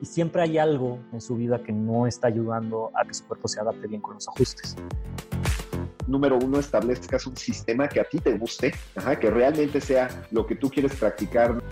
[0.00, 3.48] y siempre hay algo en su vida que no está ayudando a que su cuerpo
[3.48, 4.76] se adapte bien con los ajustes
[6.10, 8.74] número uno, establezcas un sistema que a ti te guste,
[9.20, 11.62] que realmente sea lo que tú quieres practicar.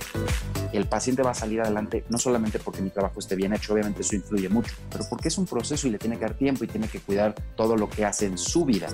[0.72, 4.02] El paciente va a salir adelante no solamente porque mi trabajo esté bien hecho, obviamente
[4.02, 6.68] eso influye mucho, pero porque es un proceso y le tiene que dar tiempo y
[6.68, 8.88] tiene que cuidar todo lo que hace en su vida.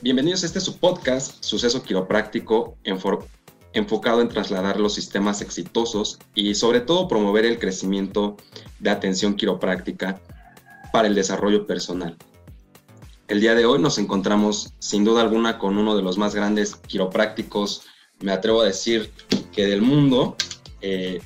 [0.00, 2.76] Bienvenidos a este su podcast, Suceso Quiropráctico,
[3.74, 8.36] enfocado en trasladar los sistemas exitosos y sobre todo promover el crecimiento
[8.78, 10.20] de atención quiropráctica
[10.92, 12.16] para el desarrollo personal.
[13.26, 16.76] El día de hoy nos encontramos sin duda alguna con uno de los más grandes
[16.76, 17.82] quiroprácticos,
[18.20, 19.10] me atrevo a decir
[19.52, 20.36] que del mundo.
[20.80, 21.20] Eh,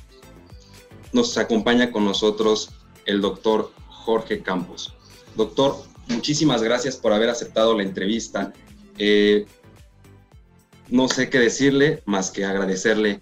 [1.13, 2.69] nos acompaña con nosotros
[3.05, 4.93] el doctor Jorge Campos.
[5.35, 5.75] Doctor,
[6.07, 8.53] muchísimas gracias por haber aceptado la entrevista.
[8.97, 9.45] Eh,
[10.89, 13.21] no sé qué decirle más que agradecerle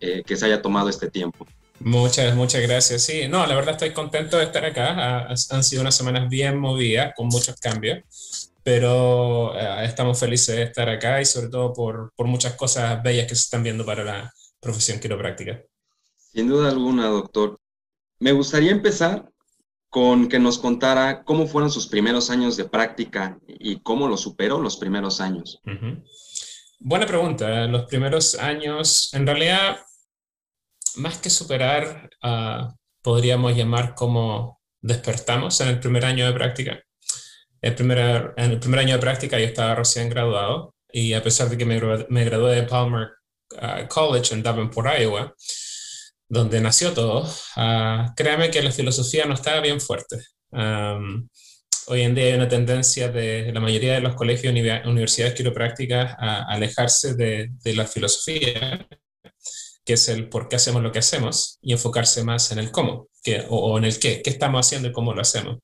[0.00, 1.46] eh, que se haya tomado este tiempo.
[1.80, 3.02] Muchas, muchas gracias.
[3.02, 5.26] Sí, no, la verdad estoy contento de estar acá.
[5.26, 10.88] Han sido unas semanas bien movidas, con muchos cambios, pero eh, estamos felices de estar
[10.88, 14.32] acá y sobre todo por, por muchas cosas bellas que se están viendo para la
[14.60, 15.62] profesión quiropráctica.
[16.32, 17.58] Sin duda alguna, doctor.
[18.18, 19.28] Me gustaría empezar
[19.94, 24.58] con que nos contara cómo fueron sus primeros años de práctica y cómo lo superó
[24.58, 25.60] los primeros años.
[26.78, 27.66] Buena pregunta.
[27.66, 29.78] Los primeros años, en realidad,
[30.96, 36.80] más que superar, ah, podríamos llamar como despertamos en el primer año de práctica.
[37.60, 41.48] El primer, en el primer año de práctica yo estaba recién graduado y a pesar
[41.48, 43.08] de que me, me gradué de Palmer
[43.58, 45.34] ah, College en Davenport, Iowa,
[46.28, 50.16] donde nació todo, uh, créame que la filosofía no estaba bien fuerte.
[51.86, 56.14] Hoy en día hay una tendencia de la mayoría de los colegios y universidades quiroprácticas
[56.18, 58.86] a alejarse de, de la filosofía
[59.84, 63.08] que es el por qué hacemos lo que hacemos, y enfocarse más en el cómo,
[63.22, 65.58] que, o, en el qué, qué estamos haciendo y cómo lo hacemos,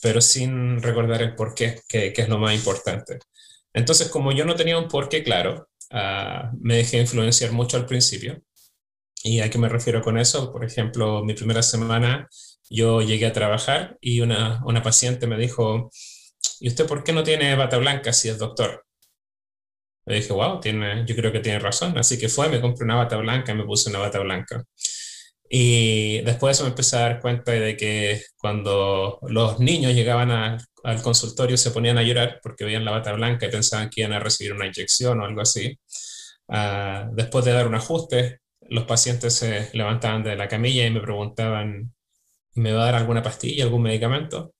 [0.00, 3.18] pero sin recordar el por qué, que, es lo más importante.
[3.74, 7.86] Entonces, como yo no tenía un por qué claro, uh, me dejé influenciar mucho al
[7.86, 8.42] principio.
[9.22, 10.52] ¿Y a qué me refiero con eso?
[10.52, 12.28] Por ejemplo, mi primera semana
[12.70, 15.90] yo llegué a trabajar y una, una paciente me dijo,
[16.60, 18.84] ¿y usted por qué no tiene bata blanca si es doctor?
[20.06, 21.98] Le dije, wow, tiene, yo creo que tiene razón.
[21.98, 24.64] Así que fue, me compré una bata blanca y me puse una bata blanca.
[25.48, 30.30] Y después de eso me empecé a dar cuenta de que cuando los niños llegaban
[30.30, 34.12] al consultorio se ponían a llorar porque veían la bata blanca y pensaban que iban
[34.12, 35.78] a recibir una inyección o algo así.
[36.48, 41.00] Ah, después de dar un ajuste, los pacientes se levantaban de la camilla y me
[41.00, 41.92] preguntaban,
[42.56, 44.54] ¿me va a dar alguna pastilla, algún medicamento?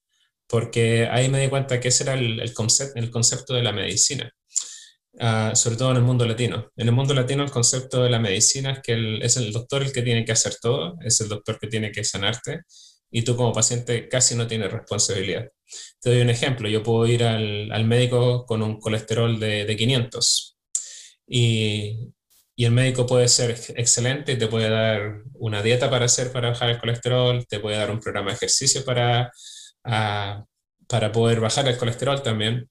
[0.49, 2.53] Porque ahí me di cuenta que ese era el, el,
[2.95, 4.33] el concepto de la medicina.
[5.19, 6.71] Ah, sobre todo en el mundo latino.
[6.77, 9.93] En el mundo latino el concepto de la medicina es que es el doctor el
[9.93, 12.63] que tiene que hacer todo, es el doctor que tiene que sanarte
[13.11, 15.49] y tú como paciente casi no tienes responsabilidad.
[16.01, 19.77] Te doy un ejemplo, yo puedo ir al, al médico con un colesterol de, de
[19.77, 20.59] 500
[21.29, 22.13] y,
[22.57, 26.71] y, el médico puede ser excelente te puede dar una dieta para hacer para bajar
[26.71, 29.31] el colesterol, te puede dar un programa de ejercicio para,
[29.85, 30.45] uh,
[30.89, 32.69] para poder bajar el colesterol también,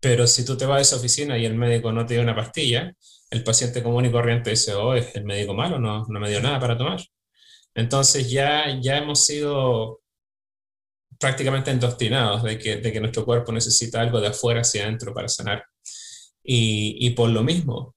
[0.00, 2.36] pero si tú te vas a esa oficina y el médico no te dio una
[2.36, 2.92] pastilla,
[3.30, 6.40] el paciente común y corriente dice, oh, es el médico malo, no, no me dio
[6.40, 7.00] nada para tomar.
[7.74, 10.00] Entonces ya, ya hemos sido
[11.18, 15.28] prácticamente endoctrinados de que, de que nuestro cuerpo necesita algo de afuera hacia adentro para
[15.28, 15.64] sanar.
[16.42, 17.94] Y, y por lo mismo,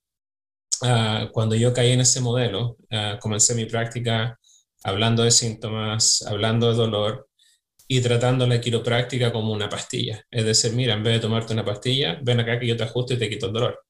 [0.81, 4.39] uh, cuando yo caí en ese modelo, uh, comencé mi práctica
[4.83, 7.29] hablando de síntomas, hablando de dolor,
[7.91, 10.23] y tratando la quiropráctica como una pastilla.
[10.29, 13.15] Es decir, mira, en vez de tomarte una pastilla, ven acá que yo te ajusto
[13.15, 13.83] y te quito el dolor.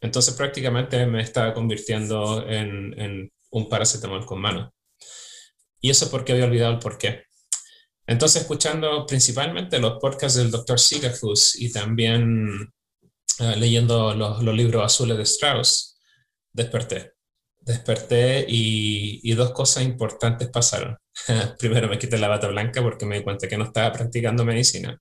[0.00, 4.72] Entonces prácticamente me estaba convirtiendo en, en un paracetamol con mano.
[5.80, 7.24] Y eso porque había olvidado el porqué.
[8.06, 10.78] Entonces, escuchando principalmente los podcasts del Dr.
[10.78, 12.72] Sigafus y también
[13.38, 15.96] uh, leyendo los, los, libros azules de Strauss,
[16.52, 17.12] desperté.
[17.60, 20.96] Desperté y, y dos cosas importantes pasaron.
[21.58, 24.98] Primero me quité la bata blanca porque me di cuenta que no estaba practicando medicina.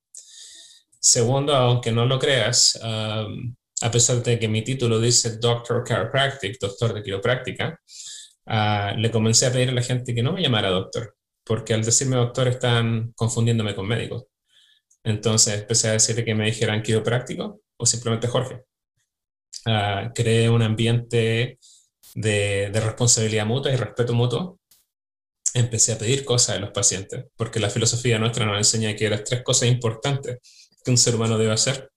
[1.00, 6.94] Segundo, aunque no lo creas, a pesar de que mi título dice Doctor Chiropractic, doctor
[6.94, 7.80] de quiropráctica,
[8.48, 11.16] uh, le comencé a pedir a la gente que no me llamara doctor,
[11.46, 14.28] porque al decirme doctor están confundiéndome con médico.
[15.04, 18.64] Entonces empecé a decirle que me dijeran quiropráctico o simplemente Jorge.
[19.66, 21.60] Uh, un ambiente
[22.16, 24.60] de, responsabilidad mutua y respeto mutuo
[25.54, 29.24] empecé a pedir cosas de los pacientes, porque la filosofía nuestra nos enseña que las
[29.24, 30.38] tres cosas importantes
[30.84, 31.92] que un ser humano debe hacer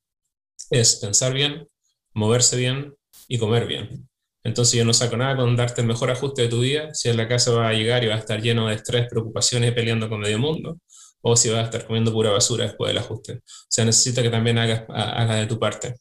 [0.70, 1.68] es pensar bien,
[2.14, 2.94] moverse bien
[3.28, 4.08] y comer bien.
[4.44, 7.16] Entonces yo no saco nada con darte el mejor ajuste de tu vida si en
[7.16, 10.08] la casa va a llegar y va a estar lleno de estrés, preocupaciones y peleando
[10.08, 10.78] con medio mundo,
[11.20, 13.34] o si vas a estar comiendo pura basura después del ajuste.
[13.34, 15.94] O sea, necesito que también hagas, haga de tu parte.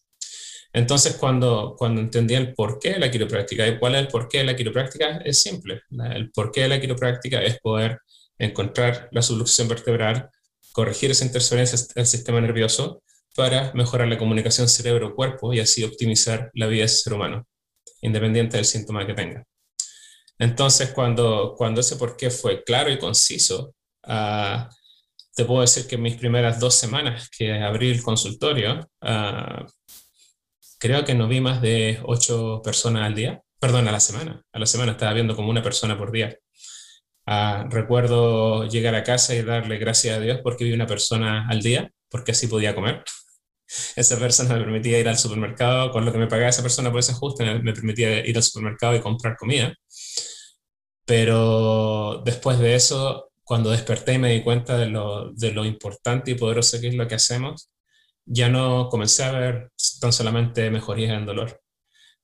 [0.74, 4.44] Entonces, cuando, cuando entendí el porqué de la quiropráctica y cuál es el porqué de
[4.46, 5.82] la quiropráctica, es simple.
[6.14, 8.00] El porqué de la quiropráctica es poder
[8.38, 10.30] encontrar la subluxación vertebral,
[10.72, 13.04] corregir esa interferencia del sistema nervioso
[13.36, 17.46] para mejorar la comunicación cerebro-cuerpo y así optimizar la vida del ser humano
[18.02, 19.44] independiente del síntoma que tenga.
[20.40, 23.76] Entonces, cuando, cuando ese por qué fue claro y conciso,
[24.08, 24.68] uh,
[25.36, 29.66] te puedo decir que mis primeras dos semanas que abrí el consultorio, uh,
[30.82, 34.44] creo que no vi más de ocho personas al día, perdón, a la semana.
[34.52, 36.38] A la semana estaba viendo como una persona por día.
[37.28, 41.62] Uh, recuerdo llegar a casa y darle gracias a Dios porque vi una persona al
[41.62, 43.04] día, porque así podía comer
[43.96, 47.00] esa persona me permitía ir al supermercado, con lo que me pagaba esa persona por
[47.00, 49.74] ese ajuste, me permitía ir al supermercado y comprar comida.
[51.06, 56.32] Pero después de eso, cuando desperté y me di cuenta de lo, de lo importante
[56.32, 57.71] y poderoso que es lo que hacemos,
[58.34, 61.62] ya no comencé a ver tan solamente mejorías en dolor,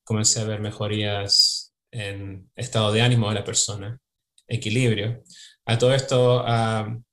[0.03, 3.99] comencé a ver mejorías en estado de ánimo de la persona,
[4.47, 5.23] equilibrio.
[5.65, 7.03] A todo esto, uh,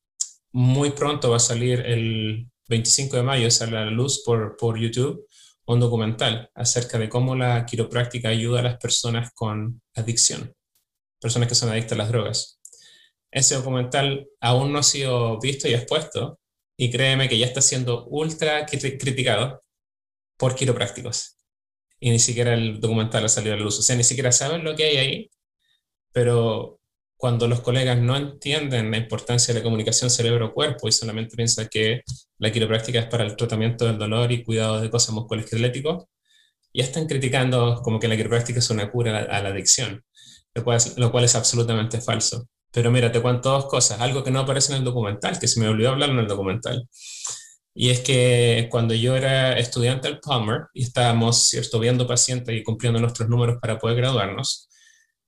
[0.53, 4.79] muy pronto va a salir el 25 de mayo sale a la luz por, por
[4.79, 5.27] YouTube
[5.67, 10.55] un documental acerca de cómo la quiropráctica ayuda a las personas con adicción,
[11.21, 12.61] personas que son adictas a las drogas.
[13.31, 16.39] Ese documental aún no ha sido visto y expuesto,
[16.77, 19.63] y créeme que ya está siendo ultra criticado
[20.37, 21.37] por quiroprácticos.
[22.01, 23.79] Y ni siquiera el documental ha salido a la luz.
[23.79, 25.31] O sea, ni siquiera saben lo que hay ahí,
[26.13, 26.81] pero
[27.17, 32.03] cuando los colegas no entienden la importancia de la comunicación cerebro-cuerpo y solamente piensan que
[32.39, 36.05] la quiropráctica es para el tratamiento del dolor y cuidado de cosas musculoesqueléticos,
[36.75, 40.05] ya están criticando como que la quiropráctica es una cura a la, adicción,
[40.55, 42.49] lo cual, es, lo cual es absolutamente falso.
[42.75, 45.61] Pero mira, te cuento dos cosas, algo que no aparece en el documental, que se
[45.61, 46.89] me olvidó hablar en el documental.
[47.73, 52.65] Y es que cuando yo era estudiante del Palmer y estábamos, cierto, viendo pacientes y
[52.65, 54.69] cumpliendo nuestros números para poder graduarnos,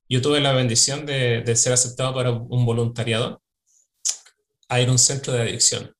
[0.09, 3.41] yo tuve la bendición de, de, ser aceptado para un voluntariado
[4.69, 5.93] a ir a un centro de adicción.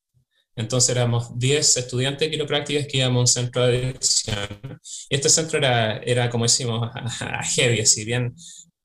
[0.54, 4.80] Entonces éramos 10 estudiantes de quiroprácticas que íbamos a un centro de adicción.
[5.08, 6.90] Y este centro era, era como decimos,
[7.56, 8.34] heavy, así bien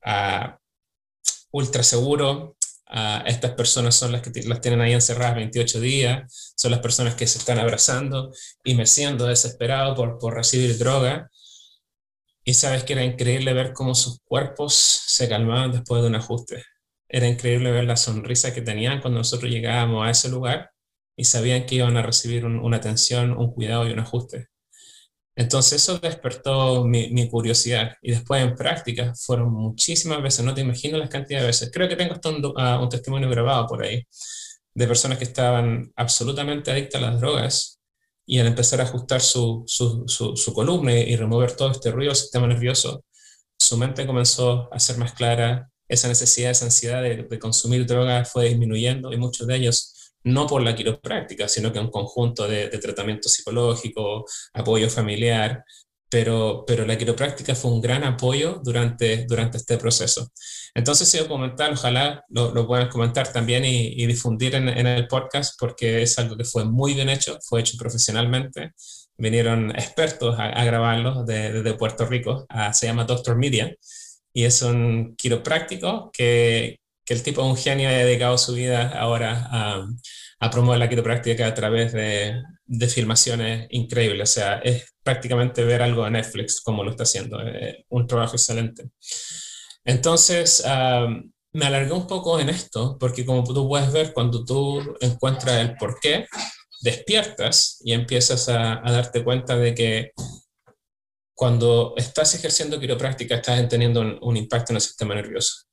[0.06, 0.58] a,
[1.54, 2.58] ultra seguro.
[2.88, 7.16] A, estas personas son las que las tienen ahí encerradas 28 días, son las personas
[7.16, 8.32] que se están abrazando
[8.64, 11.30] y me siento desesperado por, por recibir droga.
[12.44, 16.64] Y sabes que era increíble ver cómo sus cuerpos se calmaban después de un ajuste.
[17.08, 20.72] Era increíble ver la sonrisa que tenían cuando nosotros llegábamos a ese lugar
[21.16, 24.48] y sabían que iban a recibir una atención, un cuidado y un ajuste.
[25.36, 30.98] Entonces eso despertó mi, curiosidad y después en práctica fueron muchísimas veces, no te imagino
[30.98, 31.72] las cantidades de veces.
[31.74, 34.06] Creo que tengo hasta un, ah, un testimonio grabado por ahí
[34.76, 37.80] de personas que estaban absolutamente adictas a las drogas
[38.26, 42.18] y al empezar a ajustar su, su, su, columna y remover todo este ruido del
[42.18, 43.04] sistema nervioso,
[43.58, 48.50] su mente comenzó a ser más clara, esa necesidad, esa ansiedad de consumir drogas fue
[48.50, 49.93] disminuyendo y muchos de ellos
[50.24, 55.64] no por la quiropráctica, sino que un conjunto de, de tratamiento psicológico, apoyo familiar,
[56.14, 60.32] pero, pero la quiropráctica fue un gran apoyo durante, durante este proceso.
[60.76, 66.04] Entonces, ese documental, ojalá lo, lo puedan comentar también y, difundir en, el podcast, porque
[66.04, 68.74] es algo que fue muy bien hecho, fue hecho profesionalmente.
[69.18, 73.76] Vinieron expertos a, grabarlo desde de Puerto Rico, se llama Doctor Media,
[74.32, 78.90] y es un quiropráctico que, que el tipo es un genio ha dedicado su vida
[78.90, 79.86] ahora a,
[80.44, 82.42] a promover la quiropráctica a través de,
[82.90, 84.30] filmaciones increíbles.
[84.30, 87.38] O sea, es prácticamente ver algo de Netflix como lo está haciendo.
[87.90, 88.90] Un trabajo excelente.
[89.86, 90.64] Entonces,
[91.54, 95.76] me alargué un poco en esto, porque como tú puedes ver, cuando tú encuentras el
[95.78, 96.26] por qué,
[96.82, 100.12] despiertas y empiezas a, darte cuenta de que
[101.34, 105.73] cuando estás ejerciendo quiropráctica estás teniendo un impacto en el sistema nervioso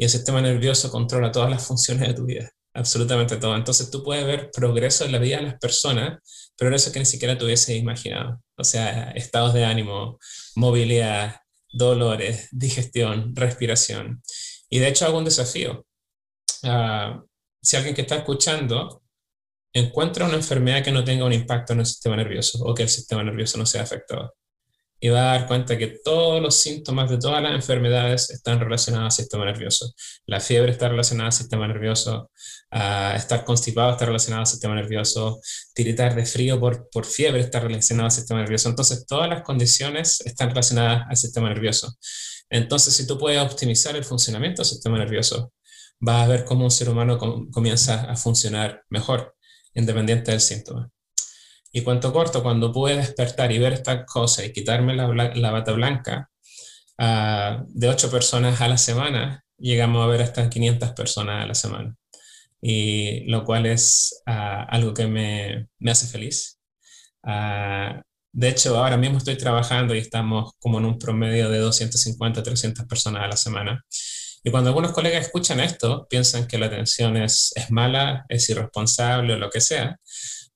[0.00, 3.54] y el sistema nervioso controla todas las funciones de tu vida, absolutamente todo.
[3.54, 7.04] Entonces tú puedes ver progreso en la vida de las personas, pero eso que ni
[7.04, 8.40] siquiera te hubieses imaginado.
[8.56, 10.18] O sea, estados de ánimo,
[10.56, 11.36] movilidad,
[11.70, 14.22] dolores, digestión, respiración.
[14.70, 15.84] Y de hecho hago un desafío.
[16.62, 17.20] Uh,
[17.62, 19.02] si alguien que está escuchando
[19.74, 22.88] encuentra una enfermedad que no tenga un impacto en el sistema nervioso o que el
[22.88, 24.34] sistema nervioso no sea afectado,
[25.00, 29.06] y va a dar cuenta que todos los síntomas de todas las enfermedades están relacionados
[29.06, 29.94] al sistema nervioso.
[30.26, 32.30] La fiebre está relacionada al sistema nervioso,
[32.70, 35.40] estar constipado está relacionado al sistema nervioso,
[35.74, 38.68] tiritar de frío por, por fiebre está relacionado al sistema nervioso.
[38.68, 41.96] Entonces, todas las condiciones están relacionadas al sistema nervioso.
[42.50, 45.52] Entonces, si tú puedes optimizar el funcionamiento del sistema nervioso,
[45.98, 47.18] vas a ver cómo un ser humano
[47.50, 49.34] comienza a funcionar mejor,
[49.74, 50.90] independiente del síntoma.
[51.72, 56.30] Y cuanto corto, cuando pude despertar y ver estas cosas y quitarme la, bata blanca,
[56.98, 61.54] uh, de ocho personas a la semana, llegamos a ver hasta 500 personas a la
[61.54, 61.94] semana.
[62.60, 66.58] Y lo cual es uh, algo que me, me, hace feliz.
[67.22, 68.00] Uh,
[68.32, 72.86] de hecho, ahora mismo estoy trabajando y estamos como en un promedio de 250, 300
[72.86, 73.84] personas a la semana.
[74.42, 79.38] Y cuando algunos colegas escuchan esto, piensan que la atención es mala, es irresponsable o
[79.38, 79.98] lo que sea.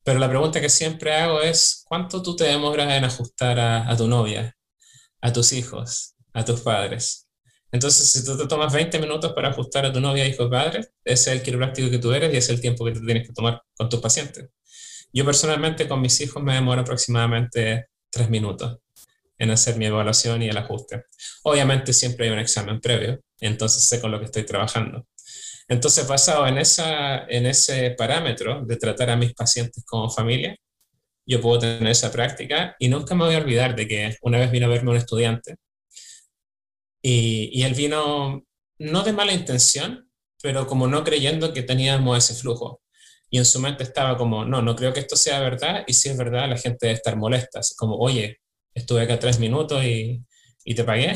[0.04, 4.06] Pero la pregunta que siempre hago es, ¿cuánto tú te demoras en ajustar a, tu
[4.06, 4.54] novia,
[5.22, 7.26] a tus hijos, a tus padres?
[7.72, 11.30] Entonces, si tú te tomas 20 minutos para ajustar a tu novia, hijos, padres, ese
[11.30, 13.62] es el quiropráctico que tú eres y es el tiempo que tú tienes que tomar
[13.74, 14.50] con tus pacientes.
[15.12, 18.78] Yo personalmente con mis hijos me demoro aproximadamente 3 minutos
[19.38, 21.04] en hacer mi evaluación y el ajuste.
[21.44, 25.06] Obviamente siempre hay un examen previo, entonces sé con lo que estoy trabajando.
[25.68, 30.56] Entonces, basado en, ese parámetro de tratar a mis pacientes como familia,
[31.26, 34.50] yo puedo tener esa práctica y nunca me voy a olvidar de que una vez
[34.50, 35.56] vino a verme un estudiante
[37.02, 38.44] y, y él vino
[38.78, 40.10] no de mala intención,
[40.42, 42.82] pero como no creyendo que teníamos ese flujo.
[43.30, 46.10] Y en su mente estaba como, no, no creo que esto sea verdad, y si
[46.10, 48.40] es verdad, la gente debe estar molesta, como, oye,
[48.74, 51.14] estuve acá tres minutos y te pagué.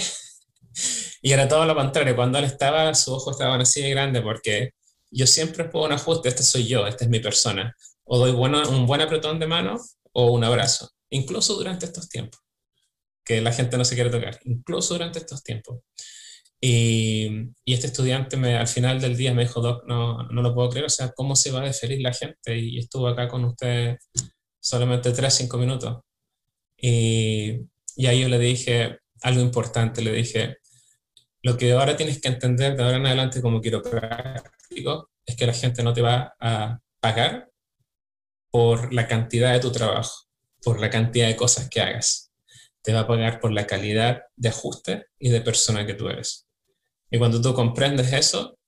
[1.23, 4.71] Y era todo lo contrario, cuando él estaba, sus ojos estaban así de grandes porque
[5.11, 7.75] yo siempre pongo un ajuste, este soy yo, esta es mi persona.
[8.05, 9.77] O doy bueno, un buen apretón de mano
[10.13, 12.41] o un abrazo, incluso durante estos tiempos,
[13.25, 15.81] que la gente no se quiere tocar, incluso durante estos tiempos.
[16.61, 20.55] Y, y, este estudiante me, al final del día me dijo, Doc, no, no lo
[20.55, 22.59] puedo creer, o sea, ¿cómo se va a desferir la gente?
[22.59, 23.97] Y estuvo acá con usted
[24.59, 25.99] solamente 3, 5 minutos.
[26.77, 27.61] Y,
[27.97, 30.59] y ahí yo le dije algo importante, le dije,
[31.43, 35.53] lo que ahora tienes que entender de ahora en adelante como quiropráctico es que la
[35.53, 37.51] gente no te va a pagar
[38.51, 40.27] por la cantidad de tu trabajo,
[40.63, 42.33] por la cantidad de cosas que hagas.
[42.83, 46.47] Te va a pagar por la calidad de ajuste y de persona que tú eres.
[47.11, 48.59] Y cuando tú comprendes eso,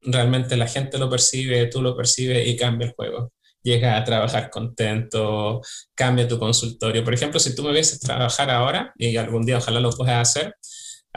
[0.00, 3.32] realmente la gente lo percibe, tú lo percibes y cambia el juego.
[3.62, 5.60] Llega a trabajar contento,
[5.94, 7.02] cambia tu consultorio.
[7.02, 10.54] Por ejemplo, si tú me vieses trabajar ahora, y algún día ojalá lo puedas hacer,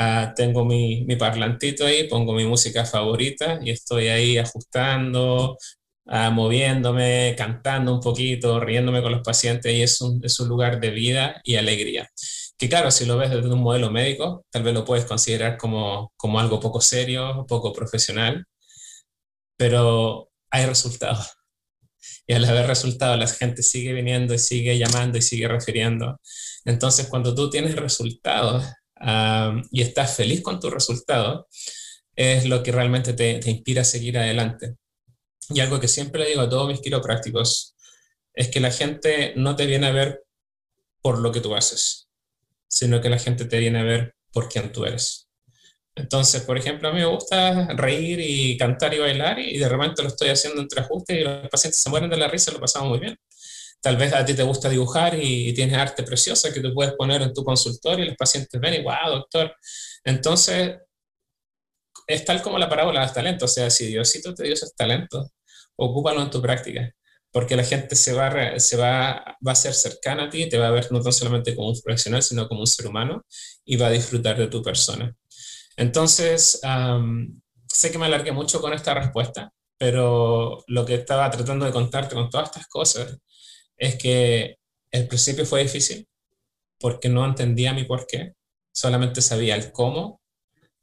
[0.03, 5.57] Ah, tengo mi, mi, parlantito ahí, pongo mi música favorita y estoy ahí ajustando,
[6.07, 10.79] ah, moviéndome, cantando un poquito, riéndome con los pacientes y es un, es un lugar
[10.79, 12.09] de vida y alegría.
[12.57, 16.11] Que claro, si lo ves desde un modelo médico, tal vez lo puedes considerar como,
[16.17, 18.45] como algo poco serio, poco profesional,
[19.57, 21.27] pero hay resultados.
[22.27, 26.19] Y al haber resultados, la gente sigue viniendo y sigue llamando y sigue refiriendo.
[26.65, 28.63] Entonces, cuando tú tienes resultados,
[29.71, 31.47] y estás feliz con tu resultado,
[32.15, 34.75] es lo que realmente te, inspira a seguir adelante.
[35.49, 37.75] Y algo que siempre le digo a todos mis quiroprácticos
[38.33, 40.23] es que la gente no te viene a ver
[41.01, 42.07] por lo que tú haces,
[42.67, 45.27] sino que la gente te viene a ver por quién tú eres.
[45.95, 50.01] Entonces, por ejemplo, a mí me gusta reír y cantar y bailar y de repente
[50.01, 52.61] lo estoy haciendo entre ajustes y los pacientes se mueren de la risa y lo
[52.61, 53.17] pasamos muy bien.
[53.81, 57.21] Tal vez a ti te gusta dibujar y, tienes arte preciosa que tú puedes poner
[57.23, 59.55] en tu consultorio y los pacientes ven y, wow, doctor.
[60.03, 60.77] Entonces,
[62.07, 63.51] es tal como la parábola de los talentos.
[63.51, 65.31] O sea, si Diosito te dio esos talentos,
[65.75, 66.91] ocúpalo en tu práctica.
[67.31, 70.67] Porque la gente se va, se va, va a ser cercana a ti, te va
[70.67, 73.25] a ver no tan solamente como un profesional, sino como un ser humano
[73.65, 75.15] y va a disfrutar de tu persona.
[75.77, 76.59] Entonces,
[77.67, 82.15] sé que me alargué mucho con esta respuesta, pero lo que estaba tratando de contarte
[82.15, 83.17] con todas estas cosas
[83.81, 84.57] es que
[84.91, 86.07] el principio fue difícil
[86.79, 88.33] porque no entendía mi por qué,
[88.71, 90.21] solamente sabía el cómo,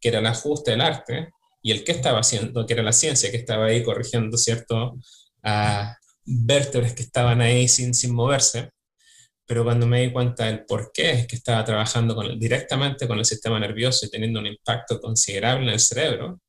[0.01, 1.31] que era el ajuste del arte,
[1.63, 4.97] y el qué estaba haciendo, que era la ciencia que estaba ahí corrigiendo, ¿cierto?
[5.45, 8.71] A vértebras que estaban ahí sin, sin moverse,
[9.47, 13.25] pero cuando me di cuenta del por qué es que estaba trabajando directamente con el
[13.25, 16.41] sistema nervioso y teniendo un impacto considerable en el cerebro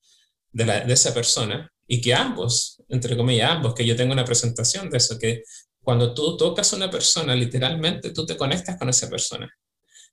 [0.52, 4.26] de, la, de esa persona, y que ambos, entre comillas, ambos, que yo tengo una
[4.26, 5.44] presentación de eso, que
[5.90, 9.52] cuando tú tocas a una persona, literalmente tú te conectas con esa persona.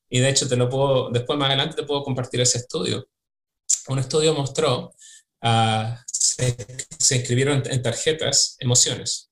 [0.09, 3.07] Y de hecho, te lo puedo, después más adelante te puedo compartir ese estudio.
[3.89, 4.95] Un estudio mostró,
[5.43, 6.57] uh, se,
[6.99, 9.29] se, escribieron en tarjetas emociones,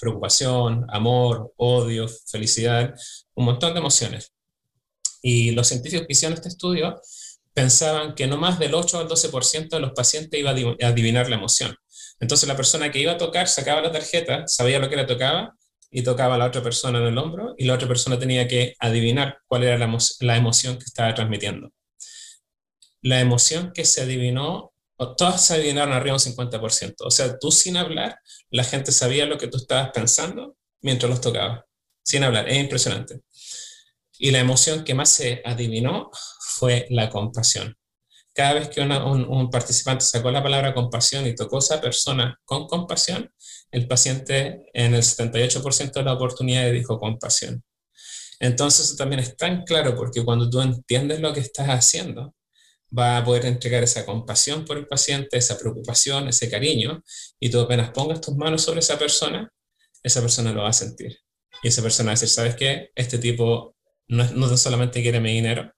[0.00, 2.92] preocupación, amor, odio, felicidad,
[3.34, 4.32] un montón de emociones.
[5.22, 7.00] Y los científicos que hicieron este estudio
[7.52, 11.36] pensaban que no más del 8 al 12% de los pacientes iba a adivinar la
[11.36, 11.76] emoción.
[12.18, 15.54] Entonces la persona que iba a tocar sacaba la tarjeta, sabía lo que le tocaba
[15.96, 18.74] y tocaba a la otra persona en el hombro y la otra persona tenía que
[18.80, 21.70] adivinar cuál era la, emoción que estaba transmitiendo.
[23.00, 24.72] La emoción que se adivinó,
[25.16, 26.94] todas se adivinaron arriba un 50%.
[26.98, 28.18] O sea, tú sin hablar,
[28.50, 31.64] la gente sabía lo que tú estabas pensando mientras los tocaba,
[32.02, 32.48] sin hablar.
[32.48, 33.20] Es impresionante.
[34.18, 36.10] Y la emoción que más se adivinó
[36.56, 37.76] fue la compasión.
[38.34, 42.66] Cada vez que un, participante sacó la palabra compasión y tocó a esa persona con
[42.66, 43.32] compasión,
[43.74, 47.64] el paciente en el 78% de la oportunidad dijo compasión.
[48.38, 52.34] Entonces también es tan claro porque cuando tú entiendes lo que estás haciendo,
[52.96, 57.02] va a poder entregar esa compasión por el paciente, esa preocupación, ese cariño,
[57.40, 59.52] y tú apenas pongas tus manos sobre esa persona,
[60.04, 61.18] esa persona lo va a sentir.
[61.60, 62.90] Y esa persona va a decir, ¿sabes qué?
[62.94, 63.74] Este tipo
[64.06, 65.72] no, no solamente quiere mi dinero,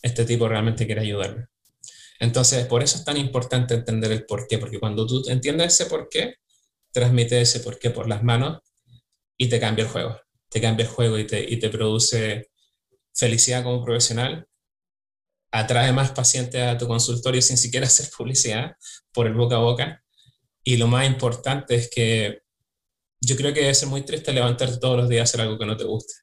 [0.00, 1.46] este tipo realmente quiere ayudarme.
[2.20, 5.90] Entonces, por eso es tan importante entender el por qué, porque cuando tú entiendes ese
[5.90, 6.36] por qué,
[6.98, 8.58] transmite ese por qué por las manos
[9.36, 10.20] y te cambia el juego.
[10.48, 12.50] Te cambia el juego y te, y te produce
[13.14, 14.46] felicidad como profesional,
[15.52, 18.76] atrae más pacientes a tu consultorio sin siquiera hacer publicidad
[19.12, 20.04] por el boca a boca.
[20.64, 22.42] Y lo más importante es que
[23.20, 25.66] yo creo que debe ser muy triste levantarte todos los días a hacer algo que
[25.66, 26.14] no te guste.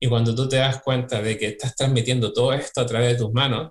[0.00, 3.18] Y cuando tú te das cuenta de que estás transmitiendo todo esto a través de
[3.18, 3.70] tus manos,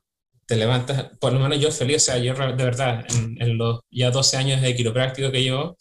[0.52, 4.12] te levantas, por lo menos yo feliz, o sea, yo de verdad, en, los ya
[4.12, 5.78] 12 años de quiropráctico que llevo,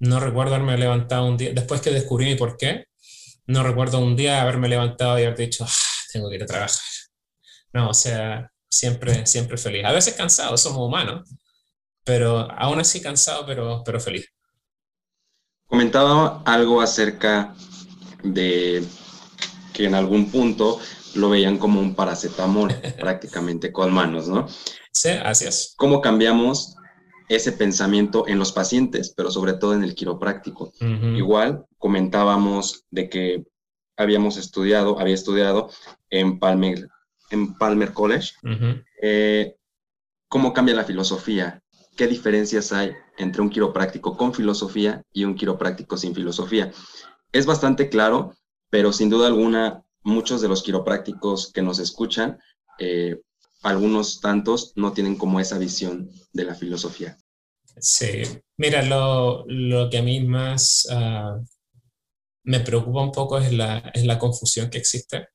[0.00, 2.86] no recuerdo haberme levantado un día, después que descubrí mi por qué,
[3.46, 5.72] no recuerdo un día haberme levantado y haber dicho, ah,
[6.12, 6.80] tengo que ir a trabajar.
[7.72, 9.84] No, o sea, siempre, siempre feliz.
[9.84, 11.30] A veces cansado, somos humanos,
[12.02, 14.26] pero aún así cansado, pero, pero feliz.
[15.66, 17.54] Comentaba algo acerca
[18.24, 18.82] de
[19.72, 20.80] que en algún punto
[21.14, 24.46] lo veían como un paracetamol prácticamente con manos, ¿no?
[24.92, 25.74] Sí, así es.
[25.76, 26.76] ¿Cómo cambiamos
[27.28, 30.72] ese pensamiento en los pacientes, pero sobre todo en el quiropráctico?
[31.16, 33.44] Igual comentábamos de que
[33.96, 35.70] habíamos estudiado, había estudiado
[36.10, 36.88] en Palmer,
[37.30, 38.32] en Palmer College.
[39.02, 39.56] Eh,
[40.28, 41.62] ¿Cómo cambia la filosofía?
[41.96, 46.72] ¿Qué diferencias hay entre un quiropráctico con filosofía y un quiropráctico sin filosofía?
[47.32, 48.34] Es bastante claro
[48.74, 52.38] pero sin duda alguna, muchos de los quiroprácticos que nos escuchan,
[52.78, 53.20] eh,
[53.62, 57.18] algunos tantos no tienen como esa visión de la filosofía.
[57.78, 58.22] Sí,
[58.56, 61.40] mira, lo, lo que a mí más ah,
[62.44, 65.28] me preocupa un poco es la, es la confusión que existe.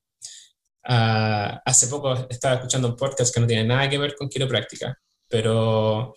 [0.84, 4.96] Ah, hace poco estaba escuchando un podcast que no tiene nada que ver con quiropráctica,
[5.28, 6.14] pero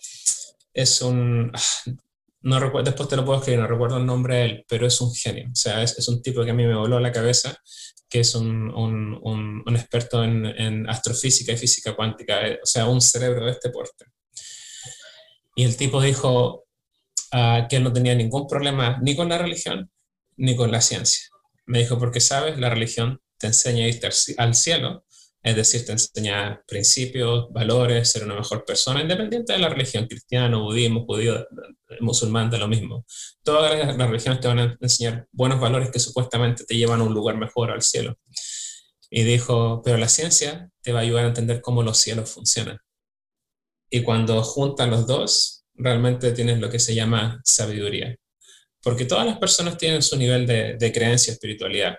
[0.72, 1.92] es un, ah,
[2.42, 5.00] no recuerdo, después te lo puedo escribir, no recuerdo el nombre de él, pero es
[5.00, 5.48] un genio.
[5.50, 7.58] O sea, es, es un tipo que a mí me voló la cabeza,
[8.14, 9.20] que es un, un,
[9.66, 13.70] un, experto en, en, astrofísica y física cuántica, eh, o sea, un cerebro de este
[13.70, 14.04] porte.
[15.56, 16.64] Y el tipo dijo
[17.32, 19.90] uh, que no tenía ningún problema ni con la religión
[20.36, 21.24] ni con la ciencia.
[21.66, 25.04] Me dijo, porque sabes, la religión te enseña a irte al cielo
[25.44, 30.62] es decir, te enseña principios, valores, ser una mejor persona, independiente de la religión, cristiano,
[30.62, 31.46] budismo, judío,
[32.00, 33.04] musulmán, de lo mismo.
[33.42, 37.12] Todas las, religiones te van a enseñar buenos valores que supuestamente te llevan a un
[37.12, 38.16] lugar mejor, al cielo.
[39.10, 42.78] Y dijo, pero la ciencia te va a ayudar a entender cómo los cielos funcionan.
[43.90, 48.16] Y cuando juntan los dos, realmente tienes lo que se llama sabiduría.
[48.82, 51.96] Porque todas las personas tienen su nivel de, de creencia, espiritualidad.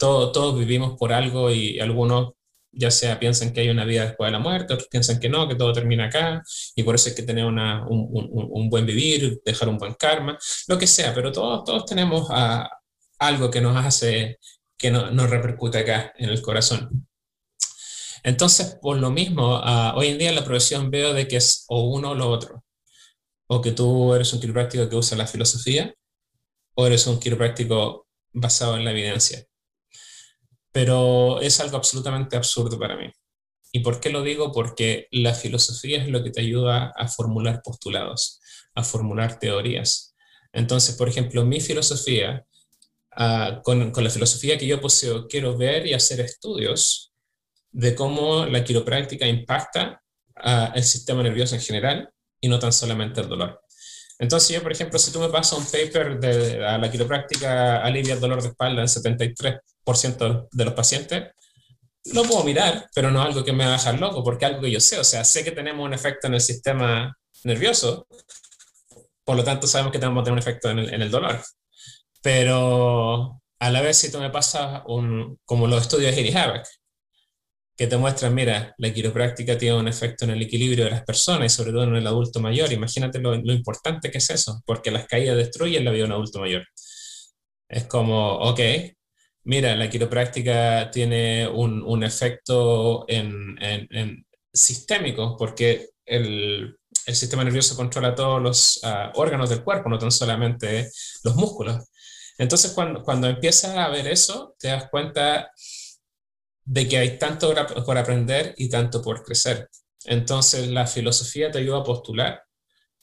[0.00, 2.32] Todo, todos vivimos por algo y algunos
[2.72, 5.48] ya sea piensan que hay una vida después de la muerte, otros piensan que no,
[5.48, 6.42] que todo termina acá,
[6.74, 10.38] y por eso hay que tener una, un, un, buen vivir, dejar un buen karma,
[10.68, 12.68] lo que sea, pero todos, todos tenemos ah,
[13.18, 14.38] algo que nos hace,
[14.76, 17.08] que no, nos repercute acá en el corazón.
[18.22, 21.64] Entonces, por lo mismo, ah, hoy en día en la profesión veo de que es
[21.68, 22.64] o uno o lo otro,
[23.48, 25.94] o que tú eres un quiropráctico que usa la filosofía,
[26.74, 29.48] o eres un quiropráctico basado en la evidencia
[30.72, 33.10] pero es algo absolutamente absurdo para mí.
[33.72, 34.52] ¿Y por qué lo digo?
[34.52, 38.40] Porque la filosofía es lo que te ayuda a formular postulados,
[38.74, 40.14] a formular teorías.
[40.52, 42.46] Entonces, por ejemplo, mi filosofía,
[43.12, 47.12] ah, con, la filosofía que yo poseo, quiero ver y hacer estudios
[47.70, 50.02] de cómo la quiropráctica impacta
[50.36, 53.60] uh, el sistema nervioso en general y no tan solamente el dolor.
[54.18, 58.20] Entonces yo, por ejemplo, si tú me pasas un paper de la quiropráctica alivia el
[58.20, 59.56] dolor de espalda en 73
[60.52, 61.28] de los pacientes,
[62.12, 64.50] lo puedo mirar, pero no es algo que me va a dejar loco, porque es
[64.50, 68.06] algo que yo sé, o sea, sé que tenemos un efecto en el sistema nervioso,
[69.24, 71.42] por lo tanto sabemos que tenemos que tener un efecto en el, en el dolor.
[72.22, 76.66] Pero a la vez, si tú me pasas un, como los estudios de Havoc,
[77.78, 81.46] que te muestran, mira, la quiropráctica tiene un efecto en el equilibrio de las personas
[81.46, 82.72] y sobre todo en el adulto mayor.
[82.72, 86.40] Imagínate lo, importante que es eso, porque las caídas destruyen la vida de un adulto
[86.40, 86.66] mayor.
[87.68, 88.60] Es como, ok,
[89.44, 98.80] mira, la quiropráctica tiene un, efecto en, sistémico, porque el, sistema nervioso controla todos los
[98.82, 100.90] uh, órganos del cuerpo, no tan solamente
[101.22, 101.84] los músculos.
[102.38, 105.52] Entonces, cuando, cuando empiezas a ver eso, te das cuenta
[106.68, 107.54] de que hay tanto
[107.84, 109.70] por aprender y tanto por crecer.
[110.04, 112.42] Entonces, la filosofía te ayuda a postular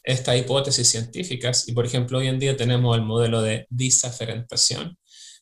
[0.03, 4.99] estas hipótesis científicas y, por ejemplo, hoy en día tenemos el modelo de disaferentación,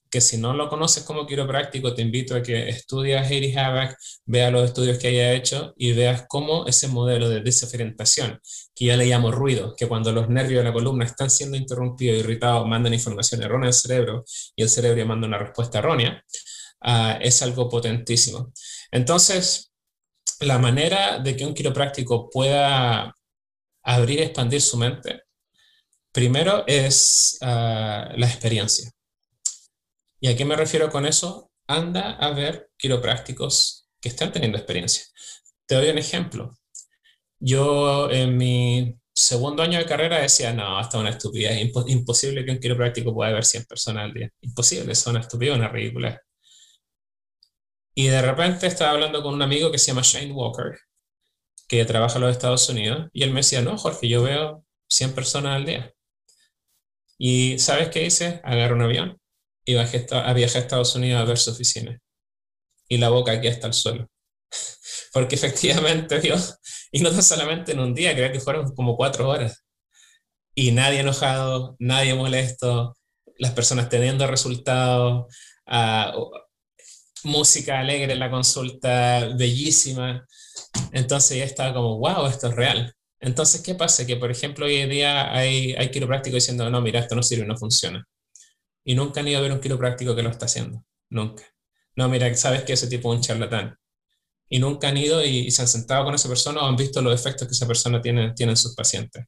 [0.09, 3.97] que si no lo conoces como quiropráctico, te invito a que estudies a Heidi Havak,
[4.25, 8.39] veas los estudios que haya hecho y veas cómo ese modelo de disaferentación,
[8.73, 12.19] que ya le llamo ruido, que cuando los nervios de la columna están siendo interrumpidos,
[12.19, 14.23] irritados, mandan información errónea al cerebro
[14.55, 16.23] y el cerebro manda una respuesta errónea,
[16.83, 18.51] Ah, es algo potentísimo.
[18.91, 19.71] Entonces,
[20.41, 23.15] la manera de que un quiropráctico pueda
[23.83, 25.23] abrir y expandir su mente,
[26.11, 28.91] primero es ah, la experiencia.
[30.19, 31.51] ¿Y a qué me refiero con eso?
[31.67, 35.05] Anda a ver quiroprácticos que están teniendo experiencia.
[35.65, 36.57] Te doy un ejemplo.
[37.39, 42.59] Yo en mi segundo año de carrera decía, no, hasta una estupidez, imposible que un
[42.59, 44.29] quiropráctico pueda ver 100 personas al día.
[44.41, 46.21] Imposible, es una estupidez, una ridícula.
[47.95, 50.79] Y de repente estaba hablando con un amigo que se llama Shane Walker,
[51.67, 55.13] que trabaja en los Estados Unidos, y él me decía, no, Jorge, yo veo 100
[55.13, 55.93] personas al día.
[57.17, 58.41] Y ¿sabes qué hice?
[58.43, 59.21] Agarré un avión
[59.65, 61.99] y bajé a viajar a Estados Unidos a ver su oficina.
[62.89, 64.09] Y la boca aquí hasta el suelo.
[65.13, 66.35] Porque efectivamente vio,
[66.91, 69.63] y no solamente en un día, creo que fueron como cuatro horas.
[70.55, 72.95] Y nadie enojado, nadie molesto,
[73.37, 75.25] las personas teniendo resultados,
[75.67, 76.29] uh,
[77.23, 80.25] música alegre en la consulta, bellísima.
[80.91, 82.95] Entonces ya estaba como, wow, esto es real.
[83.19, 84.05] Entonces, ¿qué pasa?
[84.05, 87.45] Que, por ejemplo, hoy en día hay, hay quiroprácticos diciendo, no, mira, esto no sirve,
[87.45, 88.05] no funciona.
[88.83, 90.83] Y nunca han ido a ver un quiropráctico que lo está haciendo.
[91.09, 91.43] Nunca.
[91.95, 93.77] No, mira, sabes que ese tipo es un charlatán.
[94.49, 97.15] Y nunca han ido y, se han sentado con esa persona o han visto los
[97.15, 99.25] efectos que esa persona tiene, tiene en sus pacientes.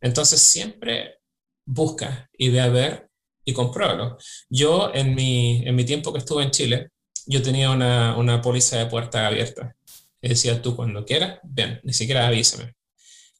[0.00, 1.18] Entonces, siempre
[1.66, 3.10] busca y ve a ver
[3.44, 4.16] y compruébalo.
[4.48, 6.90] Yo, en mi, en mi tiempo que estuve en Chile,
[7.26, 9.76] yo tenía una, una póliza de puerta abierta.
[10.20, 12.74] Y decía, tú cuando quieras, ven, ni siquiera avísame.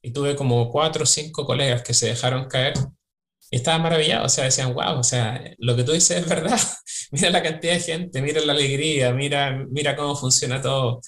[0.02, 2.74] Y tuve como cuatro o cinco colegas que se dejaron caer
[3.50, 6.58] y estaban maravillados, o sea, decían, wow, o sea, lo que tú dices es verdad.
[7.12, 11.00] mira la cantidad de gente, mira la alegría, mira, mira cómo funciona todo.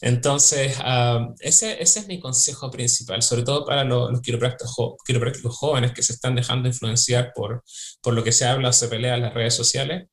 [0.00, 5.92] Entonces, uh, ese, ese, es mi consejo principal, sobre todo para los, los quiroprácticos, jóvenes
[5.92, 7.64] que se están dejando influenciar por,
[8.02, 10.08] por lo que se habla o se pelea en las redes sociales.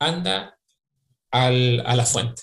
[0.00, 0.58] Anda
[1.34, 2.42] al, a la fuente,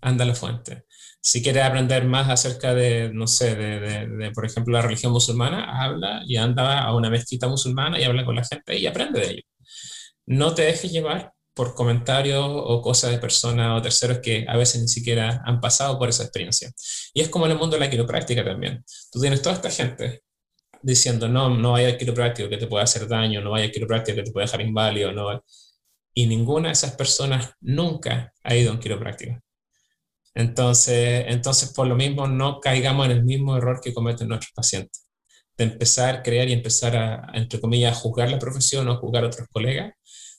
[0.00, 0.84] anda a la fuente.
[1.20, 5.82] Si quieres aprender más acerca de, no sé, de, de, por ejemplo, la religión musulmana,
[5.82, 9.30] habla y anda a una mezquita musulmana y habla con la gente y aprende de
[9.32, 9.42] ello.
[10.26, 14.80] No te dejes llevar por comentarios o cosas de personas o terceros que a veces
[14.80, 16.70] ni siquiera han pasado por esa experiencia.
[17.12, 18.82] Y es como en el mundo de la quiropráctica también.
[19.12, 20.22] Tú tienes toda esta gente
[20.82, 24.16] diciendo, no, no vaya al quiropráctico que te puede hacer daño, no vaya al quiropráctico
[24.16, 25.42] que te puede dejar inválido, no
[26.14, 29.40] y ninguna de esas personas nunca ha ido a un quiropráctico.
[30.34, 35.06] Entonces, entonces, por lo mismo, no caigamos en el mismo error que cometen nuestros pacientes,
[35.56, 39.24] de empezar a creer y empezar a, entre comillas, a juzgar la profesión o juzgar
[39.24, 39.92] a otros colegas,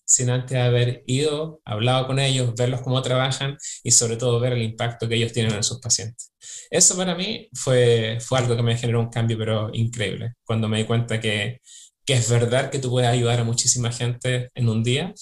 [0.06, 4.62] sin antes haber ido, hablado con ellos, verlos cómo trabajan y sobre todo ver el
[4.62, 6.34] impacto que ellos tienen en sus pacientes.
[6.70, 10.80] Eso para mí fue, fue algo que me generó un cambio, pero increíble, cuando me
[10.80, 11.62] di cuenta que,
[12.06, 15.14] que es verdad que tú puedes ayudar a muchísima gente en un día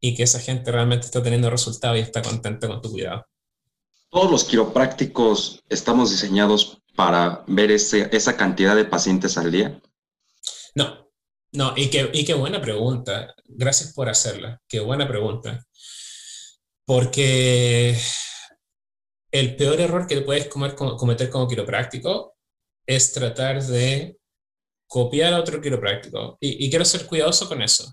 [0.00, 3.26] y que esa gente realmente está teniendo resultados y está contenta con tu cuidado.
[4.10, 9.80] Todos los quiroprácticos estamos diseñados para ver ese, esa cantidad de pacientes al día.
[10.74, 11.10] No,
[11.52, 13.34] no, y qué, y qué buena pregunta.
[13.44, 14.60] Gracias por hacerla.
[14.68, 15.64] Qué buena pregunta.
[16.84, 17.98] Porque
[19.30, 22.36] el peor error que puedes cometer como quiropráctico
[22.86, 24.18] es tratar de
[24.86, 26.38] copiar a otro quiropráctico.
[26.40, 27.92] Y, y quiero ser cuidadoso con eso.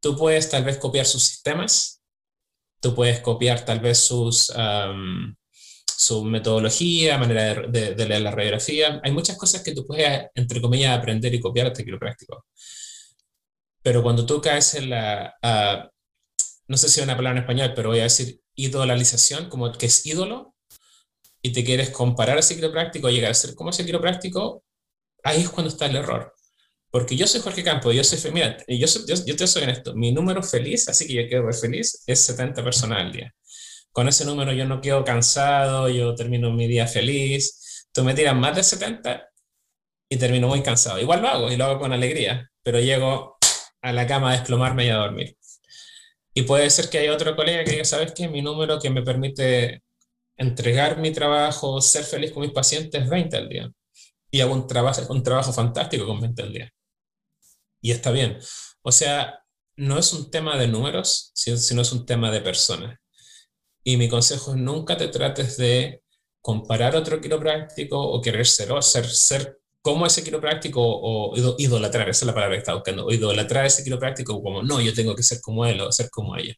[0.00, 2.02] Tú puedes tal vez copiar sus sistemas,
[2.80, 4.52] tú puedes copiar tal vez sus,
[5.96, 9.00] su metodología, manera de, leer la radiografía.
[9.02, 12.46] Hay muchas cosas que tú puedes, entre comillas, aprender y copiar este quiropráctico.
[13.82, 15.88] Pero cuando tú caes en la, uh,
[16.68, 19.86] no sé si es una palabra en español, pero voy a decir idolalización, como que
[19.86, 20.54] es ídolo,
[21.40, 24.64] y te quieres comparar a ese quiropráctico, llegar a ser como ese quiropráctico,
[25.22, 26.34] ahí es cuando está el error.
[26.96, 30.12] Porque yo soy Jorge Campos, yo soy, mira, yo, yo, yo te soy esto, mi
[30.12, 33.34] número feliz, así que yo quiero ver feliz, es 70 personas al día.
[33.92, 37.86] con ese número yo no quedo cansado, yo termino mi día feliz.
[37.92, 39.28] Tú me tiras más de 70
[40.08, 40.98] y termino muy cansado.
[40.98, 43.36] Igual lo hago y lo hago con alegría, pero llego
[43.82, 45.36] a la cama a desplomarme y a dormir.
[46.34, 48.26] Y puede ser que haya otro colega que diga, ¿sabes qué?
[48.28, 49.82] Mi número que me permite
[50.36, 53.70] entregar mi trabajo, ser feliz con mis pacientes es 20 al día.
[54.30, 56.72] Y hago un trabajo, un trabajo fantástico con 20 al día.
[57.86, 58.36] Y está bien.
[58.82, 59.44] O sea,
[59.76, 62.98] no es un tema de números, sino es un tema de personas.
[63.84, 66.02] Y mi consejo es nunca te trates de
[66.40, 72.24] comparar otro quiropráctico o querer ser, o ser, ser como ese quiropráctico o idolatrar, esa
[72.24, 75.22] es la palabra que estaba buscando, o idolatrar ese quiropráctico como, no, yo tengo que
[75.22, 76.56] ser como él o ser como ella.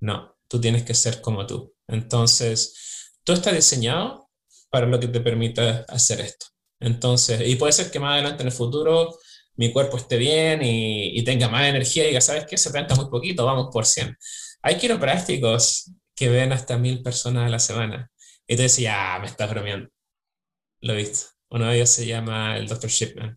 [0.00, 1.72] No, tú tienes que ser como tú.
[1.88, 4.28] Entonces, todo está diseñado
[4.68, 6.48] para lo que te permita hacer esto.
[6.80, 9.16] Entonces, y puede ser que más adelante en el futuro
[9.56, 12.56] mi cuerpo esté bien y, tenga más energía y diga, ¿sabes qué?
[12.56, 14.16] Se planta muy poquito, vamos por 100.
[14.62, 18.10] Hay quiroprácticos que ven hasta mil personas a la semana.
[18.46, 19.88] Y tú dices, ya, me estás bromeando.
[20.80, 21.26] Lo he visto.
[21.50, 22.90] Uno de ellos se llama el Dr.
[22.90, 23.36] Shipman.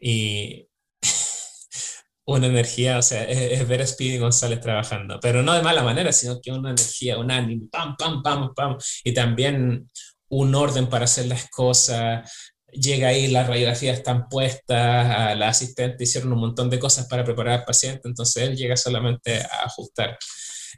[0.00, 0.68] Y
[2.26, 6.12] una energía, o sea, es, ver a Speedy González trabajando, pero no de mala manera,
[6.12, 9.90] sino que una energía, un ánimo, pam, pam, pam, pam, y también
[10.28, 12.30] un orden para hacer las cosas.
[12.72, 17.60] Llega ahí, las radiografías están puestas, la asistente hicieron un montón de cosas para preparar
[17.60, 20.18] al paciente, entonces él llega solamente a ajustar.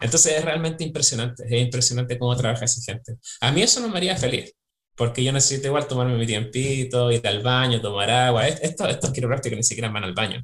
[0.00, 3.16] Entonces es realmente impresionante, es impresionante cómo trabaja esa gente.
[3.40, 4.52] A mí eso no me haría feliz,
[4.96, 8.48] porque yo necesito igual tomarme mi tiempito, ir al baño, tomar agua.
[8.48, 10.42] Esto, estos quiroprácticos ni siquiera van al baño.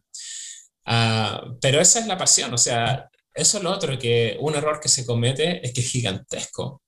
[0.84, 4.80] Ah, pero esa es la pasión, o sea, eso es lo otro, que un error
[4.80, 6.82] que se comete es que es gigantesco.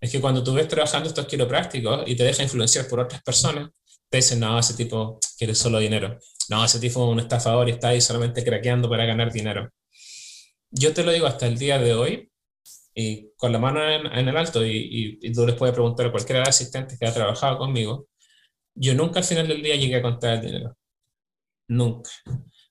[0.00, 3.70] Es que cuando tú ves trabajando estos quiroprácticos y te deja influenciar por otras personas,
[4.12, 6.18] te dicen, no, ese tipo quiere solo dinero.
[6.48, 9.72] No, ese tipo es un estafador y está ahí solamente craqueando para ganar dinero
[10.72, 12.32] yo te lo digo hasta el día de hoy,
[12.94, 16.46] y con la mano en, el alto, y, tú les puedes preguntar a cualquiera de
[16.46, 18.08] los asistentes que ha trabajado conmigo,
[18.74, 20.76] yo nunca al final del día llegué a contar el dinero.
[21.68, 22.10] Nunca.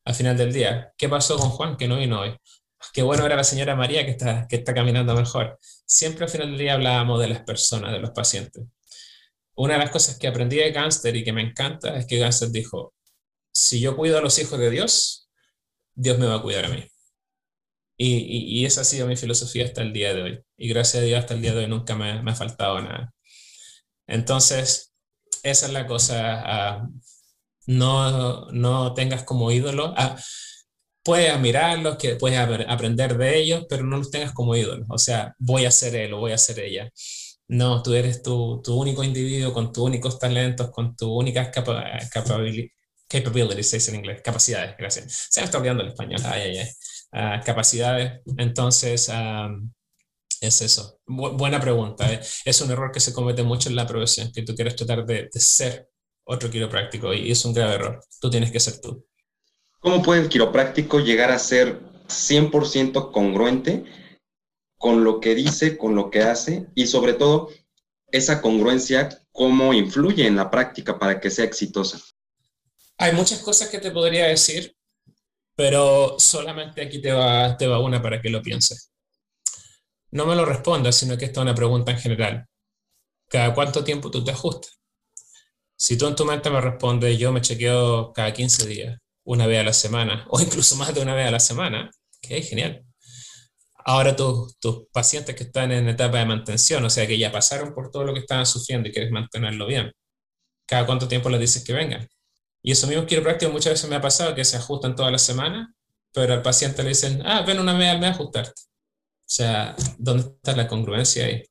[0.05, 2.35] Al final del día, ¿qué pasó con Juan que no vino hoy?
[2.93, 5.59] Qué bueno era la señora María que está, que está caminando mejor.
[5.61, 8.63] Siempre al final del día hablábamos de las personas, de los pacientes.
[9.61, 12.49] Una de las cosas que aprendí de Gánster y que me encanta es que Gánster
[12.49, 12.95] dijo,
[13.53, 15.29] si yo cuido a los hijos de Dios,
[15.93, 16.83] Dios me va a cuidar a mí.
[17.95, 20.39] Y, esa ha sido mi filosofía hasta el día de hoy.
[20.57, 23.13] Y gracias a Dios hasta el día de hoy nunca me, ha faltado nada.
[24.07, 24.95] Entonces,
[25.43, 26.41] esa es la cosa.
[26.43, 26.87] Ah,
[27.67, 29.93] no, no tengas como ídolo.
[29.95, 30.17] Ah,
[31.03, 34.87] puedes admirarlos, que puedes aprender de ellos, pero no los tengas como ídolos.
[34.89, 36.89] O sea, voy a ser él o voy a ser ella.
[37.51, 42.09] No, tú eres tu, tu único individuo con tus únicos talentos, con tus únicas capabilidades,
[43.09, 45.27] capabilities, en inglés, capacidades, gracias.
[45.29, 46.21] Se me está olvidando el español.
[46.23, 46.67] Ay, ay, ay.
[47.11, 48.21] Ah, capacidades.
[48.37, 49.11] Entonces,
[50.39, 51.01] es eso.
[51.05, 52.09] buena pregunta.
[52.13, 52.21] ¿eh?
[52.45, 55.27] Es un error que se comete mucho en la profesión, que tú quieres tratar de,
[55.33, 55.89] ser
[56.23, 58.05] otro quiropráctico y es un grave error.
[58.21, 59.05] Tú tienes que ser tú.
[59.81, 63.83] ¿Cómo puede el quiropráctico llegar a ser 100% congruente
[64.81, 67.49] con lo que dice, con lo que hace y sobre todo
[68.07, 72.01] esa congruencia, cómo influye en la práctica para que sea exitosa?
[72.97, 74.75] Hay muchas cosas que te podría decir,
[75.55, 78.91] pero solamente aquí te va, una para que lo pienses.
[80.09, 82.47] No me lo respondas, sino que esta es una pregunta en general.
[83.29, 84.79] ¿Cada cuánto tiempo tú te ajustas?
[85.75, 89.59] Si tú en tu mente me respondes, yo me chequeo cada 15 días, una vez
[89.59, 92.83] a la semana, o incluso más de una vez a la semana, que genial.
[93.85, 97.73] Ahora tus, tus pacientes que están en etapa de mantención, o sea que ya pasaron
[97.73, 99.91] por todo lo que estaban sufriendo y quieres mantenerlo bien,
[100.65, 102.07] ¿cada cuánto tiempo les dices que vengan?
[102.63, 105.69] Y eso mismo quiropráctico muchas veces me ha pasado que se ajustan todas las semanas,
[106.13, 108.61] pero al paciente le dicen, ah, ven una vez al mes a ajustarte.
[108.61, 111.43] O sea, ¿dónde está la congruencia ahí?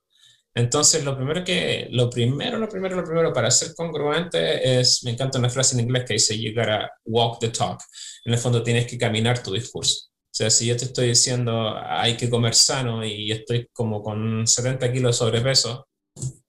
[0.55, 5.13] Entonces, lo primero que, lo primero, lo primero, lo primero para ser congruente es, me
[5.13, 7.81] encanta una frase en inglés que dice, you gotta walk the talk.
[8.25, 10.10] En el fondo tienes que caminar tu discurso.
[10.33, 14.47] O sea, si yo te estoy diciendo hay que comer sano y estoy como con
[14.47, 15.89] 70 kilos de sobrepeso,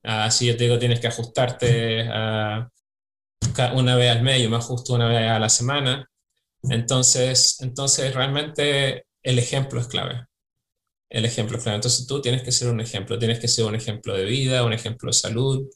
[0.03, 2.69] así yo te digo tienes que ajustarte a
[3.73, 6.07] una vez al mes, yo me ajusto una vez a la semana.
[6.63, 10.25] Entonces, entonces realmente el ejemplo es clave.
[11.09, 11.75] El ejemplo es clave.
[11.77, 14.73] Entonces tú tienes que ser un ejemplo, tienes que ser un ejemplo de vida, un
[14.73, 15.67] ejemplo de salud.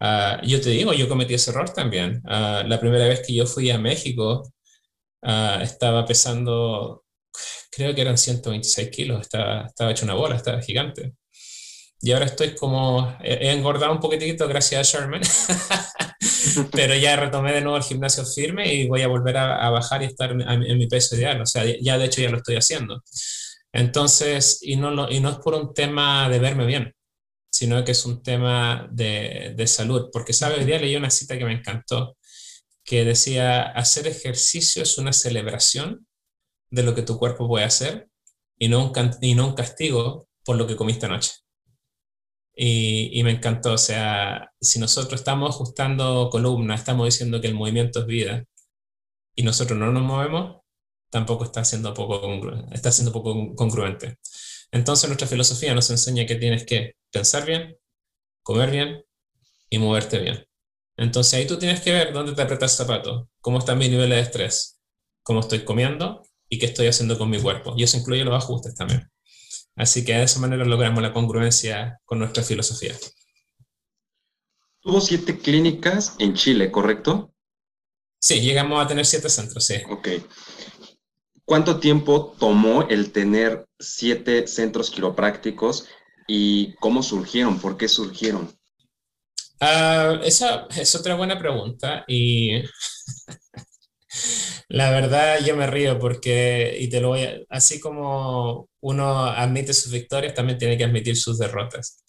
[0.00, 2.22] Ah, yo te digo, yo cometí ese error también.
[2.24, 4.52] La primera vez que yo fui a México,
[5.22, 7.04] estaba pesando,
[7.78, 11.14] creo que eran 126 kilos, estaba, estaba hecho una bola, estaba gigante.
[12.00, 15.20] Y ahora estoy como, he, engordado un poquitito gracias a Sherman,
[16.72, 20.06] pero ya retomé de nuevo el gimnasio firme y voy a volver a, bajar y
[20.06, 21.40] estar en, mi peso ideal.
[21.40, 23.02] O sea, ya de hecho ya lo estoy haciendo.
[23.72, 26.92] Entonces, y no, y no es por un tema de verme bien,
[27.50, 30.08] sino que es un tema de, de salud.
[30.12, 30.56] Porque, ¿sabe?
[30.56, 32.16] Hoy día leí una cita que me encantó,
[32.84, 36.07] que decía, hacer ejercicio es una celebración
[36.70, 38.08] de lo que tu cuerpo puede hacer
[38.58, 41.32] y no un, castigo por lo que comiste anoche.
[42.54, 48.00] Y, me encantó, o sea, si nosotros estamos ajustando columna, estamos diciendo que el movimiento
[48.00, 48.44] es vida
[49.36, 50.60] y nosotros no nos movemos,
[51.10, 52.20] tampoco está siendo poco,
[52.72, 54.18] está siendo poco congruente.
[54.72, 57.76] Entonces nuestra filosofía nos enseña que tienes que pensar bien,
[58.42, 59.04] comer bien
[59.70, 60.44] y moverte bien.
[60.96, 64.16] Entonces ahí tú tienes que ver dónde te apretas el zapato, cómo están mis niveles
[64.16, 64.80] de estrés,
[65.22, 67.74] cómo estoy comiendo y qué estoy haciendo con mi cuerpo.
[67.76, 69.10] Y eso incluye los ajustes también.
[69.76, 72.96] Así que de esa manera logramos la congruencia con nuestra filosofía.
[74.80, 77.32] Tuvo siete clínicas en Chile, ¿correcto?
[78.20, 79.76] Sí, llegamos a tener siete centros, sí.
[79.88, 80.08] Ok.
[81.44, 85.86] ¿Cuánto tiempo tomó el tener siete centros quiroprácticos
[86.26, 87.60] y cómo surgieron?
[87.60, 88.52] ¿Por qué surgieron?
[89.60, 92.62] Uh, esa es otra buena pregunta y
[94.68, 99.92] la verdad yo me río porque, y te lo voy así como uno admite sus
[99.92, 102.02] victorias, también tiene que admitir sus derrotas.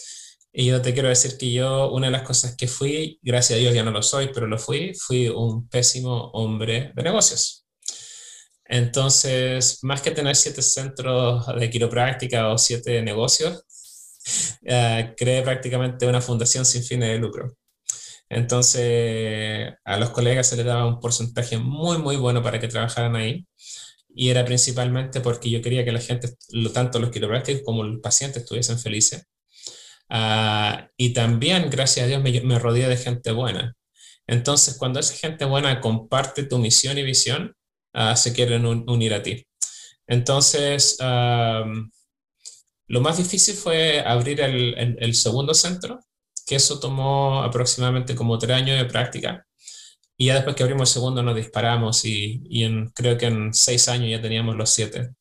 [0.51, 3.59] Y yo te quiero decir que yo, una de las cosas que fui, gracias a
[3.61, 7.65] Dios ya no lo soy, pero lo fui, fui un pésimo hombre de negocios.
[8.65, 13.63] Entonces, más que tener siete centros de quiropráctica o siete negocios,
[14.63, 17.55] uh, creé prácticamente una fundación sin fines de lucro.
[18.29, 23.15] Entonces, a los colegas se les daba un porcentaje muy, muy bueno para que trabajaran
[23.15, 23.45] ahí.
[24.15, 26.29] Y era principalmente porque yo quería que la gente,
[26.73, 29.25] tanto los quiroprácticos como los pacientes, estuviesen felices.
[30.09, 33.75] Uh, y también, gracias a Dios, me, me rodeé de gente buena.
[34.27, 37.55] Entonces, cuando esa gente buena comparte tu misión y visión,
[37.93, 39.45] uh, se quieren un, unir a ti.
[40.07, 41.89] Entonces, um,
[42.87, 45.99] lo más difícil fue abrir el, segundo centro,
[46.49, 49.45] que eso tomó aproximadamente como tres años de práctica.
[50.17, 53.53] Y ya después que abrimos el segundo nos disparamos y, y en, creo que en
[53.53, 55.11] seis años ya teníamos los siete.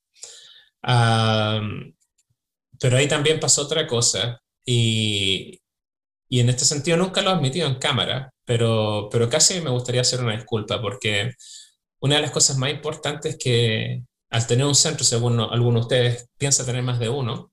[0.82, 1.92] Um,
[2.80, 5.60] pero ahí también pasó otra cosa y,
[6.30, 10.00] y en este sentido nunca lo he admitido en cámara, pero, pero casi me gustaría
[10.00, 11.34] hacer una disculpa porque
[12.00, 15.80] una de las cosas más importantes es que al tener un centro, según algunos de
[15.80, 17.52] ustedes piensa tener más de uno,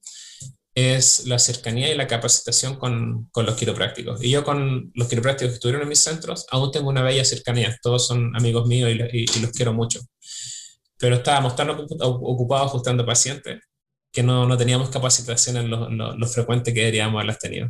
[0.75, 4.21] es la cercanía y la capacitación con, con, los quiroprácticos.
[4.21, 7.77] Y yo con los quiroprácticos que estuvieron en mis centros, aún tengo una bella cercanía.
[7.81, 10.01] Todos son amigos míos y, los quiero mucho.
[10.97, 13.61] Pero estábamos tan ocupados ajustando pacientes
[14.11, 16.27] que no, no teníamos capacitación en lo, lo, lo,
[16.63, 17.69] que deberíamos haberlas tenido.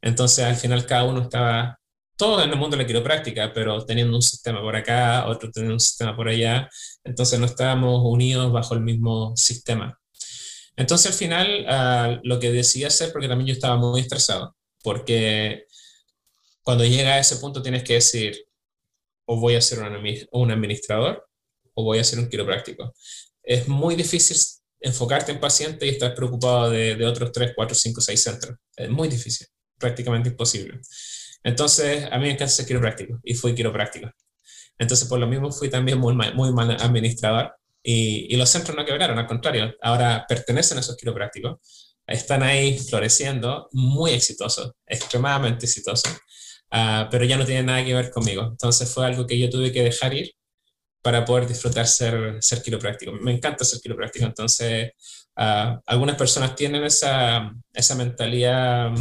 [0.00, 1.78] Entonces, al final, cada uno estaba
[2.16, 5.74] todo en el mundo de la quiropráctica, pero teniendo un sistema por acá, otro teniendo
[5.74, 6.68] un sistema por allá,
[7.02, 9.98] entonces no estábamos unidos bajo el mismo sistema.
[10.76, 15.66] Entonces al final uh, lo que decidí hacer, porque también yo estaba muy estresado, porque
[16.62, 18.36] cuando llega a ese punto tienes que decir,
[19.26, 19.96] o voy a ser un,
[20.32, 21.26] un administrador
[21.74, 22.92] o voy a ser un quiropráctico.
[23.42, 24.36] Es muy difícil
[24.80, 28.58] enfocarte en paciente y estar preocupado de, de otros 3, 4, 5, 6 centros.
[28.76, 29.46] Es muy difícil,
[29.78, 30.80] prácticamente imposible.
[31.42, 34.10] Entonces, a mí me encanta ser quiropráctico y fui quiropráctico.
[34.78, 37.54] Entonces, por lo mismo, fui también muy mal, muy mal administrador
[37.84, 41.58] y, y, los centros no quebraron, al contrario, ahora pertenecen a esos quiroprácticos,
[42.06, 46.12] están ahí floreciendo, muy exitosos, extremadamente exitosos,
[46.72, 48.42] uh, pero ya no tienen nada que ver conmigo.
[48.50, 50.32] Entonces, fue algo que yo tuve que dejar ir
[51.02, 53.12] para poder disfrutar ser, ser quiropráctico.
[53.12, 54.92] Me encanta ser quiropráctico, entonces,
[55.36, 58.92] uh, algunas personas tienen esa, esa mentalidad.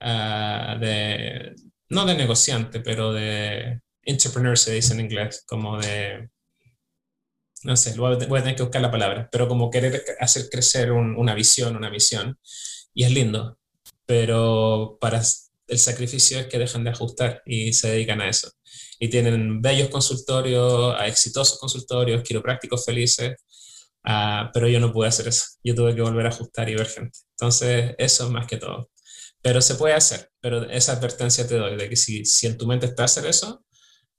[0.00, 1.56] Uh, de,
[1.88, 6.28] no de negociante, pero de entrepreneur se dice en inglés, como de,
[7.64, 11.16] no sé, voy a, tener que buscar la palabra, pero como querer hacer crecer un,
[11.16, 12.38] una visión, una misión,
[12.94, 13.58] y es lindo,
[14.06, 15.22] pero para
[15.68, 18.50] el sacrificio es que dejan de ajustar y se dedican a eso.
[18.98, 23.36] Y tienen bellos consultorios, exitosos consultorios, quiroprácticos felices,
[24.04, 25.44] uh, pero yo no pude hacer eso.
[25.62, 27.18] Yo tuve que volver a ajustar y ver gente.
[27.32, 28.90] Entonces, eso más que todo.
[29.42, 32.66] Pero se puede hacer, pero esa advertencia te doy de que si, si en tu
[32.66, 33.64] mente está hacer eso,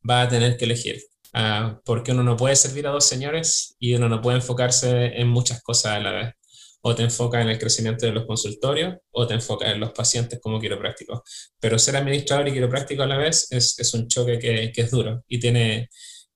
[0.08, 1.02] va a tener que elegir.
[1.34, 5.28] Uh, porque uno no puede servir a dos señores y uno no puede enfocarse en
[5.28, 6.34] muchas cosas a la vez.
[6.82, 10.40] O te enfocas en el crecimiento de los consultorios o te enfocas en los pacientes
[10.42, 11.22] como quiroprácticos.
[11.60, 14.92] Pero ser administrador y quiropráctico a la vez es, es un choque que, que, es
[14.92, 15.90] duro y tiene,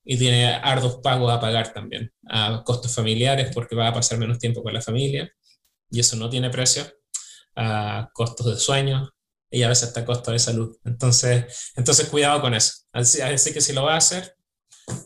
[0.04, 2.12] y tiene arduos pagos a pagar también.
[2.28, 5.32] A costos familiares porque va a pasar menos tiempo con la familia
[5.89, 6.84] y eso no tiene precio
[7.56, 9.10] a costos de sueño
[9.50, 10.76] y a veces hasta costos de salud.
[10.84, 12.74] Entonces, entonces cuidado con eso.
[12.91, 14.36] Así, así que si lo vas a hacer,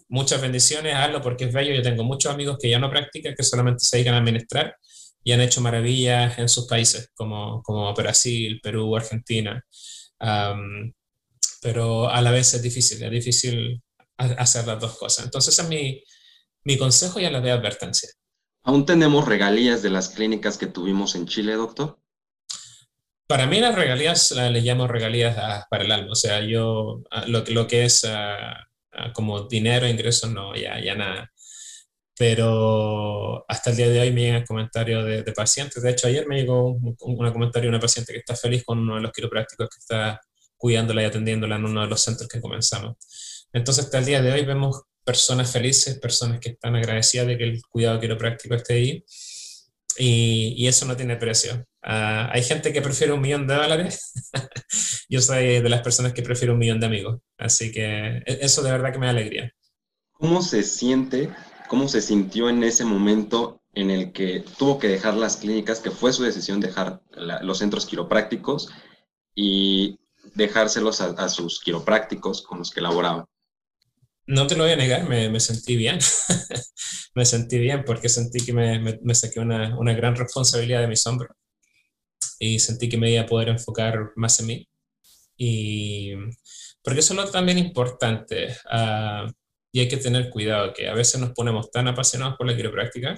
[0.08, 1.74] muchas bendiciones, hazlo porque es bello.
[1.74, 4.76] Yo tengo muchos amigos que ya no practican, que solamente se dedican a administrar
[5.24, 9.64] y han hecho maravillas en sus países, como, como Brasil, Perú, Argentina.
[11.62, 13.82] pero a la vez es difícil, es difícil
[14.18, 15.26] hacer las dos cosas.
[15.26, 16.02] Entonces, es mi,
[16.64, 18.10] mi consejo y a la vez advertencia.
[18.64, 22.00] ¿Aún tenemos regalías de las clínicas que tuvimos en Chile, doctor?
[23.28, 26.12] Para mí las regalías le llamo regalías para el alma.
[26.12, 28.06] O sea, yo lo, lo que es
[29.14, 31.32] como dinero, ingresos, no, ya, ya nada.
[32.18, 35.84] Pero hasta el día de hoy me llegan comentarios de, de, pacientes.
[35.84, 38.80] De hecho, ayer me llegó un, un, comentario de una paciente que está feliz con
[38.80, 40.20] uno de los quiroprácticos que está
[40.58, 42.96] cuidándola y atendiéndola en uno de los centros que comenzamos.
[43.54, 47.44] Entonces, hasta el día de hoy vemos personas felices, personas que están agradecidas de que
[47.46, 49.06] el cuidado quiropráctico esté ahí.
[49.98, 51.66] Y, eso no tiene precio.
[51.84, 54.14] Uh, hay gente que prefiere un millón de dólares.
[55.10, 57.20] Yo soy de las personas que prefiero un millón de amigos.
[57.38, 59.52] Así que e, eso de verdad que me da alegría.
[60.14, 61.30] ¿Cómo se siente,
[61.68, 65.92] cómo se sintió en ese momento en el que tuvo que dejar las clínicas, que
[65.92, 67.02] fue su decisión dejar
[67.42, 68.70] los centros quiroprácticos
[69.36, 70.00] y
[70.34, 73.28] dejárselos a, a sus quiroprácticos con los que laboraba?
[74.28, 76.00] No te lo voy a negar, me, sentí bien.
[77.16, 81.32] me sentí bien porque sentí que me, saqué una, gran responsabilidad de mis hombros
[82.38, 84.68] y sentí que me iba a poder enfocar más en mí.
[85.38, 86.12] Y
[86.84, 89.32] porque eso es lo también importante uh,
[89.72, 93.18] y hay que tener cuidado, que a veces nos ponemos tan apasionados por la quiropráctica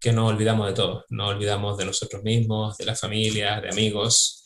[0.00, 4.44] que nos olvidamos de todo, nos olvidamos de nosotros mismos, de la familia, de amigos,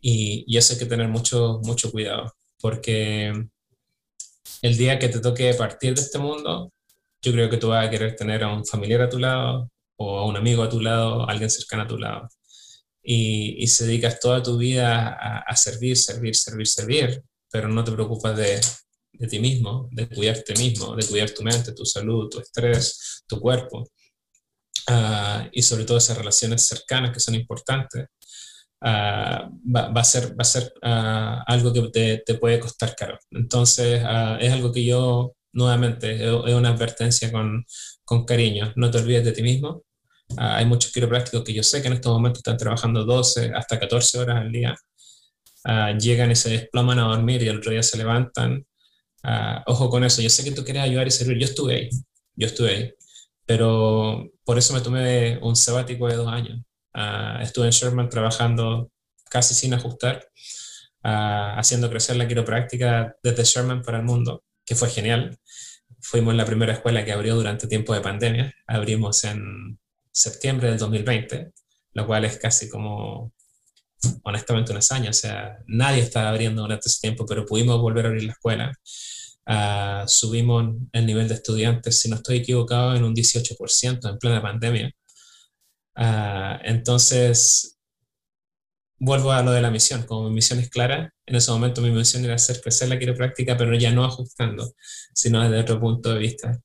[0.00, 3.32] y, y eso hay que tener mucho, mucho cuidado, porque
[4.62, 6.72] el día que te toque partir de este mundo,
[7.22, 10.18] yo creo que tú vas a querer tener a un familiar a tu lado o
[10.18, 12.28] a un amigo a tu lado, a alguien cercano a tu lado.
[13.02, 15.08] Y, y se dedicas toda tu vida
[15.46, 18.60] a, servir, servir, servir, servir, pero no te preocupas de,
[19.12, 23.40] de ti mismo, de cuidarte mismo, de cuidar tu mente, tu salud, tu estrés, tu
[23.40, 23.88] cuerpo.
[24.88, 28.06] Uh, y sobre todo esas relaciones cercanas que son importantes.
[28.80, 32.94] Uh, va, va, a ser, va a ser uh, algo que te, te, puede costar
[32.94, 33.18] caro.
[33.30, 37.64] Entonces, uh, es algo que yo, nuevamente, es, una advertencia con,
[38.04, 38.72] con, cariño.
[38.76, 39.84] No te olvides de ti mismo.
[40.36, 44.18] hay muchos quiroprácticos que yo sé que en estos momentos están trabajando 12 hasta 14
[44.18, 44.74] horas al día.
[45.98, 48.66] llegan y se desploman a dormir y el otro día se levantan.
[49.66, 50.22] ojo con eso.
[50.22, 51.38] Yo sé que tú quieres ayudar y servir.
[51.38, 51.90] Yo estuve ahí.
[52.36, 52.92] Yo estuve ahí.
[53.46, 56.60] Pero por eso me tomé un sabático de dos años
[56.96, 58.90] Uh, estuve en Sherman trabajando
[59.28, 60.26] casi sin ajustar,
[61.04, 65.38] uh, haciendo crecer la quiropráctica desde Sherman para el mundo, que fue genial.
[66.00, 68.54] Fuimos la primera escuela que abrió durante tiempo de pandemia.
[68.66, 69.78] Abrimos en
[70.10, 71.52] septiembre del 2020,
[71.92, 73.30] lo cual es casi como,
[74.22, 75.10] honestamente, un hazaña.
[75.10, 78.72] O sea, nadie estaba abriendo durante ese tiempo, pero pudimos volver a abrir la escuela.
[79.46, 84.40] Uh, subimos el nivel de estudiantes, si no estoy equivocado, en un 18% en plena
[84.40, 84.90] pandemia.
[85.96, 87.78] Uh, entonces,
[88.98, 90.04] vuelvo a lo de la misión.
[90.04, 93.56] Como mi misión es clara, en ese momento mi misión era hacer crecer la quiropráctica,
[93.56, 94.72] pero ya no ajustando,
[95.14, 96.60] sino desde otro punto de vista.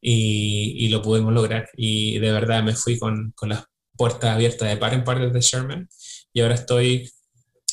[0.00, 1.68] Y, y lo pudimos lograr.
[1.76, 3.64] Y de verdad me fui con, con las
[3.96, 5.88] puertas abiertas de par en par desde Sherman.
[6.32, 7.10] Y ahora estoy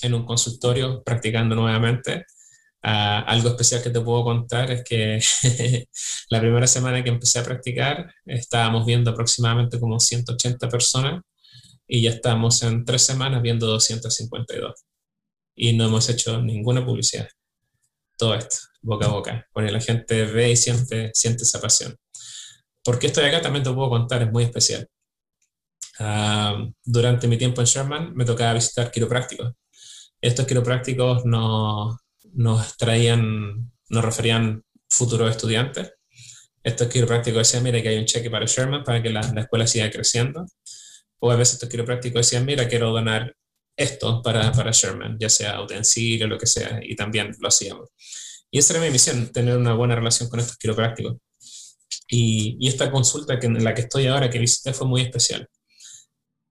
[0.02, 2.26] en un consultorio practicando nuevamente
[2.86, 5.20] Uh, algo especial que te puedo contar es que
[6.30, 11.24] la primera semana que empecé a practicar estábamos viendo aproximadamente como 180 personas
[11.88, 14.86] y ya estamos en tres semanas viendo 252.
[15.56, 17.28] Y no hemos hecho ninguna publicidad.
[18.18, 21.96] Todo esto, boca a boca, porque la gente ve y siente, siente esa pasión.
[22.84, 24.88] Porque estoy acá también te puedo contar, es muy especial.
[26.00, 29.54] Uh, durante mi tiempo en Sherman me tocaba visitar quiroprácticos.
[30.22, 31.98] Estos quiroprácticos no,
[32.36, 35.94] nos traían, nos referían futuros estudiantes.
[36.64, 39.68] Estos quiroprácticos decían, mira, que hay un cheque para Sherman para que la, la escuela
[39.68, 40.46] siga creciendo.
[41.20, 43.36] O a veces estos quiroprácticos decían, mira, quiero donar
[43.78, 47.90] esto para, para Sherman, ya sea utensilio, lo que sea, y también lo hacíamos.
[48.52, 51.18] Y esa era mi misión, tener una buena relación con estos quiroprácticos.
[52.08, 55.48] Y, y esta consulta que, en la que estoy ahora, que visité, fue muy especial.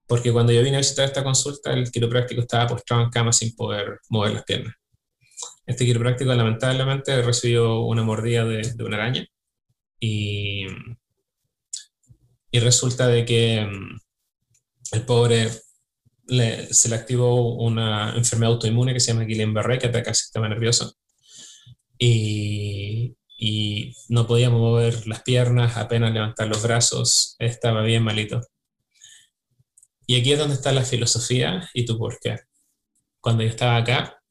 [0.07, 3.55] Porque cuando yo vine a visitar esta consulta, el quiropráctico estaba postrado en cama sin
[3.55, 4.75] poder mover las piernas.
[5.67, 9.27] Este quiropráctico lamentablemente recibió una mordida de, una araña
[9.99, 10.67] y,
[12.51, 14.01] y, resulta de que mm,
[14.93, 15.51] el pobre
[16.27, 20.49] le, se le activó una enfermedad autoinmune que se llama Guillain-Barré que ataca el sistema
[20.49, 20.95] nervioso
[21.99, 28.41] y, y no podía mover las piernas, apenas levantar los brazos, estaba bien malito.
[30.07, 32.41] Y aquí es donde está la filosofía y tu por qué.
[33.21, 34.23] Cuando yo estaba acá,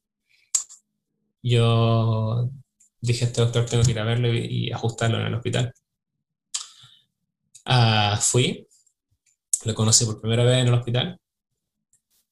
[1.50, 2.50] yo
[3.00, 5.72] dije, este doctor tengo que ir a verlo y, y ajustarlo en el hospital.
[7.66, 8.66] Uh, fui
[9.64, 11.18] Lo conocí por primera vez en el hospital.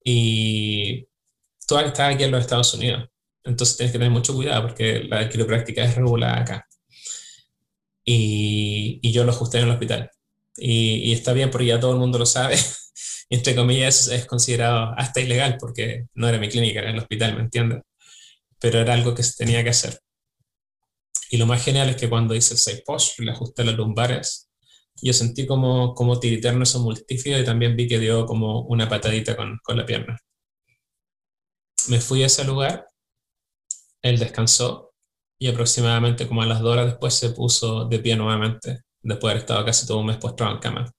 [0.04, 1.06] Y
[1.66, 3.08] tú estás aquí en los Estados Unidos.
[3.44, 6.66] Entonces tienes que tener mucho cuidado porque la quiropráctica es regulada acá.
[8.04, 10.10] Y, y yo lo ajusté en el hospital.
[10.56, 12.56] Y, y, está bien porque ya todo el mundo lo sabe.
[13.28, 17.36] y entre comillas es considerado hasta ilegal porque no era mi clínica, era el hospital,
[17.36, 17.82] ¿me entiendes?
[18.62, 19.98] Pero era algo que se tenía que hacer.
[21.30, 24.50] Y lo más genial es que cuando hice el side posture, le ajusté las lumbares,
[25.00, 29.36] yo sentí como, como tiriterno eso multífido y también vi que dio como una patadita
[29.36, 30.18] con, con la pierna.
[31.88, 32.86] Me fui a ese lugar,
[34.02, 34.92] él descansó
[35.38, 39.30] y aproximadamente como a las dos horas después se puso de pie nuevamente, después de
[39.32, 40.92] haber estado casi todo un mes postrado en cama.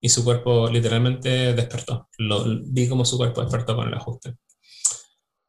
[0.00, 2.08] Y su cuerpo literalmente despertó.
[2.18, 4.36] Lo, vi como su cuerpo despertó con el ajuste.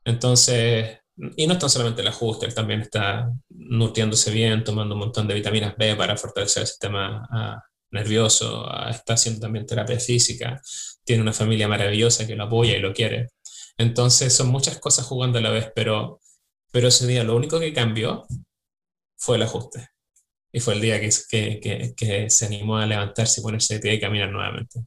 [0.06, 5.00] Entonces, y no es tan solamente el ajuste, él también está nutriéndose bien, tomando un
[5.00, 10.00] montón de vitaminas B para fortalecer el sistema uh, nervioso, uh, está haciendo también terapia
[10.00, 10.62] física,
[11.04, 13.30] tiene una familia maravillosa que lo apoya y lo quiere.
[13.78, 16.20] Entonces son muchas cosas jugando a la vez, pero,
[16.72, 18.26] pero ese día lo único que cambió
[19.18, 19.90] fue el ajuste.
[20.52, 23.94] Y fue el día que, que, que, se animó a levantarse y ponerse de pie
[23.96, 24.82] y caminar nuevamente.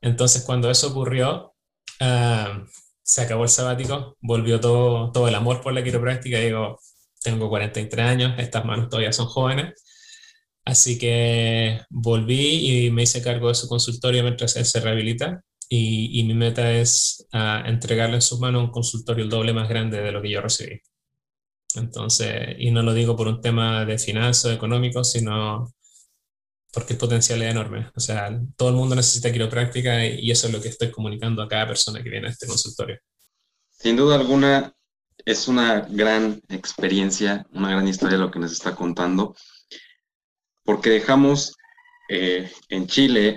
[0.00, 1.54] Entonces cuando eso ocurrió,
[2.00, 2.66] uh,
[3.08, 6.38] se acabó el sabático, volvió todo, todo el amor por la quiropráctica.
[6.40, 6.78] Digo,
[7.22, 9.82] tengo 43 años, estas manos todavía son jóvenes.
[10.66, 15.42] Así que volví y me hice cargo de su consultorio mientras él se rehabilita.
[15.70, 19.70] Y, y mi meta es uh, entregarle en sus manos un consultorio el doble más
[19.70, 20.78] grande de lo que yo recibí.
[21.76, 25.72] Entonces, y no lo digo por un tema de finanzas, económico, sino
[26.72, 27.90] porque el potencial es enorme.
[27.94, 31.48] O sea, todo el mundo necesita quiropráctica y eso es lo que estoy comunicando a
[31.48, 32.98] cada persona que viene a este consultorio.
[33.70, 34.74] Sin duda alguna,
[35.24, 39.34] es una gran experiencia, una gran historia lo que nos está contando,
[40.64, 41.54] porque dejamos
[42.08, 43.36] eh, en Chile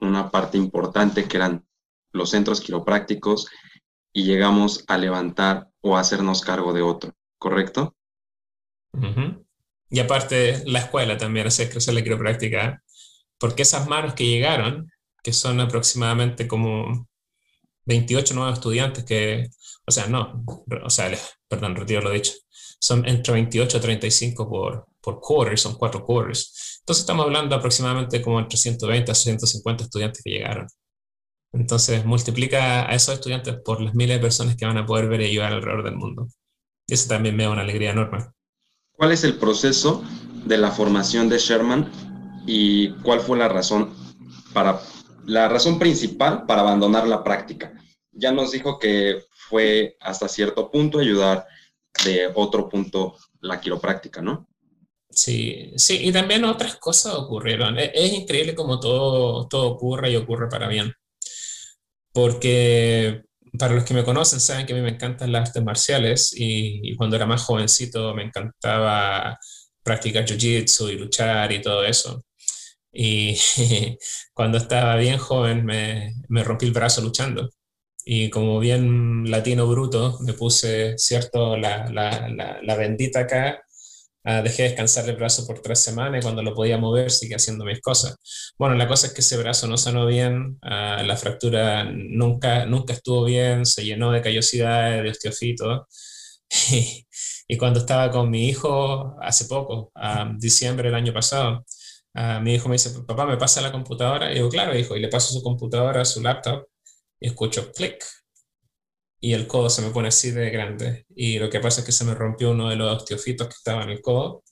[0.00, 1.66] una parte importante que eran
[2.12, 3.48] los centros quiroprácticos
[4.12, 7.94] y llegamos a levantar o a hacernos cargo de otro, ¿correcto?
[8.92, 9.47] Uh
[9.90, 12.82] y aparte, la escuela también hace crecer la quiropráctica,
[13.38, 14.90] porque esas manos que llegaron,
[15.22, 17.08] que son aproximadamente como
[17.86, 19.48] 28 nuevos estudiantes que,
[19.86, 20.44] o sea, no,
[20.84, 21.10] o sea,
[21.48, 22.32] perdón, retiro lo dicho,
[22.80, 26.80] son entre 28 a 35 por, por quarter, son cuatro quarters.
[26.80, 30.66] Entonces estamos hablando aproximadamente como entre 120 a 150 estudiantes que llegaron.
[31.52, 35.22] Entonces multiplica a esos estudiantes por las miles de personas que van a poder ver
[35.22, 36.28] y ayudar alrededor del mundo.
[36.86, 38.26] Y eso también me da una alegría enorme.
[38.98, 40.02] ¿Cuál es el proceso
[40.44, 41.88] de la formación de Sherman
[42.48, 43.94] y cuál fue la razón
[44.52, 44.80] para
[45.24, 47.72] la razón principal para abandonar la práctica?
[48.10, 51.46] Ya nos dijo que fue hasta cierto punto ayudar
[52.04, 54.48] de otro punto la quiropráctica, ¿no?
[55.08, 57.78] Sí, sí, y también otras cosas ocurrieron.
[57.78, 60.92] Es, es increíble como todo, todo ocurre y ocurre para bien.
[62.12, 63.27] Porque
[63.58, 66.94] para los que me conocen saben que a mí me encantan las artes marciales y,
[66.96, 69.38] cuando era más jovencito me encantaba
[69.82, 72.24] practicar jiu-jitsu y luchar y todo eso.
[72.92, 73.36] Y
[74.34, 77.50] cuando estaba bien joven me, me, rompí el brazo luchando.
[78.04, 83.62] Y como bien latino bruto, me puse, ¿cierto?, la, la, la, la bendita acá
[84.24, 87.64] Uh, dejé descansar el brazo por tres semanas y cuando lo podía mover seguía haciendo
[87.64, 88.16] mis cosas.
[88.58, 92.92] Bueno, la cosa es que ese brazo no sanó bien, uh, la fractura nunca, nunca
[92.92, 95.82] estuvo bien, se llenó de callosidades, de osteofitos.
[97.50, 101.64] Y, cuando estaba con mi hijo hace poco, uh, diciembre del año pasado,
[102.42, 104.30] mi hijo me dice, papá, ¿me pasa la computadora?
[104.30, 106.66] Y digo, claro, hijo, y le paso su computadora, su laptop,
[107.20, 108.04] y escucho clic,
[109.20, 111.06] y el codo se me pone así de grande.
[111.14, 113.82] Y lo que pasa es que se me rompió uno de los osteofitos que estaba
[113.82, 114.44] en el codo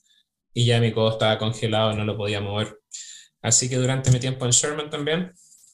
[0.53, 2.79] y ya mi codo estaba congelado y no lo podía mover.
[3.41, 5.31] Así que durante mi tiempo en Sherman también,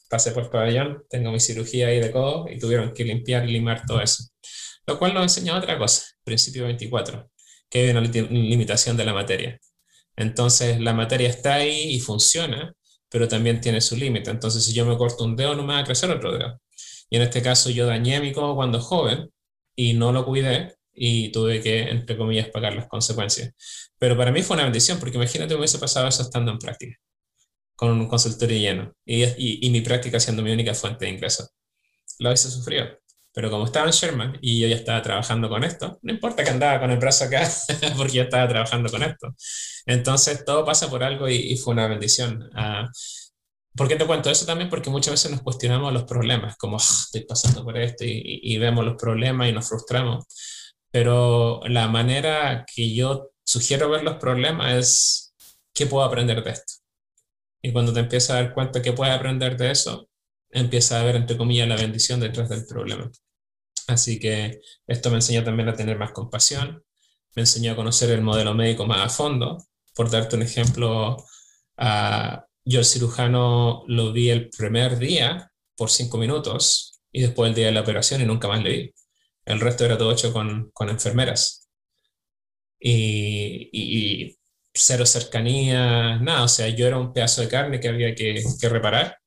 [0.09, 3.51] pasé por el pabellón, tengo mi cirugía ahí de codo y tuvieron que limpiar y
[3.53, 4.25] limar todo eso.
[4.85, 7.31] Lo cual nos enseña otra cosa, principio 24,
[7.69, 9.59] que hay una limitación de la materia.
[10.15, 12.73] Entonces la materia está ahí y funciona,
[13.09, 14.29] pero también tiene su límite.
[14.29, 16.61] Entonces si yo me corto un dedo no me va a crecer otro dedo.
[17.13, 19.29] Y en este caso yo dañé mi codo cuando joven
[19.75, 23.53] y no lo cuidé y tuve que, entre comillas, pagar las consecuencias.
[23.99, 26.97] Pero para mí fue una bendición, porque imagínate me hubiese pasado eso estando en práctica,
[27.75, 31.47] con un consultorio lleno y, y, y mi práctica siendo mi única fuente de ingreso.
[32.17, 32.87] Lo hubiese sufrido.
[33.31, 36.49] Pero como estaba en Sherman y yo ya estaba trabajando con esto, no importa que
[36.49, 37.47] andaba con el brazo acá,
[37.95, 39.35] porque ya estaba trabajando con esto.
[39.85, 42.49] Entonces todo pasa por algo y, y fue una bendición.
[42.55, 42.87] Uh,
[43.75, 44.69] ¿Por qué te cuento eso también?
[44.69, 48.57] Porque muchas veces nos cuestionamos los problemas, como ah, estoy pasando por esto y, y,
[48.57, 50.25] vemos los problemas y nos frustramos.
[50.91, 55.33] Pero la manera que yo sugiero ver los problemas es
[55.73, 56.73] qué puedo aprender de esto.
[57.63, 60.09] Y cuando te empiezas a dar cuenta que puedes aprender de eso,
[60.51, 63.09] empieza a ver, entre comillas, la bendición detrás del problema.
[63.87, 66.83] Así que esto me enseñó también a tener más compasión,
[67.35, 69.57] me enseñó a conocer el modelo médico más a fondo.
[69.95, 71.17] Por darte un ejemplo,
[72.65, 77.67] yo el cirujano lo vi el primer día por cinco minutos y después el día
[77.67, 78.93] de la operación y nunca más le vi.
[79.45, 81.69] El resto era todo hecho con, con enfermeras.
[82.79, 84.37] Y, y,
[84.73, 88.69] cero cercanía, nada, o sea, yo era un pedazo de carne que había que, que
[88.69, 89.17] reparar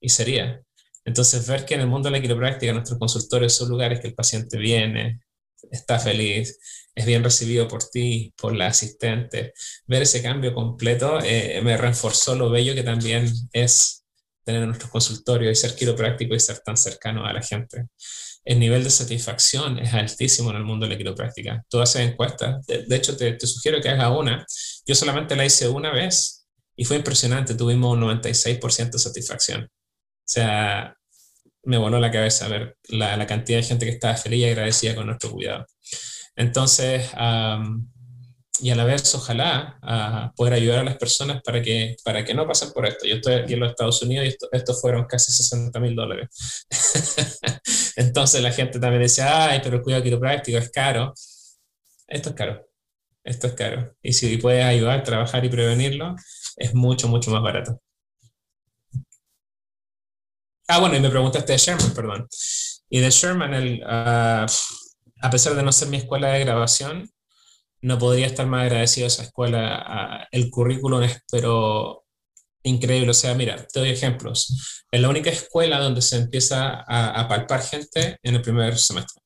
[0.00, 0.60] y sería.
[1.04, 4.14] Entonces, ver que en el mundo de la quiropráctica nuestros consultorios son lugares que el
[4.14, 5.20] paciente viene,
[5.70, 6.58] está feliz,
[6.94, 9.52] es bien recibido por ti, por la asistente,
[9.86, 14.04] ver ese cambio completo eh, me reforzó lo bello que también es
[14.44, 17.86] tener nuestros consultorios y ser quiropráctico y ser tan cercano a la gente.
[18.44, 21.62] El nivel de satisfacción es altísimo en el mundo de la quiropráctica.
[21.68, 24.46] Tú haces encuestas, de, hecho te, sugiero que hagas una.
[24.86, 29.64] Yo solamente la hice una vez y fue impresionante, tuvimos un 96% de satisfacción.
[29.64, 29.68] O
[30.24, 30.96] sea,
[31.64, 34.94] me voló la cabeza ver la, la, cantidad de gente que estaba feliz y agradecida
[34.94, 35.66] con nuestro cuidado.
[36.40, 37.10] Entonces,
[38.62, 42.32] y a la vez, ojalá uh, poder ayudar a las personas para que, para que
[42.32, 43.06] no pasen por esto.
[43.06, 46.66] Yo estoy aquí en los Estados Unidos y esto, estos fueron casi 60 mil dólares.
[47.96, 51.12] Entonces la gente también dice, ay, pero el cuidado quiropráctico es caro.
[52.08, 52.66] Esto es caro.
[53.22, 53.94] Esto es caro.
[54.02, 56.16] Y si puedes ayudar, trabajar y prevenirlo,
[56.56, 57.82] es mucho, mucho más barato.
[60.68, 62.28] Ah, bueno, y me preguntaste de Sherman, perdón.
[62.88, 64.46] Y de Sherman, el, uh,
[65.20, 67.10] a pesar de no ser mi escuela de grabación,
[67.82, 70.28] no podría estar más agradecido a esa escuela.
[70.30, 72.04] El currículum es, pero
[72.62, 73.10] increíble.
[73.10, 74.84] O sea, mira, te doy ejemplos.
[74.90, 79.22] Es la única escuela donde se empieza a, a palpar gente en el primer semestre.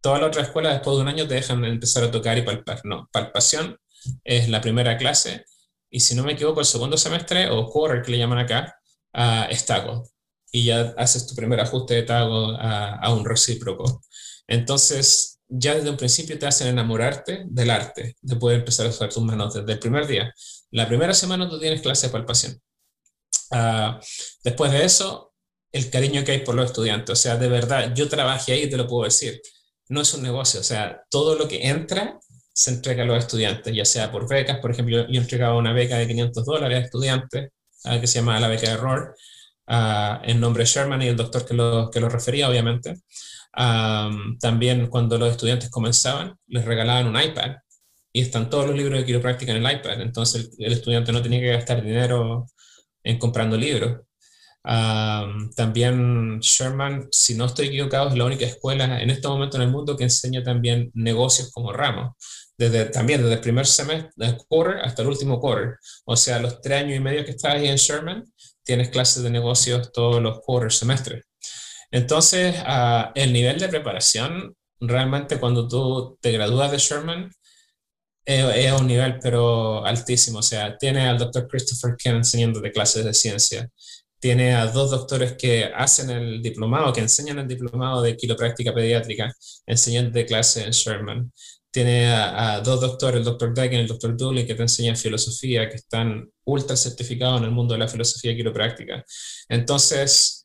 [0.00, 2.80] Todas las otras escuelas, después de un año, te dejan empezar a tocar y palpar.
[2.84, 3.78] No, palpación
[4.24, 5.44] es la primera clase.
[5.90, 8.76] Y si no me equivoco, el segundo semestre, o quarter que le llaman acá,
[9.14, 10.04] uh, es taco
[10.52, 14.02] y ya haces tu primer ajuste de tago a, un recíproco.
[14.48, 19.08] Entonces, ya desde un principio te hacen enamorarte del arte, de poder empezar a usar
[19.10, 20.32] tus manos desde el primer día.
[20.70, 22.60] La primera semana tú tienes clase de palpación.
[23.50, 23.98] Uh,
[24.44, 25.32] después de eso,
[25.72, 27.12] el cariño que hay por los estudiantes.
[27.12, 29.40] O sea, de verdad, yo trabajé ahí y te lo puedo decir.
[29.88, 32.18] No es un negocio, o sea, todo lo que entra
[32.52, 35.96] se entrega a los estudiantes, ya sea por becas, por ejemplo, yo, entregaba una beca
[35.96, 37.50] de 500 dólares a estudiantes,
[37.84, 39.14] uh, que se llama la beca de error,
[40.24, 42.94] en nombre de Sherman y el doctor que lo, que lo refería, obviamente.
[43.52, 47.56] También cuando los estudiantes comenzaban, les regalaban un iPad
[48.12, 50.00] y están todos los libros de quiropráctica en el iPad.
[50.00, 52.46] Entonces el, estudiante no tenía que gastar dinero
[53.02, 54.00] en comprando libros.
[55.54, 59.70] también Sherman, si no estoy equivocado, es la única escuela en este momento en el
[59.70, 62.16] mundo que enseña también negocios como ramo.
[62.56, 65.78] Desde, también desde el primer semestre, quarter hasta el último quarter.
[66.04, 68.24] O sea, los tres años y medio que estás ahí en Sherman,
[68.64, 71.27] tienes clases de negocios todos los quarter semestres.
[71.90, 77.30] Entonces, uh, el nivel de preparación, realmente cuando tú te gradúas de Sherman,
[78.24, 80.40] es, un nivel pero altísimo.
[80.40, 83.70] O sea, tiene al doctor Christopher Ken enseñándote clases de ciencia.
[84.20, 89.32] Tiene a dos doctores que hacen el diplomado, que enseñan el diplomado de quiropráctica pediátrica,
[89.66, 91.32] enseñando clases en Sherman
[91.70, 95.68] tiene a, dos doctores, el doctor Dagen y el doctor Dooley, que te enseñan filosofía,
[95.68, 99.04] que están ultra certificados en el mundo de la filosofía quiropráctica.
[99.48, 100.37] Entonces,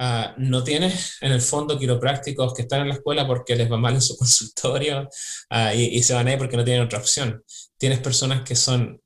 [0.00, 3.76] uh, no tienes en el fondo quiroprácticos que están en la escuela porque les va
[3.76, 5.02] mal en su consultorio
[5.50, 7.44] uh, y, y, se van ahí porque no tienen otra opción.
[7.78, 9.00] Tienes personas que son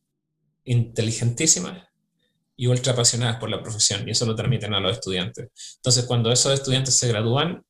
[0.64, 1.82] inteligentísimas
[2.56, 5.48] y ultra apasionadas por la profesión y eso lo transmiten a los estudiantes.
[5.76, 7.62] Entonces, cuando esos estudiantes se gradúan,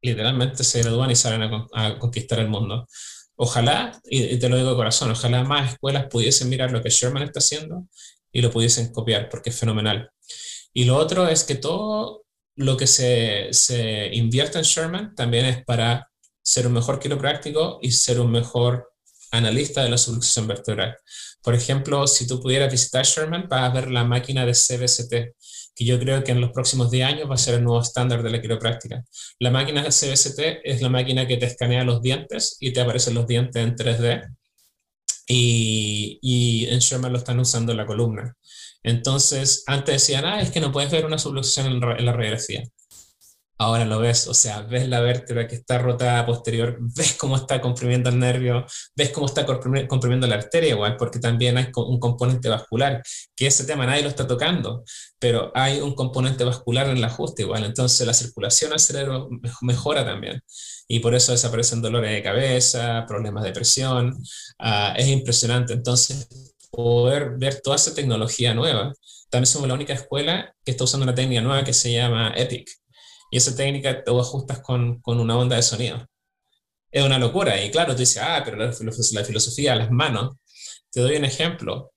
[0.00, 2.86] literalmente se gradúan y salen a, a conquistar el mundo.
[3.34, 7.22] Ojalá, y te lo digo de corazón, ojalá más escuelas pudiesen mirar lo que Sherman
[7.22, 7.86] está haciendo
[8.32, 10.10] y lo pudiesen copiar, porque es fenomenal.
[10.72, 12.24] Y lo otro es que todo
[12.58, 16.10] lo que se, se invierte en Sherman también es para
[16.42, 18.92] ser un mejor quiropráctico y ser un mejor
[19.30, 20.96] analista de la subluxación vertebral.
[21.42, 25.36] Por ejemplo, si tú pudieras visitar Sherman, vas a ver la máquina de CBCT,
[25.74, 28.22] que yo creo que en los próximos 10 años va a ser el nuevo estándar
[28.22, 29.04] de la quiropráctica.
[29.38, 33.14] La máquina de CBCT es la máquina que te escanea los dientes y te aparecen
[33.14, 34.34] los dientes en 3D.
[35.28, 38.34] Y, y en Sherman lo están usando en la columna.
[38.82, 42.62] Entonces, antes decían, ah, es que no puedes ver una subluxación en, la radiografía
[43.58, 47.60] ahora lo ves, o sea, ves la vértebra que está rotada posterior, ves cómo está
[47.60, 48.64] comprimiendo el nervio,
[48.94, 53.02] ves cómo está comprimiendo la arteria igual, porque también hay un componente vascular,
[53.34, 54.84] que ese tema nadie lo está tocando,
[55.18, 59.28] pero hay un componente vascular en el ajuste igual, entonces la circulación al cerebro
[59.62, 60.40] mejora también.
[60.90, 64.16] Y por eso desaparecen dolores de cabeza, problemas de presión,
[64.58, 65.74] uh, es impresionante.
[65.74, 66.28] Entonces,
[66.70, 68.92] poder ver toda esa tecnología nueva.
[69.30, 72.68] También somos la única escuela que está usando una técnica nueva que se llama EPIC.
[73.30, 76.06] Y esa técnica te ajustas con, con una onda de sonido.
[76.90, 77.62] Es una locura.
[77.62, 80.36] Y claro, tú dices, ah, pero la, la filosofía, las manos.
[80.90, 81.92] Te doy un ejemplo.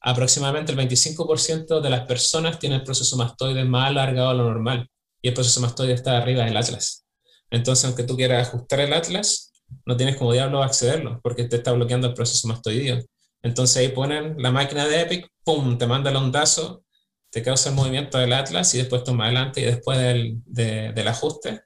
[0.00, 4.90] Aproximadamente el 25% de las personas tienen el proceso mastoide más alargado de lo normal.
[5.22, 7.04] Y el proceso mastoide está arriba del atlas.
[7.50, 9.52] Entonces, aunque tú quieras ajustar el atlas,
[9.86, 13.02] no tienes como diablo accederlo, porque te está bloqueando el proceso mastoideo.
[13.44, 16.84] Entonces ahí ponen la máquina de Epic, ¡pum!, te manda el ondazo,
[17.30, 21.60] te causa el movimiento del Atlas y después toma adelante y después del, del ajuste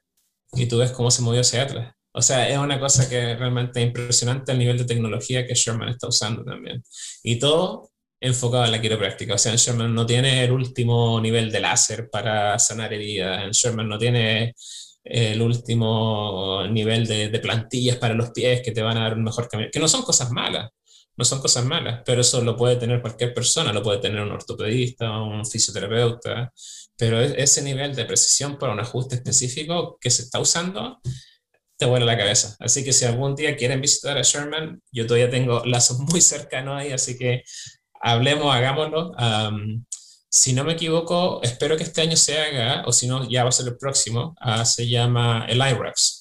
[0.53, 1.93] y tú ves cómo se movió ese Atlas.
[2.11, 5.89] O sea, es una cosa que realmente es impresionante el nivel de tecnología que Sherman
[5.89, 6.83] está usando también.
[7.23, 9.35] Y todo enfocado en la quiropráctica.
[9.35, 13.55] O sea, Sherman no tiene el último nivel de láser para sanar heridas.
[13.55, 14.53] Sherman no tiene
[15.03, 19.23] el último nivel de, de plantillas para los pies que te van a dar un
[19.23, 19.69] mejor camino.
[19.71, 20.69] Que no son cosas malas
[21.19, 24.31] no son cosas malas, pero eso lo puede tener cualquier persona, lo puede tener un
[24.31, 26.53] ortopedista, un fisioterapeuta,
[26.97, 31.01] pero e-, ese nivel de precisión para un ajuste específico que se está usando
[31.77, 32.55] te vuela la cabeza.
[32.59, 36.77] Así que si algún día quieren visitar a Sherman, yo todavía tengo lazos muy cercanos
[36.77, 37.43] ahí, así que
[38.01, 39.11] hablemos, hagámoslo.
[40.29, 43.49] si no me equivoco, espero que este año se haga, o si no, ya va
[43.49, 46.18] a ser el próximo, ah, se llama el IREX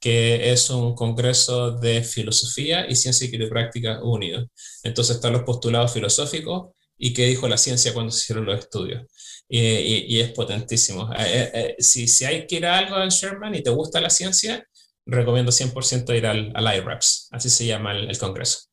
[0.00, 4.48] que es un congreso de filosofía y ciencia y quiropráctica unidos.
[4.82, 9.04] Entonces están los postulados filosóficos y qué dijo la ciencia cuando se hicieron los estudios.
[9.48, 11.10] Y, es potentísimo.
[11.14, 14.00] Eh, eh, eh, si, si, hay que ir a algo en Sherman y te gusta
[14.00, 14.64] la ciencia,
[15.06, 18.68] recomiendo 100% ir al, al IRAPS, así se llama el, el congreso.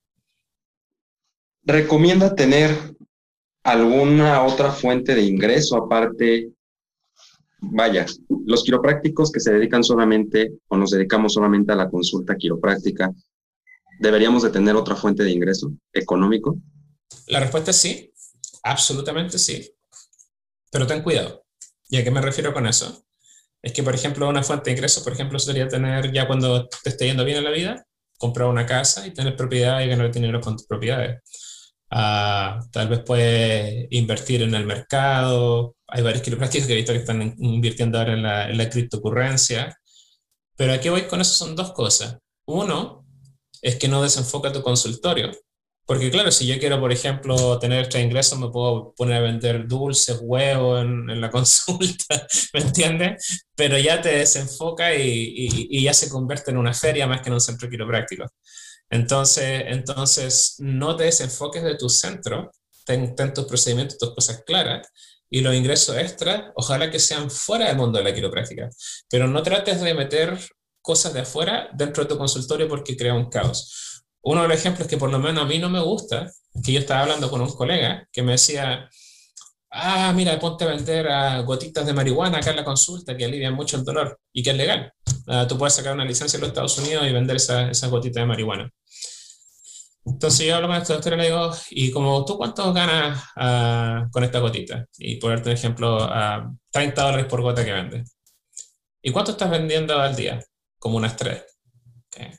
[1.63, 2.78] ¿Recomienda tener
[3.63, 6.49] alguna otra fuente de ingreso aparte
[7.59, 8.05] vaya,
[8.45, 13.11] los quiroprácticos que se dedican solamente o nos dedicamos solamente a la consulta quiropráctica,
[13.99, 16.57] ¿deberíamos de tener otra fuente de ingreso económico?
[17.27, 18.13] La respuesta es sí,
[18.63, 19.71] absolutamente sí.
[20.71, 21.45] Pero ten cuidado.
[21.89, 23.03] ¿Y a qué me refiero con eso?
[23.61, 26.89] Es que, por ejemplo, una fuente de ingreso, por ejemplo, sería tener, ya cuando te
[26.89, 27.85] esté yendo bien en la vida,
[28.17, 31.21] comprar una casa y tener propiedad y ganar dinero con tus propiedades.
[31.89, 36.99] Ah, tal vez puedes invertir en el mercado, hay varios quiroprácticos que he visto que
[36.99, 39.77] están invirtiendo ahora en la, en la criptocurrencia.
[40.55, 42.17] Pero aquí voy con eso son dos cosas.
[42.45, 43.05] Uno
[43.61, 45.31] es que no desenfoca tu consultorio.
[45.86, 49.67] Porque claro, si yo quiero, por ejemplo, tener extra ingresos, me puedo poner a vender
[49.67, 53.45] dulces, huevos en, en la consulta, ¿me entiendes?
[53.55, 57.29] Pero ya te desenfoca y, y, y, ya se convierte en una feria más que
[57.29, 58.25] en un centro quiropráctico.
[58.89, 62.51] Entonces, entonces no te desenfoques de tu centro,
[62.83, 64.88] ten, ten tus procedimientos, tus cosas claras,
[65.30, 68.69] y los ingresos extras, ojalá que sean fuera del mundo de la quiropráctica,
[69.09, 70.38] pero no trates de meter
[70.82, 74.03] cosas de afuera dentro de tu consultorio porque crea un caos.
[74.21, 76.32] Uno de los ejemplos que por lo menos a mí no me gusta,
[76.63, 78.89] que yo estaba hablando con un colega que me decía,
[79.71, 83.53] ah, mira, ponte a vender a gotitas de marihuana acá en la consulta que alivian
[83.53, 84.91] mucho el dolor y que es legal.
[85.28, 88.21] Uh, tú puedes sacar una licencia en los Estados Unidos y vender esa, esas gotitas
[88.21, 88.71] de marihuana.
[90.05, 94.09] Entonces yo hablo con esta doctora y le digo, ¿y como tú cuánto ganas uh,
[94.11, 94.85] con esta gotita?
[94.97, 98.03] Y por darte un ejemplo, uh, 30 dólares por gota que vende.
[99.01, 100.39] ¿Y cuánto estás vendiendo al día?
[100.77, 101.43] Como unas 3.
[102.07, 102.31] Okay.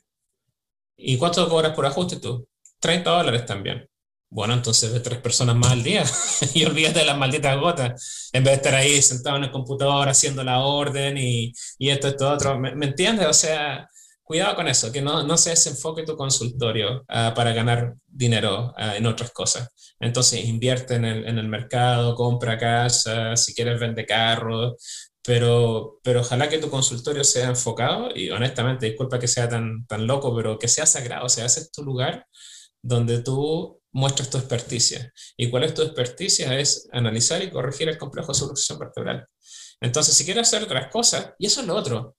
[0.96, 2.48] ¿Y cuánto cobras por ajuste tú?
[2.80, 3.88] 30 dólares también.
[4.28, 6.04] Bueno, entonces ve tres personas más al día
[6.54, 8.30] y olvídate de las malditas gotas.
[8.32, 12.08] En vez de estar ahí sentado en el computador haciendo la orden y, y esto,
[12.08, 12.58] esto, otro.
[12.58, 13.26] ¿Me, ¿Me, entiendes?
[13.28, 13.88] O sea,
[14.26, 18.96] cuidado con eso, que no, no se desenfoque tu consultorio uh, para ganar dinero uh,
[18.96, 19.68] en otras cosas.
[20.00, 24.74] Entonces, invierte en el, en el mercado, compra casa, si quieres vende carros,
[25.22, 30.08] pero, pero ojalá que tu consultorio sea enfocado y honestamente, disculpa que sea tan, tan
[30.08, 32.26] loco, pero que sea sagrado, o sea, ese es tu lugar
[32.82, 35.12] donde tú muestras tu experticia.
[35.36, 36.58] ¿Y cuál es tu experticia?
[36.58, 39.24] Es analizar y corregir el complejo de solución vertebral.
[39.80, 42.16] Entonces, si quieres hacer otras cosas, y eso es lo otro,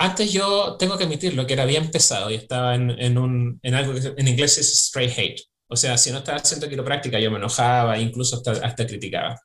[0.00, 3.74] antes yo tengo que admitirlo, que era bien pesado y estaba en, en, un, en
[3.74, 5.42] algo que en inglés es straight hate.
[5.68, 9.38] O sea, si no estaba haciendo quiropráctica, yo me enojaba, incluso hasta, hasta criticaba.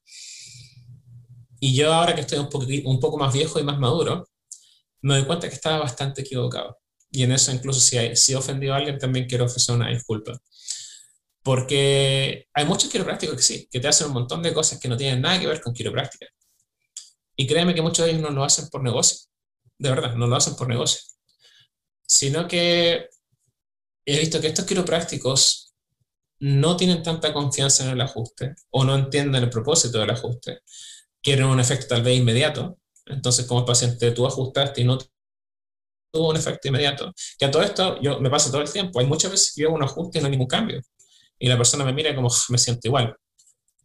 [1.59, 4.29] Y yo ahora que estoy un poco, un poco más viejo y más maduro,
[5.01, 6.79] me doy cuenta que estaba bastante equivocado.
[7.11, 9.89] Y en eso incluso si, hay, si he ofendido a alguien, también quiero ofrecer una
[9.89, 10.39] disculpa.
[11.43, 14.95] Porque hay muchos quiroprácticos que sí, que te hacen un montón de cosas que no
[14.95, 16.27] tienen nada que ver con quiropráctica.
[17.35, 19.17] Y créeme que muchos de ellos no lo hacen por negocio
[19.77, 21.01] de verdad, no lo hacen por negocio,
[22.07, 23.09] sino que
[24.05, 25.73] he visto que estos quiroprácticos
[26.39, 30.59] no tienen tanta confianza en el ajuste o no entienden el propósito del ajuste,
[31.21, 34.97] quieren un efecto tal vez inmediato, entonces como paciente tú ajustaste y no
[36.11, 39.05] tuvo un efecto inmediato, que a todo esto yo me pasa todo el tiempo, hay
[39.05, 40.81] muchas veces que yo hago un ajuste y no hay ningún cambio,
[41.39, 43.15] y la persona me mira como me siento igual.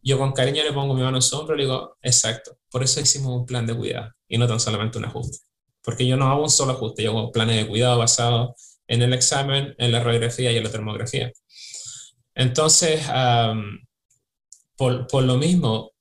[0.03, 2.81] Yo con cariño le pongo mi mano en su hombro y le digo, exacto, por
[2.81, 5.37] eso hicimos un plan de cuidado y no tan solamente un ajuste.
[5.83, 9.13] Porque yo no hago un solo ajuste, yo hago planes de cuidado basados en el
[9.13, 11.31] examen, en la radiografía y en la termografía.
[12.35, 13.01] Entonces,
[14.75, 15.91] por, por, lo mismo,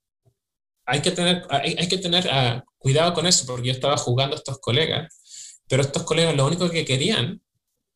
[0.85, 4.37] hay que tener, hay, hay que tener uh, cuidado con eso, porque yo estaba jugando
[4.37, 7.41] a estos colegas, pero estos colegas lo único que querían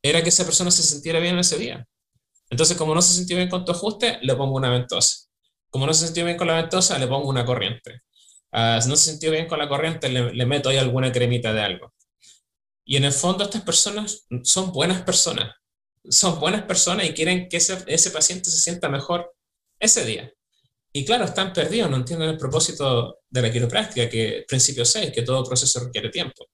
[0.02, 1.86] era que esa persona se sintiera bien ese día.
[2.50, 5.26] Entonces, como no se sintió bien con tu ajuste, le pongo una ventosa.
[5.70, 8.02] Como no se sintió bien con la ventosa, le pongo una corriente.
[8.54, 11.92] Si no se sintió bien con la corriente, le, meto ahí alguna cremita de algo.
[12.84, 15.56] Y en el fondo estas personas son buenas personas.
[16.08, 19.34] Son buenas personas y quieren que ese, paciente se sienta mejor
[19.80, 20.32] ese día.
[20.92, 25.22] Y claro, están perdidos, no entienden el propósito de la quiropráctica, que principio 6, que
[25.22, 26.46] todo proceso requiere tiempo.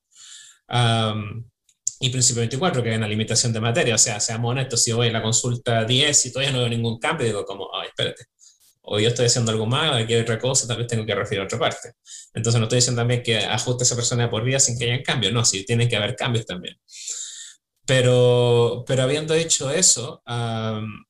[1.99, 3.95] Y principio 24, que hay una limitación de materia.
[3.95, 6.99] O sea, seamos honestos, si voy a la consulta 10 y todavía no veo ningún
[6.99, 8.25] cambio, digo como, ay, espérate,
[8.83, 11.41] o yo estoy haciendo algo mal, aquí hay otra cosa, tal vez tengo que referir
[11.41, 11.93] a otra parte.
[12.35, 15.03] Entonces no estoy diciendo también que ajuste a esa persona por vida sin que haya
[15.03, 16.77] cambios, no, sí, tienen que haber cambios también.
[17.87, 21.05] Pero, pero habiendo dicho eso, um,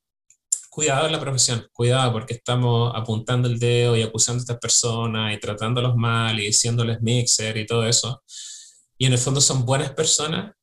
[0.71, 5.35] cuidado en la profesión, cuidado porque estamos apuntando el dedo y acusando a estas personas
[5.35, 8.23] y tratándolos mal y diciéndoles mixer y todo eso.
[8.97, 10.55] Y en el fondo son buenas personas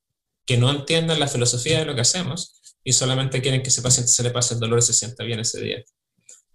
[0.45, 4.12] que no entienden la filosofía de lo que hacemos y solamente quieren que ese paciente
[4.12, 5.84] se le pase el dolor y se sienta bien ese día.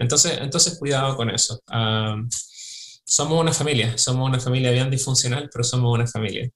[0.03, 1.61] Entonces, entonces cuidado con eso.
[3.05, 6.50] Somos una familia, somos una familia bien disfuncional, pero somos una familia.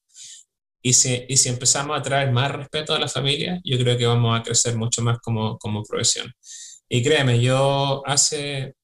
[0.83, 4.07] Y si, y si empezamos a traer más respeto a la familia, yo creo que
[4.07, 6.33] vamos a crecer mucho más como, como profesión.
[6.89, 8.75] Y créeme, yo hace,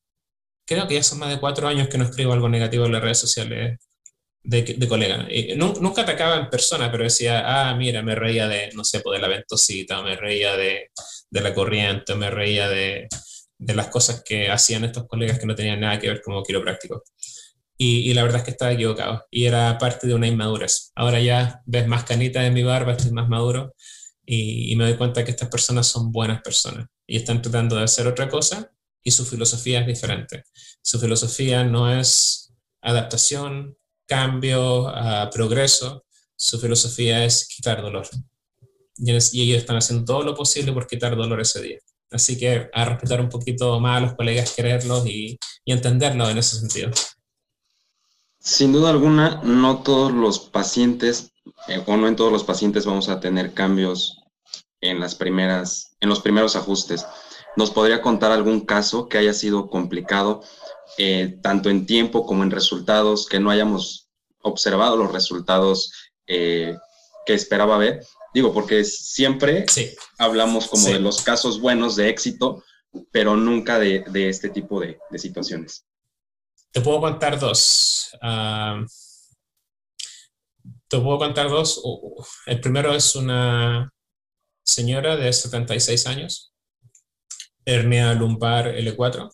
[0.65, 3.03] creo que ya son más de cuatro años que no escribo algo negativo en las
[3.03, 3.79] redes sociales
[4.45, 5.27] de, de colegas.
[5.57, 9.23] nunca atacaba en persona, pero decía, ah, mira, me reía de, no sé, pues, de
[9.23, 10.91] la ventosita, me reía de,
[11.31, 13.09] de la corriente, me reía de,
[13.65, 17.03] de, las cosas que hacían estos colegas que no tenían nada que ver como quiropráctico.
[17.77, 19.25] Y, y, la verdad es que estaba equivocado.
[19.31, 20.93] Y era parte de una inmadurez.
[20.95, 23.75] Ahora ya ves más canita en mi barba, estoy más maduro.
[24.25, 28.07] Y, me doy cuenta que estas personas son buenas personas y están tratando de hacer
[28.07, 28.71] otra cosa
[29.03, 30.45] y su filosofía es diferente.
[30.81, 36.05] Su filosofía no es adaptación, cambio, uh, progreso,
[36.37, 38.09] su filosofía es quitar dolor.
[38.97, 41.79] Y, ellos están haciendo todo lo posible por quitar dolor ese día.
[42.13, 46.39] Así que a respetar un poquito más a los colegas, quererlos y, y entenderlos en
[46.39, 46.91] ese sentido.
[48.39, 51.33] Sin duda alguna, no todos los pacientes,
[51.69, 54.21] eh, o no en todos los pacientes vamos a tener cambios
[54.81, 57.07] en, las primeras, en los primeros ajustes.
[57.57, 60.43] ¿Nos podría contar algún caso que haya sido complicado,
[60.99, 64.09] eh, tanto en tiempo como en resultados, que no hayamos
[64.43, 65.93] observado los resultados
[66.27, 66.77] eh,
[67.25, 68.05] que esperaba ver?
[68.35, 69.95] Digo, porque siempre sí.
[70.19, 70.93] hablamos como Sí.
[70.95, 72.65] de los casos buenos de éxito,
[73.11, 75.85] pero nunca de, de este tipo de, de situaciones.
[76.71, 78.11] Te puedo contar dos.
[78.23, 78.83] Ah,
[80.89, 81.81] te puedo contar dos.
[81.85, 83.91] Uh, El primero es una
[84.65, 86.55] señora de 76 años,
[87.65, 89.31] hernia lumbar L4,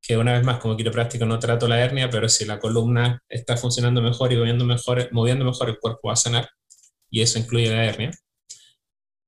[0.00, 3.56] que una vez más como quiropráctico no trato la hernia, pero si la columna está
[3.56, 6.48] funcionando mejor y moviendo mejor, moviendo mejor el cuerpo va a sanar,
[7.12, 8.10] y eso incluye la hernia.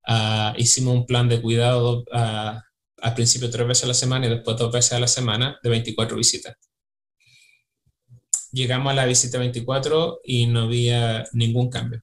[0.07, 2.63] Ah, hicimos un plan de cuidado ah,
[2.99, 5.71] al principio tres veces a la semana y después dos veces a la semana de
[5.71, 6.57] 24 visitas.
[8.53, 12.01] Llegamos a la visita 24 y no había ningún cambio.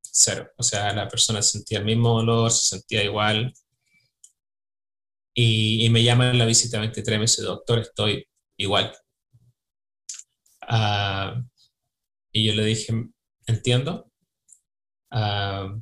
[0.00, 0.48] Cero.
[0.56, 3.52] O sea, la persona sentía el mismo dolor, se sentía igual.
[5.34, 8.92] Y, y me llaman en la visita 23 y me dice, doctor, estoy igual.
[10.62, 11.42] Ah,
[12.30, 12.92] y yo le dije,
[13.46, 14.10] entiendo.
[15.18, 15.74] Ah,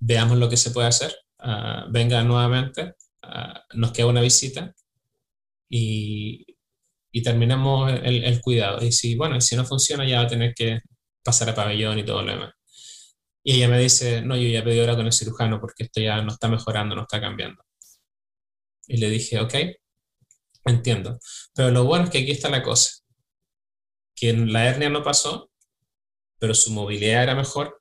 [0.00, 1.14] veamos lo que se puede hacer.
[1.38, 2.94] Ah, venga nuevamente.
[3.22, 4.74] Ah, nos queda una visita.
[5.68, 6.46] Y,
[7.12, 8.84] y terminamos el, el cuidado.
[8.84, 10.80] Y si, bueno, si no funciona, ya va a tener que
[11.22, 12.54] pasar a pabellón y todo lo demás.
[13.44, 16.22] Y ella me dice, no, yo ya pedí hora con el cirujano porque esto ya
[16.22, 17.62] no está mejorando, no está cambiando.
[18.88, 19.54] Y le dije, ok,
[20.64, 21.18] entiendo.
[21.54, 22.90] Pero lo bueno es que aquí está la cosa.
[24.14, 25.50] Que la hernia no pasó,
[26.38, 27.80] pero su movilidad era mejor.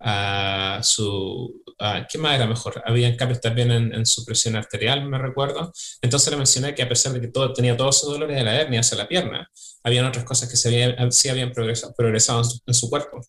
[0.00, 2.82] Uh, su, uh, ¿Qué más era mejor?
[2.86, 5.72] Había cambios también en, en, su presión arterial, me recuerdo.
[6.00, 8.60] Entonces le mencioné que a pesar de que todo, tenía todos sus dolores de la
[8.60, 9.50] hernia hacia la pierna,
[9.82, 13.20] habían otras cosas que se había, sí habían progresado, progresado en, su, en su cuerpo.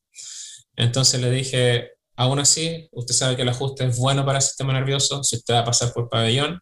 [0.75, 4.73] Entonces le dije, aún así, usted sabe que el ajuste es bueno para el sistema
[4.73, 5.23] nervioso.
[5.23, 6.59] Si usted va a pasar por pabellón,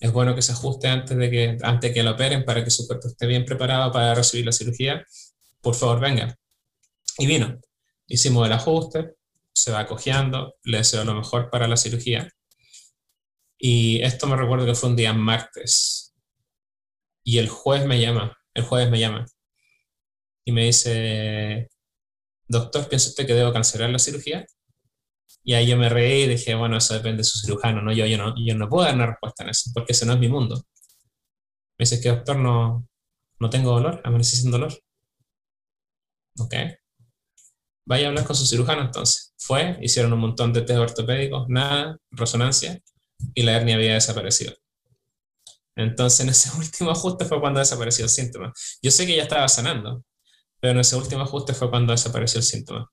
[0.00, 2.86] es bueno que se ajuste antes de que, antes que lo operen para que su
[2.86, 5.04] cuerpo esté bien preparado para recibir la cirugía.
[5.60, 6.36] Por favor, venga.
[7.18, 7.58] Y vino.
[8.06, 9.16] Hicimos el ajuste,
[9.62, 12.30] se va cojeando, le deseo lo mejor para la cirugía.
[13.58, 16.14] Y esto me recuerdo que fue un día martes.
[17.24, 19.26] Y el jueves me llama, el jueves me llama.
[20.44, 21.68] Y me dice,
[22.48, 24.46] doctor, ¿piensa usted que debo cancelar la cirugía?
[25.44, 27.92] Y ahí yo me reí y dije, bueno, eso depende de su cirujano, ¿no?
[27.92, 30.18] Yo, yo, no, yo no puedo dar una respuesta en eso, porque ese no es
[30.18, 30.56] mi mundo.
[31.78, 32.86] Me dice que, doctor, no,
[33.40, 34.72] no tengo dolor, amanecí sin dolor.
[36.38, 36.77] Ok.
[37.88, 39.32] Vaya a hablar con su cirujano entonces.
[39.38, 42.82] Fue, hicieron un montón de test ortopédicos, nada, resonancia,
[43.32, 44.52] y la hernia había desaparecido.
[45.74, 48.52] Entonces, en ese último ajuste fue cuando desapareció el síntoma.
[48.82, 50.04] Yo sé que ya estaba sanando,
[50.60, 52.92] pero en ese último ajuste fue cuando desapareció el síntoma.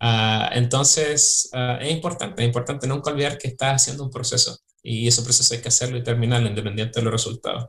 [0.00, 5.06] Ah, entonces, ah, es importante, es importante nunca olvidar que estás haciendo un proceso y
[5.06, 7.66] ese proceso hay que hacerlo y terminarlo independiente de los resultados.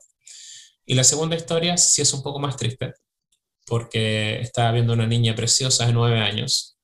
[0.86, 2.94] Y la segunda historia sí es un poco más triste,
[3.66, 6.78] porque estaba viendo una niña preciosa de nueve años,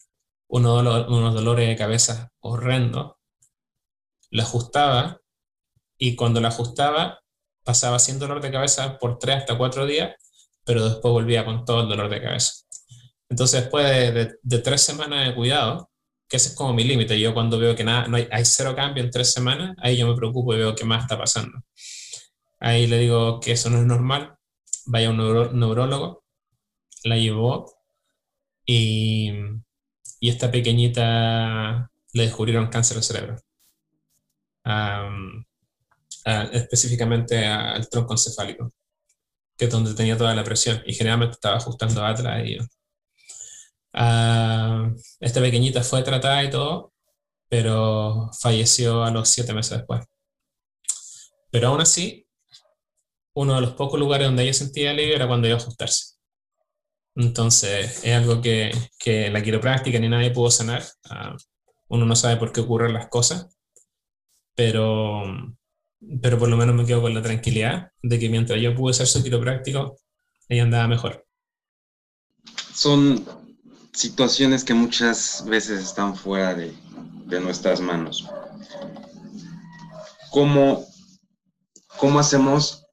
[0.47, 3.13] uno, unos dolores de cabeza horrendos,
[4.32, 5.19] la ajustaba
[5.97, 7.19] y cuando la ajustaba
[7.63, 10.15] pasaba sin dolor de cabeza por tres hasta cuatro días,
[10.65, 12.63] pero después volvía con todo el dolor de cabeza.
[13.30, 13.86] Entonces, después
[14.43, 15.89] de, tres semanas de cuidado,
[16.27, 19.03] que ese es como mi límite, yo cuando veo que nada, no hay, cero cambio
[19.03, 21.59] en tres semanas, ahí yo me preocupo y veo qué más está pasando.
[22.59, 24.36] Ahí le digo que eso no es normal,
[24.86, 26.23] vaya a un neurólogo,
[27.04, 27.72] la llevó
[28.66, 29.32] y,
[30.20, 33.38] y, esta pequeñita le descubrieron cáncer de cerebro.
[36.54, 38.72] específicamente al tronco encefálico,
[39.58, 42.58] que es donde tenía toda la presión y generalmente estaba ajustando atrás y
[43.93, 46.93] Uh, esta pequeñita fue tratada y todo,
[47.50, 50.06] pero falleció a los siete meses después.
[51.52, 52.28] Pero aún así,
[53.34, 56.18] uno de los pocos lugares donde ella sentía alivio era cuando iba a ajustarse.
[57.20, 60.84] Entonces, es algo que, que la quiropráctica ni nadie pudo sanar.
[61.09, 61.36] Ah,
[61.89, 63.49] uno no sabe por qué ocurren las cosas,
[64.55, 65.24] pero,
[66.22, 69.05] pero por lo menos me quedo con la tranquilidad de que mientras yo pude ser
[69.07, 69.97] su quiropráctico,
[70.47, 71.26] ella andaba mejor.
[72.74, 73.26] Son
[73.91, 76.74] situaciones que muchas veces están fuera de,
[77.41, 78.30] nuestras manos.
[80.32, 80.86] ¿Cómo,
[81.97, 82.86] ¿Cómo hacemos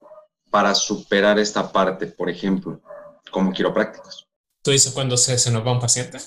[0.51, 2.83] para superar esta parte, por ejemplo,
[3.37, 4.27] como quiroprácticos?
[4.63, 6.19] ¿Tú dices cuando se, se nos va un paciente?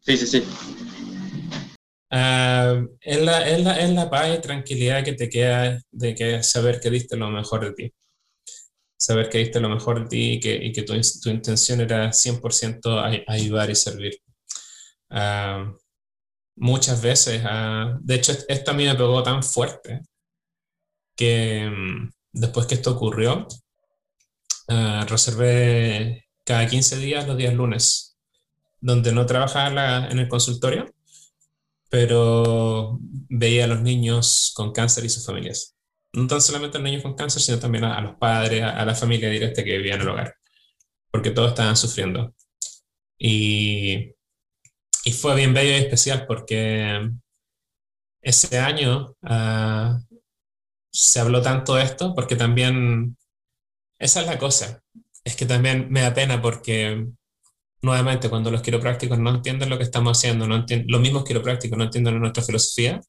[0.00, 0.44] Sí, sí, sí.
[2.12, 6.42] Uh, es, la, es, la, es, la, paz y tranquilidad que te queda de que
[6.42, 7.94] saber que diste lo mejor de ti
[8.98, 10.92] saber que diste lo mejor de ti y que, y que tu,
[11.22, 14.12] tu, intención era 100% ayudar y servir.
[15.08, 15.74] Uh,
[16.56, 20.02] muchas veces, uh, de hecho, esto a mí me pegó tan fuerte
[21.16, 23.48] que um, después que esto ocurrió,
[25.08, 28.16] reservé cada 15 días los días lunes,
[28.80, 30.92] donde no trabajaba en el consultorio,
[31.88, 35.76] pero veía a los niños con cáncer y sus familias
[36.12, 38.94] no tan solamente a los niños con cáncer, sino también a, los padres, a, la
[38.94, 40.34] familia directa que vivía en el hogar,
[41.10, 42.34] porque todos estaban sufriendo.
[43.18, 44.14] Y,
[45.04, 47.10] y fue bien bello y especial porque
[48.22, 50.18] ese año uh,
[50.90, 53.16] se habló tanto de esto, porque también,
[53.98, 54.82] esa es la cosa,
[55.24, 57.06] es que también me da pena porque
[57.82, 61.84] nuevamente cuando los quiroprácticos no entienden lo que estamos haciendo, no los mismos quiroprácticos no
[61.84, 63.00] entienden nuestra filosofía,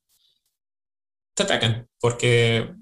[1.33, 2.73] te atacan, porque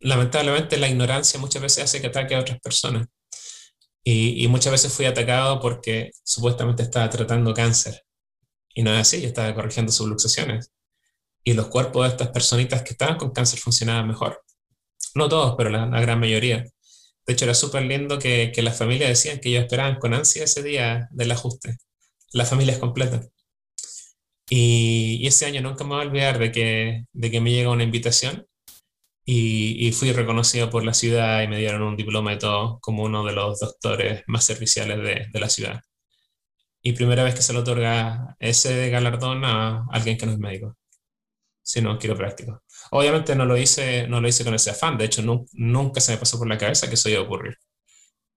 [0.00, 3.06] lamentablemente la ignorancia muchas veces hace que ataque a otras personas.
[4.08, 8.04] Y, muchas veces fui atacado porque supuestamente estaba tratando cáncer.
[8.72, 10.70] Y no es así, yo estaba corrigiendo subluxaciones.
[11.42, 14.44] Y los cuerpos de estas personitas que estaban con cáncer funcionaban mejor.
[15.16, 16.64] No todos, pero la, gran mayoría.
[17.26, 20.44] De hecho, era súper lindo que, que las familias decían que ellos esperaban con ansia
[20.44, 21.76] ese día del ajuste.
[22.32, 23.28] Las familias completas.
[24.48, 27.06] Y, y, ese año nunca me voy a olvidar de que,
[27.40, 28.46] me llega una invitación
[29.24, 33.24] y, fui reconocido por la ciudad y me dieron un diploma y todo como uno
[33.24, 35.82] de los doctores más serviciales de, de la ciudad.
[36.82, 40.76] Y primera vez que se le otorga ese galardón a alguien que no es médico,
[41.62, 42.62] sino quiropráctico.
[42.90, 45.22] Obviamente no lo hice, no lo hice con ese afán, de hecho
[45.52, 47.58] nunca se me pasó por la cabeza que eso iba a ocurrir.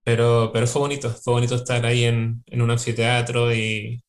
[0.04, 4.02] Pero, pero fue bonito, fue bonito estar ahí en, en un anfiteatro y,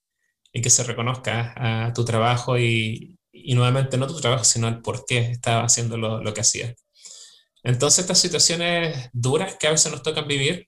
[0.53, 1.53] y, que se reconozca
[1.87, 5.97] a tu trabajo y, y nuevamente no tu trabajo, sino el por qué estaba haciendo
[5.97, 6.73] lo, lo que hacía.
[7.63, 10.67] Entonces estas situaciones duras que a veces nos tocan vivir,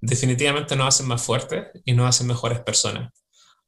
[0.00, 3.12] definitivamente nos hacen más fuertes y nos hacen mejores personas.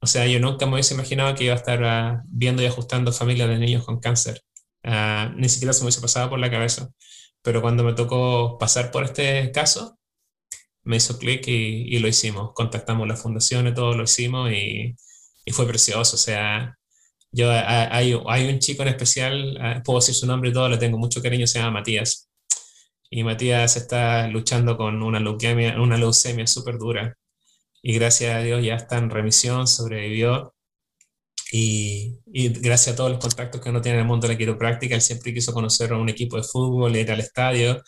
[0.00, 3.12] O sea, yo nunca me hubiese imaginado que iba a estar uh, viendo y ajustando
[3.12, 4.42] familias de niños con cáncer.
[4.84, 6.90] Uh, ni siquiera se me hubiese pasado por la cabeza.
[7.42, 9.98] Pero cuando me tocó pasar por este caso,
[10.84, 12.52] me hizo clic y, lo hicimos.
[12.54, 14.96] Contactamos la fundación y todo lo hicimos y,
[15.52, 16.16] fue precioso.
[16.16, 16.76] O sea,
[17.32, 21.22] Yo, hay, un chico en especial, puedo decir su nombre y todo, le tengo mucho
[21.22, 22.30] cariño, se llama Matías.
[23.10, 27.16] Y Matías está luchando con una leucemia, una leucemia súper dura.
[27.82, 30.53] Y gracias a Dios ya está en remisión, sobrevivió.
[31.56, 34.38] Y, y, gracias a todos los contactos que uno tiene en el mundo de la
[34.38, 37.80] quiropráctica, él siempre quiso conocer a un equipo de fútbol, ir al estadio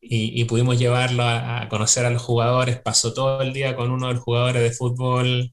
[0.00, 2.80] y, pudimos llevarlo a, conocer a los jugadores.
[2.80, 5.52] Pasó todo el día con uno de los jugadores de fútbol,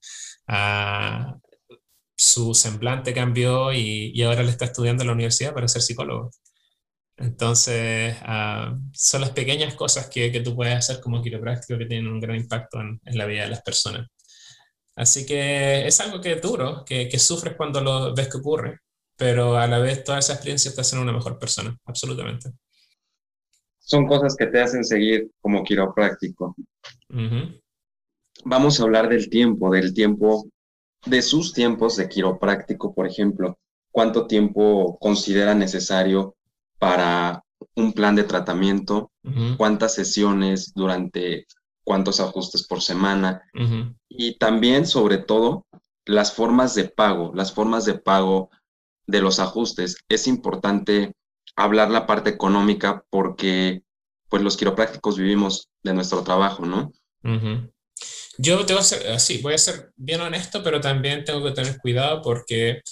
[2.15, 6.31] su semblante cambió y, ahora le está estudiando en la universidad para ser psicólogo.
[7.17, 12.11] Entonces, ah, son las pequeñas cosas que, que, tú puedes hacer como quiropráctico que tienen
[12.11, 14.07] un gran impacto en, la vida de las personas.
[14.95, 18.79] Así que es algo que es duro, que, que sufres cuando lo ves que ocurre,
[19.15, 22.51] pero a la vez toda esa experiencia te hace una mejor persona, absolutamente
[23.89, 26.55] son cosas que te hacen seguir como quiropráctico.
[28.45, 30.47] Vamos a hablar del tiempo, del tiempo,
[31.07, 33.57] de sus tiempos de quiropráctico, por ejemplo.
[33.91, 36.35] ¿Cuánto tiempo considera necesario
[36.77, 37.43] para
[37.75, 39.11] un plan de tratamiento?
[39.57, 41.47] ¿Cuántas sesiones durante
[41.89, 43.41] cuántos ajustes por semana?
[44.07, 45.65] Y también, sobre todo,
[46.05, 48.51] las formas de pago, las formas de pago
[49.07, 49.97] de los ajustes.
[50.07, 51.13] Es importante
[51.55, 53.81] hablar la parte económica porque
[54.29, 56.93] pues los quiroprácticos vivimos de nuestro trabajo, ¿no?
[58.37, 61.53] Yo te voy a ser así, voy a ser bien honesto, pero también tengo que
[61.53, 62.83] tener cuidado porque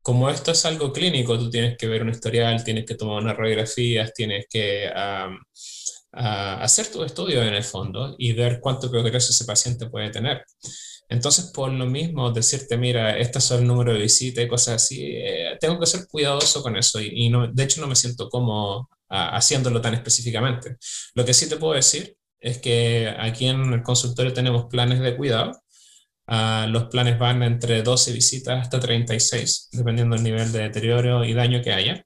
[0.00, 3.36] como esto es algo clínico, tú tienes que ver un historial, tienes que tomar unas
[3.36, 4.88] radiografías, tienes que
[6.12, 10.44] hacer tu estudio en el fondo y ver cuánto progreso ese paciente puede tener.
[11.08, 15.00] Entonces, por lo mismo, decirte, mira, este es el número de visita y cosas así,
[15.06, 18.90] eh, tengo que ser cuidadoso con eso y, no, de hecho no me siento como
[19.08, 20.76] ah, haciéndolo tan específicamente.
[21.14, 25.16] Lo que sí te puedo decir es que aquí en el consultorio tenemos planes de
[25.16, 25.52] cuidado.
[26.26, 31.32] Ah, los planes van entre 12 visitas hasta 36, dependiendo del nivel de deterioro y
[31.34, 32.04] daño que haya.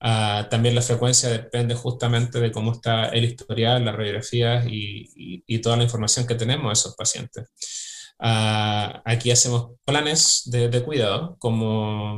[0.00, 5.76] Ah, también la frecuencia depende justamente de cómo está el historial, las radiografías y, toda
[5.76, 7.48] la información que tenemos de esos pacientes.
[8.18, 12.16] Ah, aquí hacemos planes de, cuidado, como,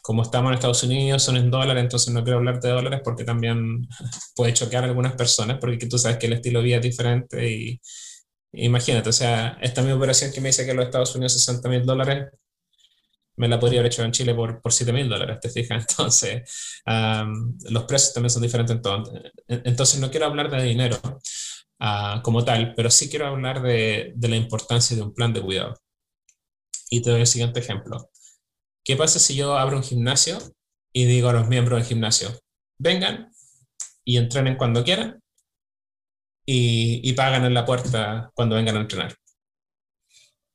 [0.00, 3.24] como estamos en Estados Unidos, son en dólares, entonces no quiero hablar de dólares porque
[3.24, 3.86] también
[4.36, 7.50] puede choquear a algunas personas, porque tú sabes que el estilo de vida es diferente
[7.50, 7.80] y
[8.52, 11.68] imagínate, o sea, esta mi operación que me dice que en los Estados Unidos 60
[11.68, 12.28] mil dólares,
[13.36, 15.84] me la podría haber hecho en Chile por, por 7 mil dólares, ¿te fijas?
[15.88, 16.80] Entonces,
[17.70, 18.76] los precios también son diferentes.
[18.76, 20.98] Entonces, entonces, no quiero hablar de dinero,
[22.22, 25.74] como tal, pero sí quiero hablar de, de, la importancia de un plan de cuidado.
[26.90, 28.10] Y te doy el siguiente ejemplo.
[28.84, 30.38] ¿Qué pasa si yo abro un gimnasio
[30.92, 32.38] y digo a los miembros del gimnasio,
[32.78, 33.32] vengan
[34.04, 35.20] y entrenen cuando quieran
[36.44, 39.14] y, y pagan en la puerta cuando vengan a entrenar?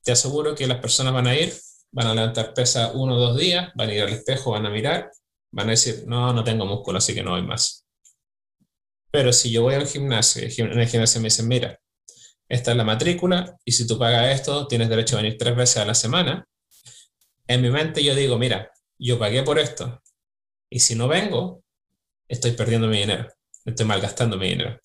[0.04, 1.52] Te aseguro que las personas van a ir,
[1.98, 4.70] van a levantar pesa uno o dos días, van a ir al espejo, van a
[4.70, 5.10] mirar,
[5.50, 7.84] van a decir, no, no tengo músculo, así que no voy más.
[9.10, 11.80] Pero si yo voy al gimnasio en el gimnasio me dicen, mira,
[12.48, 15.78] esta es la matrícula y si tú pagas esto, tienes derecho a venir tres veces
[15.78, 16.46] a la semana,
[17.48, 20.00] en mi mente yo digo, mira, yo pagué por esto
[20.70, 21.64] y si no vengo,
[22.28, 23.26] estoy perdiendo mi dinero,
[23.64, 24.78] estoy malgastando mi dinero.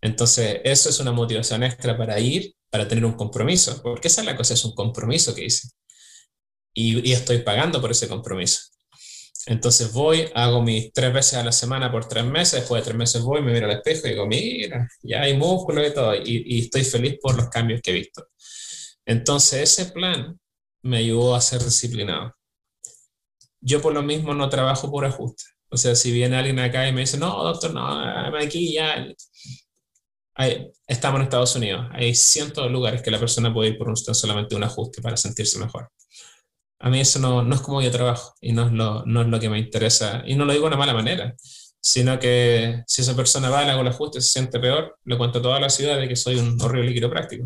[0.00, 4.26] Entonces, eso es una motivación extra para ir, para tener un compromiso, porque esa es
[4.28, 5.68] la cosa, es un compromiso que hice.
[6.74, 8.72] Y, y estoy pagando por ese compromiso.
[9.46, 12.96] Entonces voy, hago mis tres veces a la semana por tres meses, después de tres
[12.96, 16.60] meses voy, me miro al espejo y digo, mira, ya hay músculo y todo, y,
[16.60, 18.28] estoy feliz por los cambios que he visto.
[19.04, 20.38] Entonces ese plan
[20.82, 22.34] me ayudó a ser disciplinado.
[23.60, 25.44] Yo por lo mismo no trabajo por ajuste.
[25.70, 29.06] O sea, si viene alguien acá y me dice, no, doctor, no, aquí ya...
[30.86, 31.88] estamos en Estados Unidos.
[31.92, 35.16] Hay cientos de lugares que la persona puede ir por un, solamente un ajuste para
[35.16, 35.90] sentirse mejor
[36.82, 39.28] a mí eso no, no, es como yo trabajo y no es, lo, no es
[39.28, 40.24] lo que me interesa.
[40.26, 41.34] Y no lo digo de una mala manera,
[41.80, 45.38] sino que si esa persona va, le hago el ajuste, se siente peor, le cuento
[45.38, 47.44] a toda la ciudad de que soy un horrible quiropráctico.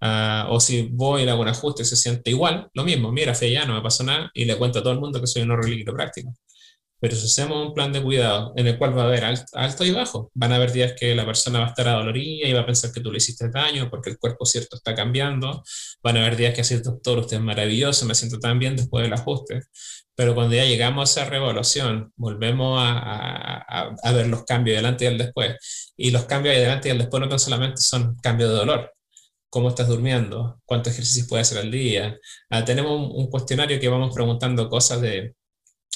[0.00, 3.34] Uh, o si voy y le hago un ajuste, se siente igual, lo mismo, mira,
[3.34, 5.42] fe, ya no me pasó nada, y le cuento a todo el mundo que soy
[5.42, 6.32] un horrible quiropráctico.
[7.02, 9.90] Pero si hacemos un plan de cuidado en el cual va a haber alto, y
[9.90, 12.66] bajo, van a haber días que la persona va a estar adolorida y va a
[12.66, 15.64] pensar que tú le hiciste daño porque el cuerpo cierto está cambiando.
[16.00, 19.02] Van a haber días que así, doctor, usted es maravilloso, me siento tan bien después
[19.02, 19.62] del ajuste.
[20.14, 23.64] Pero cuando ya llegamos a esa revolución, volvemos a,
[24.00, 25.56] a, ver los cambios delante y el después.
[25.96, 28.92] Y los cambios delante y el después no solamente son cambios de dolor,
[29.50, 32.16] cómo estás durmiendo, cuántos ejercicios puedes hacer al día.
[32.48, 35.34] Ah, tenemos un, cuestionario que vamos preguntando cosas de,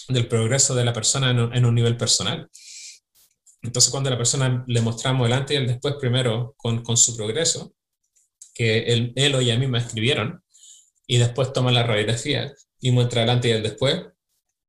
[0.09, 2.49] del progreso de la persona en un, nivel personal.
[3.63, 6.97] Entonces, cuando a la persona le mostramos el antes y el después, primero con, con
[6.97, 7.75] su progreso,
[8.55, 10.43] que él, él, o ella misma escribieron,
[11.07, 14.03] y después toma la radiografía, y muestra adelante y el después.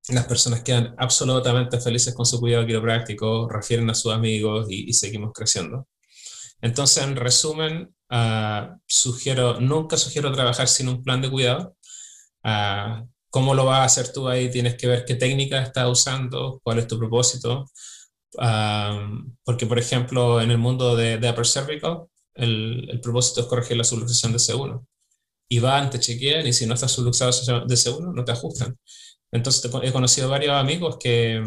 [0.10, 5.32] Las personas quedan absolutamente felices con su cuidado quiropráctico, refieren a sus amigos y, seguimos
[5.34, 5.88] creciendo.
[6.62, 11.76] Entonces, en resumen, uh, sugiero, nunca sugiero trabajar sin un plan de cuidado.
[12.44, 14.50] Uh, ¿Cómo lo vas a hacer tú ahí?
[14.50, 17.66] Tienes que ver qué técnica estás usando, cuál es tu propósito.
[19.44, 22.06] Porque, por ejemplo, en el mundo de, de upper cervical,
[22.36, 24.86] el, el, propósito es corregir la subluxación de C1
[25.50, 27.32] y van, te chequean y si no estás subluxado
[27.66, 28.78] de seguro, no te ajustan.
[29.32, 31.42] Entonces he conocido varios amigos que,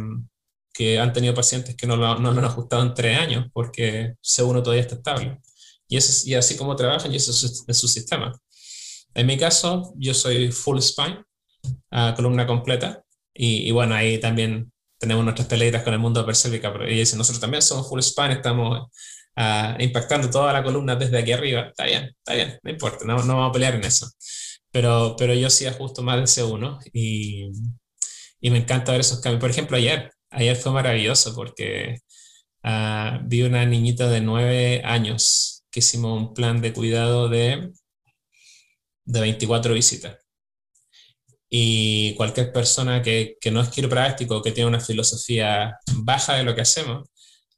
[0.73, 4.63] que han tenido pacientes que no lo, no han ajustado en tres años porque C1
[4.63, 5.41] todavía está estable.
[5.89, 8.33] Y, así como trabajan, y eso es, su sistema.
[9.13, 11.25] En mi caso, yo soy full spine,
[11.93, 13.03] uh, columna completa,
[13.35, 16.99] y, y, bueno, ahí también tenemos nuestras peleitas con el mundo de persérvica, pero ellos
[16.99, 18.89] dicen, nosotros también somos full spine, estamos
[19.79, 23.37] impactando toda la columna desde aquí arriba, está bien, está bien, no importa, no, no
[23.37, 24.07] vamos a pelear en eso.
[24.71, 27.51] Pero, pero yo sí ajusto más de C1 y,
[28.41, 29.41] y me encanta ver esos cambios.
[29.41, 31.99] Por ejemplo, ayer, ayer fue maravilloso porque
[32.65, 37.73] uh, vi una niñita de 9 años que hicimos un plan de cuidado de,
[39.05, 40.19] de 24 visitas.
[41.51, 46.55] Y cualquier persona que, que no es quiropráctico, que tiene una filosofía baja de lo
[46.55, 47.09] que hacemos,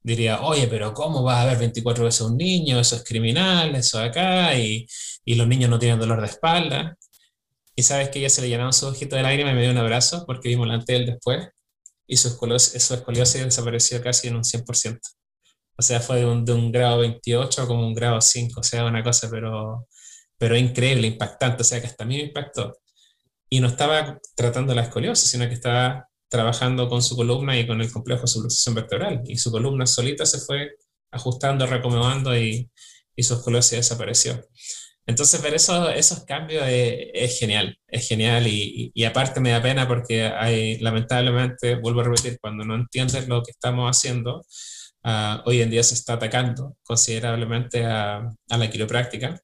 [0.02, 2.80] diría, oye, pero ¿cómo vas a ver 24 veces un niño?
[2.80, 4.86] Eso es criminal, eso acá, y,
[5.24, 6.96] y, los niños no tienen dolor de espalda.
[7.76, 9.78] Y sabes que ella se le llenaron sus ojitos de lágrimas y me dio un
[9.78, 11.48] abrazo porque vimos la él después
[12.06, 15.00] y su escoliosis, su escoliosis desapareció casi en un 100%.
[15.78, 18.84] O sea, fue de un, de un, grado 28 como un grado 5, o sea,
[18.84, 19.88] una cosa, pero,
[20.38, 22.76] pero increíble, impactante, o sea, que hasta a mí me impactó.
[23.52, 27.82] Y no estaba tratando la escoliosis, sino que estaba trabajando con su columna y con
[27.82, 29.20] el complejo de subluxación vertebral.
[29.26, 30.70] Y su columna solita se fue
[31.10, 32.70] ajustando, recomendando y,
[33.14, 34.42] y su escoliosis desapareció.
[35.04, 39.86] Entonces, ver eso, esos cambios es, genial, es genial y, y, aparte me da pena
[39.86, 44.46] porque hay, lamentablemente, vuelvo a repetir, cuando no entiendes lo que estamos haciendo,
[45.04, 49.38] uh, hoy en día se está atacando considerablemente a, a, la quiropráctica.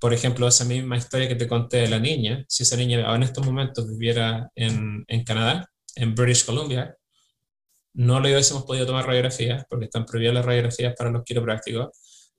[0.00, 3.22] Por ejemplo, esa misma historia que te conté de la niña, si esa niña en
[3.22, 6.96] estos momentos viviera en, en Canadá, en British Columbia,
[7.94, 11.88] no le hubiésemos podido tomar radiografías porque están prohibidas las radiografías para los quiroprácticos.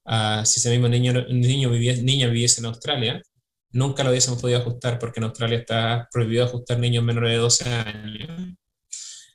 [0.05, 3.21] Uh, si ese mismo niño, niño viviese, niña viviese en Australia,
[3.71, 7.69] nunca lo hubiésemos podido ajustar porque en Australia está prohibido ajustar niños menores de 12
[7.69, 8.55] años.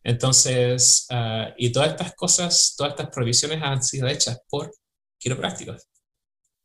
[0.02, 4.72] Entonces, uh, y todas estas cosas, todas estas prohibiciones han sido hechas por
[5.18, 5.88] quiroprácticos.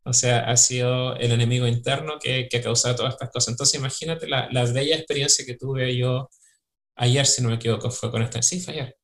[0.10, 3.50] O sea, ha sido el enemigo interno que, que ha causado todas estas cosas.
[3.50, 6.30] Entonces, imagínate la, la bella experiencia que tuve yo
[7.00, 8.98] ayer, si no me equivoco, fue con esta, sí, fue ayer,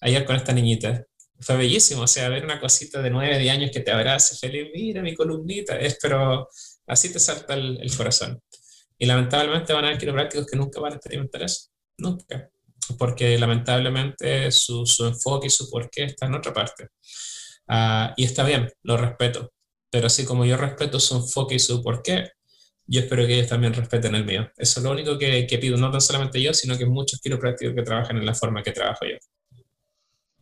[0.00, 1.04] ayer con esta niñita.
[1.40, 4.68] Fue bellísimo, o sea, ver una cosita de 9, de años que te abrace feliz,
[4.72, 6.48] mira mi columnita, es, pero
[6.86, 8.40] así te salta el, corazón.
[8.98, 12.50] Y lamentablemente van a haber quiroprácticos que nunca van a experimentar eso, nunca,
[12.98, 16.88] porque lamentablemente su, su enfoque y su porqué está en otra parte.
[17.68, 19.53] Uh, y está bien, lo respeto,
[19.94, 22.32] pero así como yo respeto su enfoque y su porqué,
[22.84, 24.50] yo espero que ellos también respeten el mío.
[24.56, 27.76] Eso es lo único que, que pido, no tan solamente yo, sino que muchos quiroprácticos
[27.76, 29.16] que trabajan en la forma que trabajo yo.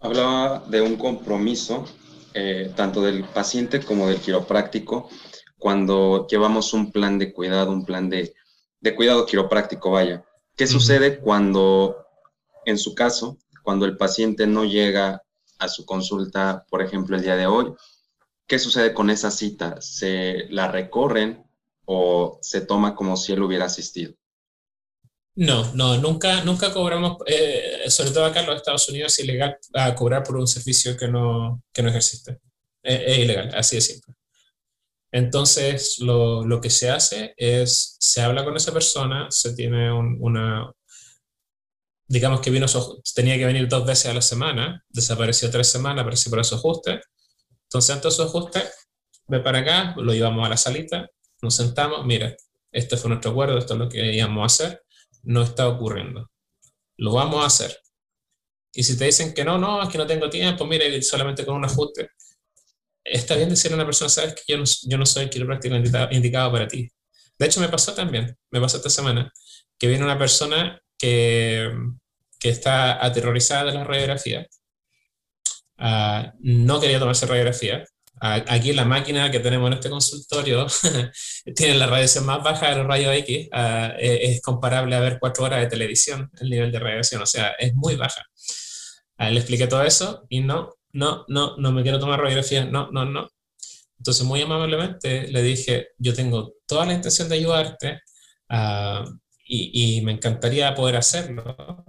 [0.00, 1.84] Hablaba de un compromiso,
[2.32, 5.10] eh, tanto del paciente como del quiropráctico,
[5.58, 8.32] cuando llevamos un plan de cuidado, un plan de,
[8.80, 10.24] de cuidado quiropráctico, vaya.
[10.56, 10.70] ¿Qué uh -huh.
[10.70, 12.06] sucede cuando,
[12.64, 15.22] en su caso, cuando el paciente no llega
[15.58, 17.74] a su consulta, por ejemplo, el día de hoy?
[18.52, 19.80] ¿Qué sucede con esa cita?
[19.80, 21.42] ¿Se la recorren?
[21.86, 24.12] o se toma como si él hubiera asistido?
[25.36, 29.56] No, no, nunca, nunca cobramos, eh, sobre todo acá en los Estados Unidos, es ilegal
[29.72, 32.40] a cobrar por un servicio que no, que no ejerciste.
[32.82, 34.14] Es, es ilegal, así de simple.
[35.10, 40.18] Entonces, lo, lo, que se hace es, se habla con esa persona, se tiene un,
[40.20, 40.70] una,
[42.06, 42.66] digamos que vino
[43.14, 47.00] tenía que venir dos veces a la semana, desapareció tres semanas, apareció por su ajuste.
[47.72, 48.62] Entonces, antes de su ajuste,
[49.28, 51.08] ve para acá, lo llevamos a la salita,
[51.40, 52.36] nos sentamos, mira,
[52.70, 54.82] este fue nuestro acuerdo, esto es lo que íbamos a hacer,
[55.22, 56.30] no está ocurriendo.
[56.98, 57.74] Lo vamos a hacer.
[58.74, 61.54] Y si te dicen que no, no, es que no tengo tiempo, mira, solamente con
[61.54, 62.10] un ajuste.
[63.02, 65.74] Está bien decirle a una persona, sabes que yo no, yo no soy el quiropráctico
[66.10, 66.90] indicado para ti.
[67.38, 69.32] De hecho, me pasó también, me pasó esta semana,
[69.78, 71.72] que viene una persona que,
[72.38, 74.46] que está aterrorizada de la radiografía,
[75.82, 77.84] uh, no quería tomarse radiografía,
[78.24, 80.68] Aquí la máquina que tenemos en este consultorio
[81.56, 85.44] tiene la radiación más baja de los rayos X, uh, es comparable a ver cuatro
[85.44, 88.24] horas de televisión, el nivel de radiación, o sea, es muy baja.
[89.18, 92.92] Uh, le expliqué todo eso y no, no, no, no me quiero tomar radiografía, no,
[92.92, 93.28] no, no.
[93.98, 98.02] Entonces, muy amablemente le dije, yo tengo toda la intención de ayudarte
[98.50, 99.04] uh,
[99.44, 101.84] y, me encantaría poder hacerlo,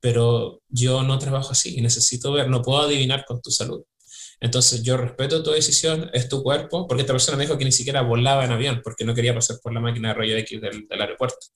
[0.00, 3.84] pero yo no trabajo así y necesito ver, no puedo adivinar con tu salud.
[4.40, 7.72] Entonces yo respeto tu decisión, es tu cuerpo, porque esta persona me dijo que ni
[7.72, 10.86] siquiera volaba en avión porque no quería pasar por la máquina de rayo X del,
[10.90, 11.46] aeropuerto.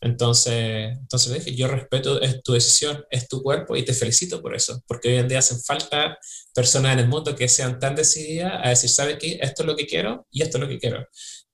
[0.00, 4.40] Entonces, entonces le dije, yo respeto es tu decisión, es tu cuerpo y te felicito
[4.40, 6.18] por eso, porque hoy en día hacen falta
[6.54, 9.38] personas en el mundo que sean tan decididas a decir, ¿sabes qué?
[9.40, 11.08] Esto es lo que quiero y esto es lo que quiero.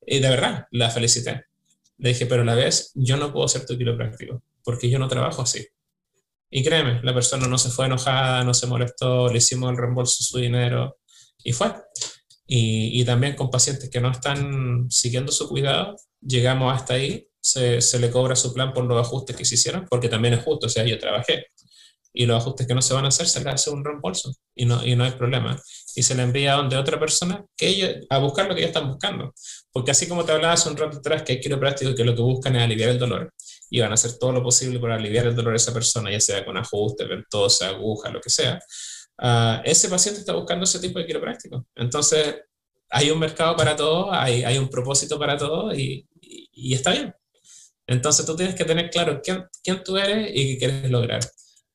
[0.04, 1.46] Y de verdad, la felicité.
[1.96, 5.08] Le dije, pero a la vez, yo no puedo ser tu quiropráctico, porque yo no
[5.08, 5.66] trabajo así.
[6.54, 10.18] Y créeme, la persona no se fue enojada, no se molestó, le hicimos el reembolso
[10.18, 10.98] de su dinero
[11.42, 11.72] y fue.
[12.46, 17.80] Y, y también con pacientes que no están siguiendo su cuidado, llegamos hasta ahí, se,
[17.80, 20.66] se, le cobra su plan por los ajustes que se hicieron, porque también es justo,
[20.66, 21.46] o sea, yo trabajé.
[22.12, 24.66] Y los ajustes que no se van a hacer, se le hace un reembolso y
[24.66, 25.58] no, y no hay problema.
[25.96, 28.76] Y se le envía a donde otra persona que ellos, a buscar lo que ellos
[28.76, 29.32] están buscando.
[29.72, 32.20] Porque así como te hablaba hace un rato atrás, que hay quiroprácticos que lo que
[32.20, 33.32] buscan es aliviar el dolor
[33.74, 36.20] y van a hacer todo lo posible por aliviar el dolor de esa persona, ya
[36.20, 38.58] sea con ajustes, ventosa, aguja, lo que sea.
[39.18, 41.64] Uh, ese paciente está buscando ese tipo de quiropráctico.
[41.74, 42.36] Entonces,
[42.90, 46.90] hay un mercado para todo, hay, hay un propósito para todo y, y, y, está
[46.90, 47.14] bien.
[47.86, 51.20] Entonces, tú tienes que tener claro quién, quién tú eres y qué quieres lograr.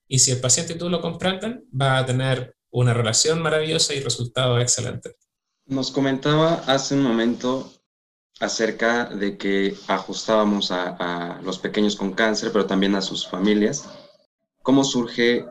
[0.08, 4.02] Y si el paciente y tú lo comprenden, va a tener una relación maravillosa y
[4.02, 5.16] resultados excelentes.
[5.66, 7.74] Nos comentaba hace un momento
[8.40, 13.90] acerca de que ajustábamos a, los pequeños con cáncer, pero también a sus familias.
[14.62, 15.46] ¿Cómo surge?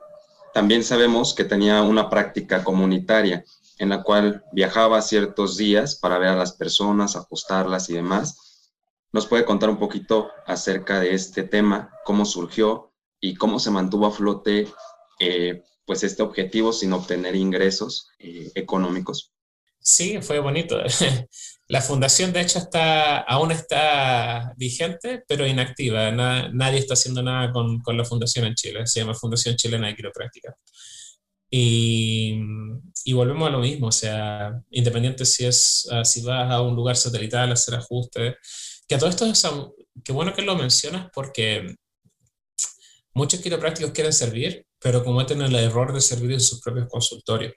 [0.55, 3.45] También sabemos que tenía una práctica comunitaria
[3.79, 8.73] en la cual viajaba ciertos días para ver a las personas, ajustarlas y demás.
[9.13, 14.07] ¿Nos puede contar un poquito acerca de este tema, cómo surgió y cómo se mantuvo
[14.07, 14.69] a flote
[15.21, 19.36] eh, pues este objetivo sin obtener ingresos eh, económicos?
[19.87, 20.81] Sí, fue bonito.
[21.69, 26.11] La fundación, de hecho, está, aún está vigente, pero inactiva.
[26.11, 28.87] nadie está haciendo nada con, con, la fundación en Chile.
[28.87, 30.57] Se llama Fundación Chilena de Quiropráctica.
[31.51, 32.41] Y,
[33.05, 36.75] y, volvemos a lo mismo, o sea, independiente si, es, uh, si vas a un
[36.75, 38.35] lugar satelital a hacer ajustes,
[38.89, 39.47] que a todo esto es,
[40.05, 41.77] qué bueno que lo mencionas porque
[43.15, 47.55] muchos quiroprácticos quieren servir, pero cometen el error de servir en sus propios consultorios.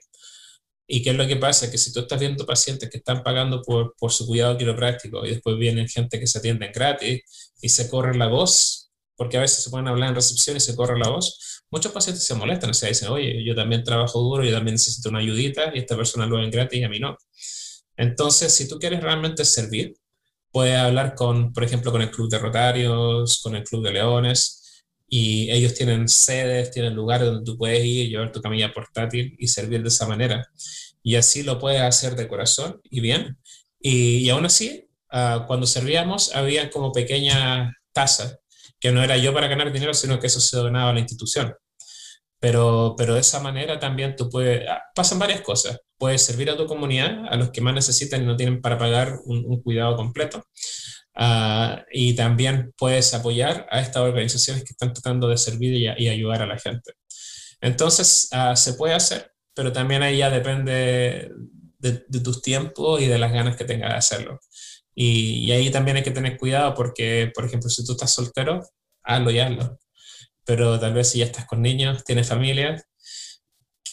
[0.92, 1.70] ¿Y qué es lo que pasa?
[1.70, 5.30] Que si tú estás viendo pacientes que están pagando por, por su cuidado quiropráctico y
[5.30, 7.22] después vienen gente que se atienden gratis
[7.62, 10.74] y se corre la voz, porque a veces se pueden hablar en recepción y se
[10.74, 14.42] corre la voz, muchos pacientes se molestan, o sea, dicen, oye, yo también trabajo duro,
[14.42, 17.16] yo también necesito una ayudita y esta persona lo ven gratis y a mí no.
[17.96, 19.94] Entonces, si tú quieres realmente servir,
[20.50, 24.59] puedes hablar con, por ejemplo, con el Club de Rotarios, con el Club de Leones,
[25.12, 29.48] y ellos tienen sedes, tienen lugares donde tú puedes ir, llevar tu camilla portátil y
[29.48, 30.48] servir de esa manera.
[31.02, 33.36] Y así lo puedes hacer de corazón y bien.
[33.80, 38.38] Y, y aún así, uh, cuando servíamos, había como pequeñas tasas,
[38.78, 41.56] que no era yo para ganar dinero, sino que eso se donaba a la institución.
[42.38, 45.80] Pero, pero de esa manera también tú puedes, ah, pasan varias cosas.
[45.98, 49.18] Puedes servir a tu comunidad, a los que más necesitan y no tienen para pagar
[49.24, 50.44] un cuidado completo.
[51.16, 56.08] Uh, y también puedes apoyar a estas organizaciones que están tratando de servir y, y
[56.08, 56.92] ayudar a la gente.
[57.60, 61.30] Entonces, uh, se puede hacer, pero también ahí ya depende
[61.78, 64.40] de, de, tus tiempos y de las ganas que tengas de hacerlo.
[64.94, 68.60] Y, y, ahí también hay que tener cuidado porque, por ejemplo, si tú estás soltero,
[69.02, 69.78] hazlo y hazlo.
[70.44, 72.82] Pero tal vez si ya estás con niños, tienes familia,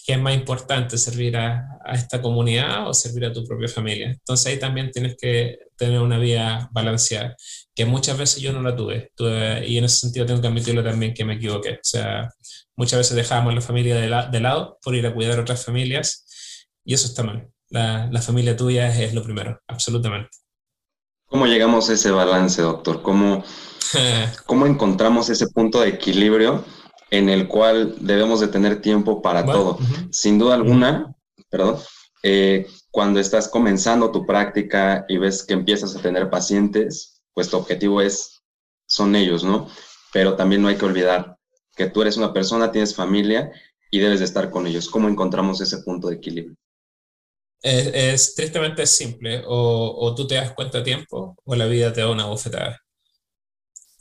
[0.05, 4.11] ¿qué es más importante, servir a, a, esta comunidad o servir a tu propia familia?
[4.11, 7.35] Entonces ahí también tienes que tener una vida balanceada,
[7.75, 10.83] que muchas veces yo no la tuve, tuve y en ese sentido tengo que admitirlo
[10.83, 11.73] también que me equivoqué.
[11.73, 12.29] O sea,
[12.75, 15.63] muchas veces dejábamos la familia de, la, de lado por ir a cuidar a otras
[15.63, 16.25] familias
[16.83, 17.47] y eso está mal.
[17.69, 20.29] La, la familia tuya es, es, lo primero, absolutamente.
[21.27, 23.01] ¿Cómo llegamos a ese balance, doctor?
[23.01, 23.43] ¿Cómo,
[24.45, 26.65] ¿Cómo encontramos ese punto de equilibrio?
[27.09, 29.71] en el cual debemos de tener tiempo para bueno, todo.
[29.75, 30.07] Uh -huh.
[30.11, 31.45] Sin duda alguna, uh -huh.
[31.49, 31.77] perdón,
[32.23, 32.67] eh,
[32.97, 38.01] cuando estás comenzando tu práctica y ves que empiezas a tener pacientes, pues tu objetivo
[38.01, 38.41] es,
[38.87, 39.69] son ellos, ¿no?
[40.11, 41.37] Pero también no hay que olvidar
[41.75, 43.51] que tú eres una persona, tienes familia
[43.91, 44.89] y debes de estar con ellos.
[44.89, 46.57] ¿Cómo encontramos ese punto de equilibrio?
[47.61, 51.93] Es, es tristemente simple, o, o, tú te das cuenta a tiempo o la vida
[51.93, 52.79] te da una bofetada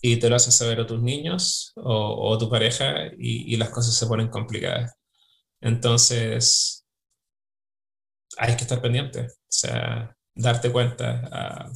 [0.01, 3.69] y te lo haces saber a tus niños o, o tu pareja y, y, las
[3.69, 4.95] cosas se ponen complicadas.
[5.61, 6.86] Entonces,
[8.37, 11.69] hay que estar pendiente, o sea, darte cuenta.
[11.69, 11.73] Uh,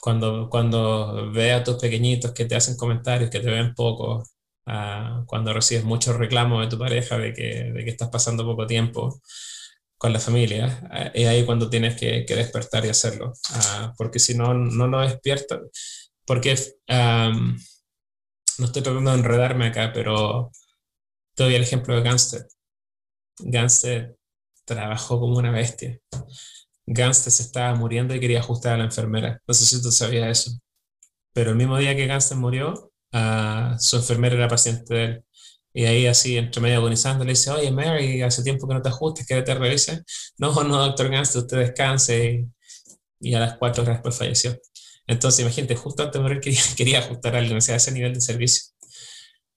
[0.00, 4.24] cuando, cuando ve a tus pequeñitos que te hacen comentarios, que te ven poco,
[4.66, 8.66] uh, cuando recibes muchos reclamos de tu pareja de que, de que estás pasando poco
[8.66, 9.20] tiempo
[9.98, 13.32] con la familia, uh, es ahí cuando tienes que, que despertar y hacerlo,
[13.96, 15.60] porque si no, no lo despiertas
[16.26, 16.56] Porque
[18.58, 20.50] no estoy tratando de enredarme acá, pero
[21.34, 22.46] te doy el ejemplo de Gangster.
[23.38, 24.16] Gangster
[24.64, 25.98] trabajó como una bestia.
[26.86, 29.40] Gangster se estaba muriendo y quería ajustar a la enfermera.
[29.46, 30.58] No sé si tú sabías eso.
[31.32, 35.24] Pero el mismo día que Gangster murió, uh, su enfermera era paciente de él.
[35.74, 38.90] Y ahí así, entre medio agonizando, le dice, oye, Mary, hace tiempo que no te
[38.90, 40.02] ajustes, que te revise.
[40.38, 42.46] No, no, doctor Gangster, usted descanse.
[43.20, 44.58] Y, a las cuatro horas después falleció.
[45.06, 48.20] Entonces, imagínate, justo antes de morir quería, quería ajustar algo, o sea, ese nivel de
[48.20, 48.64] servicio.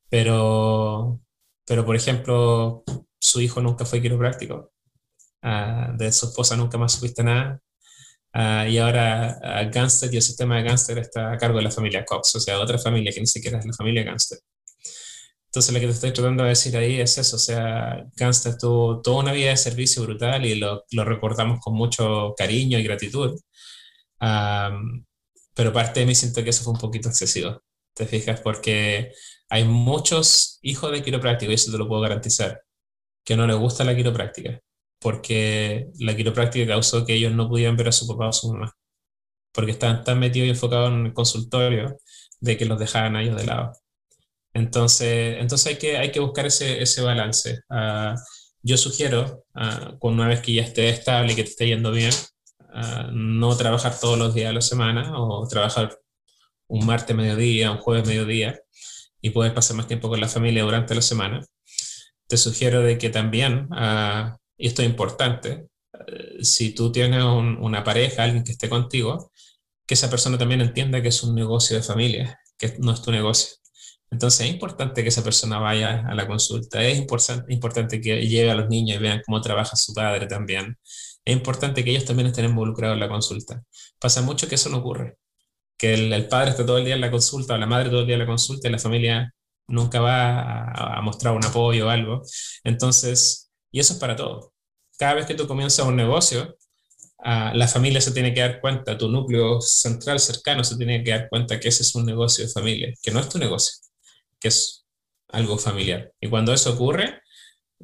[0.10, 1.20] Pero,
[1.66, 2.84] pero, por ejemplo,
[3.20, 4.72] su hijo nunca fue quiropráctico.
[5.44, 7.62] Uh, de su esposa nunca más supiste nada.
[8.34, 11.72] Uh, y ahora uh, Gangster y el sistema de Gangster está a cargo de la
[11.72, 14.40] familia Cox, o sea, otra familia que ni siquiera es la familia Gangster.
[15.46, 19.02] Entonces, lo que te estoy tratando de decir ahí es eso, o sea, Gangster tuvo
[19.02, 23.40] toda una vida de servicio brutal y lo, lo recordamos con mucho cariño y gratitud.
[24.20, 25.06] Um,
[25.54, 27.62] pero parte de mí siento que eso fue un poquito excesivo,
[27.94, 28.42] ¿te fijas?
[28.42, 29.14] Porque
[29.48, 32.62] hay muchos hijos de quiropráctico, y eso te lo puedo garantizar,
[33.24, 34.60] que no les gusta la quiropráctica,
[35.06, 38.76] porque la quiropráctica causó que ellos no pudieran ver a su papá o su mamá,
[39.54, 42.00] porque estaban tan metidos y enfocados en el consultorio
[42.40, 43.72] de que los dejaban a ellos de lado.
[44.52, 47.60] Entonces, entonces hay, que, hay que buscar ese, ese balance.
[47.70, 48.16] Uh,
[48.64, 52.12] yo sugiero, uh, una vez que ya esté estable y que te esté yendo bien,
[53.14, 56.00] no trabajar todos los días de la semana o trabajar
[56.68, 58.60] un martes mediodía, un jueves mediodía
[59.22, 61.46] y poder pasar más tiempo con la familia durante la semana.
[62.28, 67.58] Te sugiero de que también, uh, y esto es importante, uh, si tú tienes un,
[67.58, 69.32] una pareja, alguien que esté contigo,
[69.86, 73.12] que esa persona también entienda que es un negocio de familia, que no es tu
[73.12, 73.56] negocio.
[74.12, 77.00] Entonces es importante que esa persona vaya a la consulta, es
[77.50, 80.78] importante que lleve a los niños y vean cómo trabaja su padre también
[81.26, 83.64] es importante que ellos también estén involucrados en la consulta.
[84.00, 85.18] Pasa mucho que eso no ocurre,
[85.78, 88.08] que el, padre esté todo el día en la consulta o la madre todo el
[88.08, 89.34] día en la consulta y la familia
[89.68, 92.22] nunca va a, mostrar un apoyo o algo.
[92.64, 93.45] Entonces,
[93.76, 94.54] y eso es para todo.
[94.98, 96.58] Cada vez que tú comienzas un negocio,
[97.20, 101.12] ah, la familia se tiene que dar cuenta, tu núcleo central cercano se tiene que
[101.12, 103.74] dar cuenta que ese es un negocio de familia, que no es tu negocio,
[104.40, 104.86] que es
[105.28, 106.14] algo familiar.
[106.22, 107.22] Y cuando eso ocurre,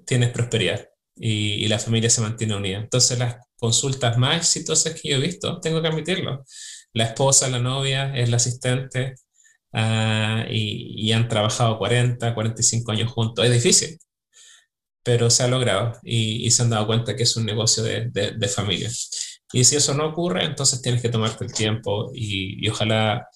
[0.05, 2.77] tienes prosperidad y, la familia se mantiene unida.
[2.77, 6.45] Entonces las consultas más exitosas que yo he visto, tengo que admitirlo,
[6.93, 9.15] la esposa, la novia, es la asistente
[9.73, 13.43] uh, y, y, han trabajado 40, 45 años juntos.
[13.43, 13.99] Es difícil,
[15.03, 18.47] pero se ha logrado y, se han dado cuenta que es un negocio de, de,
[18.47, 18.89] familia.
[19.53, 23.27] Y si eso no ocurre, entonces tienes que tomarte el tiempo y, y ojalá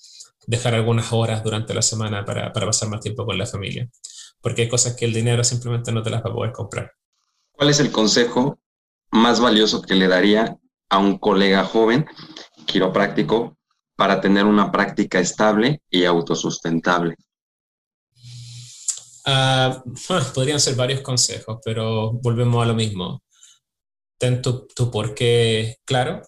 [0.47, 3.89] dejar algunas horas durante la semana para, para pasar más tiempo con la familia,
[4.41, 6.91] porque hay cosas que el dinero simplemente no te las va a poder comprar.
[7.51, 8.59] ¿Cuál es el consejo
[9.11, 10.57] más valioso que le daría
[10.89, 12.05] a un colega joven
[12.65, 13.57] quiropráctico
[13.95, 17.15] para tener una práctica estable y autosustentable?
[19.25, 19.93] Uh,
[20.33, 23.23] podrían ser varios consejos, pero volvemos a lo mismo.
[24.17, 26.21] Ten tu, tu porqué claro,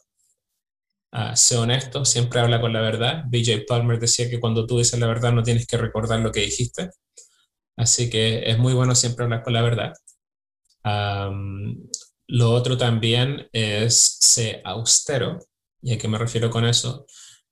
[1.14, 3.24] uh, sé honesto, siempre habla con la verdad.
[3.28, 6.42] BJ Palmer decía que cuando tú dices la verdad no tienes que recordar lo que
[6.42, 6.90] dijiste.
[7.78, 9.94] Así que es muy bueno siempre hablar con la verdad
[12.28, 15.40] lo otro también es ser austero.
[15.82, 17.06] ¿Y a qué me refiero con eso?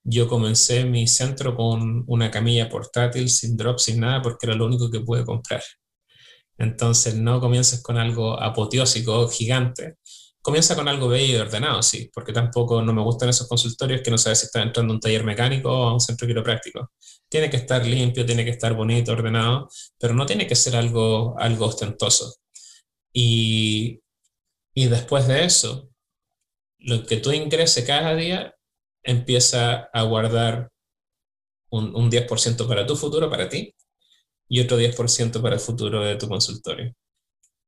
[0.08, 4.68] Yo comencé mi centro con una camilla portátil, sin drop, sin nada, porque era lo
[4.68, 5.64] único que pude comprar.
[6.58, 9.98] Entonces no comiences con algo apoteósico, gigante.
[10.42, 14.12] Comienza con algo bello y ordenado, sí, porque tampoco no me gustan esos consultorios que
[14.12, 16.92] no sabes si estás entrando a un taller mecánico o a un centro quiropráctico.
[17.28, 19.68] Tiene que estar limpio, tiene que estar bonito, ordenado,
[20.00, 22.36] pero no tiene que ser algo, algo ostentoso.
[23.12, 24.02] Y,
[24.76, 25.90] y después de eso,
[26.80, 28.55] lo que tú ingreses cada día
[29.06, 30.70] empieza a guardar
[31.70, 33.74] un, un 10% para tu futuro, para ti,
[34.50, 36.94] y otro 10% para el futuro de tu consultorio.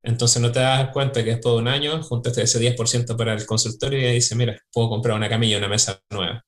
[0.03, 3.45] Entonces no te das cuenta que después de un año juntaste ese 10% para el
[3.45, 6.45] consultorio y dices, mira, puedo comprar una camilla, una mesa nueva.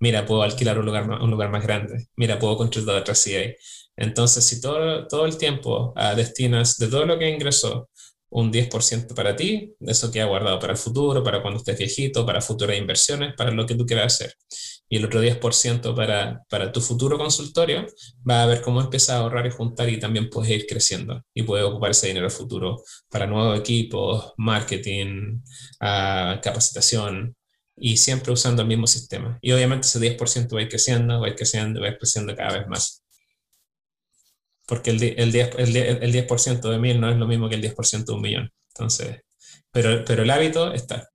[0.00, 2.08] Mira, puedo alquilar un lugar, un lugar más grande.
[2.16, 3.54] Mira, puedo construir otra CA.
[3.96, 7.88] Entonces, si todo, todo el tiempo uh, destinas de todo lo que ingresó
[8.34, 12.26] un 10% para ti, eso que ha guardado para el futuro, para cuando estés viejito,
[12.26, 14.34] para futuras inversiones, para lo que tú quieras hacer.
[14.88, 17.86] Y el otro 10% para, para tu futuro consultorio,
[18.28, 21.44] va a ver cómo empiezas a ahorrar y juntar y también puedes ir creciendo y
[21.44, 25.40] puedes ocupar ese dinero futuro para nuevos equipos, marketing,
[25.80, 27.36] uh, capacitación
[27.76, 29.38] y siempre usando el mismo sistema.
[29.42, 31.98] Y obviamente ese 10% va a ir creciendo, va a ir creciendo, va a ir
[31.98, 33.03] creciendo cada vez más
[34.66, 37.62] porque el, el 10%, el, el 10 de mil no es lo mismo que el
[37.62, 38.50] 10% de un millón.
[38.68, 39.20] Entonces,
[39.70, 41.08] pero, pero el hábito está.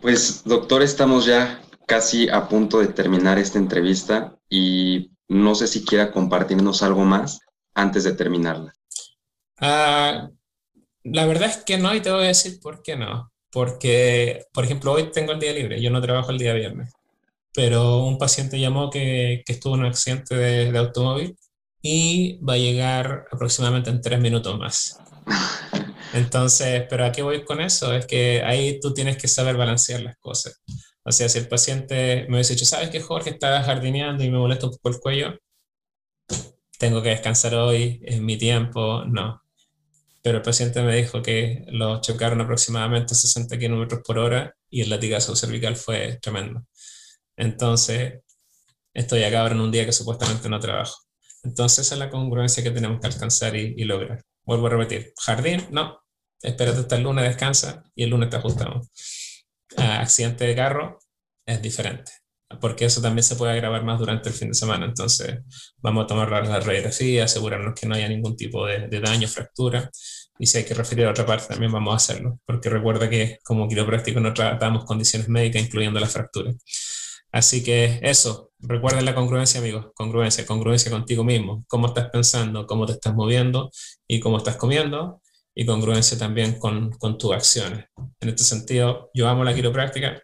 [0.00, 5.84] Pues, doctor, estamos ya casi a punto de terminar esta entrevista y no sé si
[5.84, 7.40] quiera compartirnos algo más
[7.74, 8.72] antes de terminarla.
[9.60, 10.28] Ah,
[11.02, 13.32] la verdad es que no, y te voy a decir por qué no.
[13.50, 16.92] Porque, por ejemplo, hoy tengo el día libre, yo no trabajo el día viernes,
[17.54, 21.36] pero un paciente llamó que, que estuvo en un accidente de, de automóvil
[21.82, 24.98] y va a llegar aproximadamente en tres minutos más.
[26.14, 27.94] Entonces, pero ¿a qué voy con eso?
[27.94, 30.62] Es que ahí tú tienes que saber balancear las cosas.
[31.04, 34.38] O sea, si el paciente me hubiese dicho, ¿sabes que Jorge está jardineando y me
[34.38, 35.38] molesta un poco el cuello?
[36.78, 39.42] Tengo que descansar hoy, es mi tiempo, no.
[40.22, 44.90] Pero el paciente me dijo que lo chocaron aproximadamente 60 kilómetros por hora y el
[44.90, 46.64] latigazo cervical fue tremendo.
[47.36, 48.20] Entonces,
[48.94, 51.07] estoy acá ahora en un día que supuestamente no trabajo.
[51.42, 54.22] Entonces, esa es la congruencia que tenemos que alcanzar y, lograr.
[54.44, 56.00] Vuelvo a repetir, jardín, no,
[56.42, 58.88] espérate hasta el lunes, descansa y el lunes te ajustamos.
[59.76, 60.98] accidente de carro
[61.46, 62.12] es diferente,
[62.60, 64.86] porque eso también se puede agravar más durante el fin de semana.
[64.86, 65.40] Entonces,
[65.78, 69.90] vamos a tomar la radiografía, asegurarnos que no haya ningún tipo de, de daño, fractura.
[70.38, 73.38] Y si hay que referir a otra parte, también vamos a hacerlo, porque recuerda que
[73.44, 76.52] como quiropráctico no tratamos condiciones médicas, incluyendo la fractura.
[77.30, 82.86] Así que eso, recuerden la congruencia, amigos, congruencia, congruencia contigo mismo, cómo estás pensando, cómo
[82.86, 83.70] te estás moviendo
[84.06, 85.20] y cómo estás comiendo,
[85.54, 87.86] y congruencia también con, con tus acciones.
[88.20, 90.22] En este sentido, yo amo la quiropráctica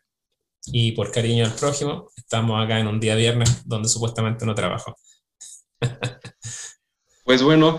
[0.67, 4.97] y por cariño al prójimo, estamos acá en un día viernes donde supuestamente no trabajo.
[7.25, 7.79] pues bueno,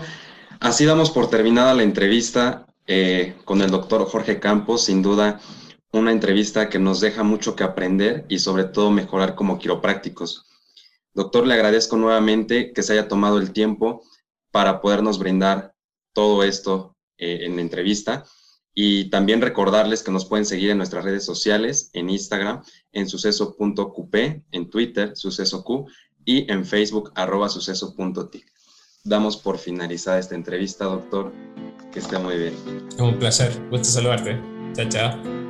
[0.60, 5.40] así damos por terminada la entrevista eh, con el doctor Jorge Campos, sin duda
[5.92, 10.46] una entrevista que nos deja mucho que aprender y sobre todo mejorar como quiroprácticos.
[11.14, 14.02] Doctor, le agradezco nuevamente que se haya tomado el tiempo
[14.50, 15.74] para podernos brindar
[16.12, 18.24] todo esto eh, en la entrevista
[18.74, 24.44] y también recordarles que nos pueden seguir en nuestras redes sociales, en Instagram, en suceso.qp,
[24.50, 25.88] en Twitter, sucesoq
[26.26, 28.52] y en Facebook, arroba suceso.tic.
[29.02, 31.32] Damos por finalizada esta entrevista, doctor.
[31.90, 32.54] Que esté muy bien.
[32.98, 33.52] Un placer.
[33.70, 34.38] Gusto saludarte.
[34.74, 35.45] Chao, chao.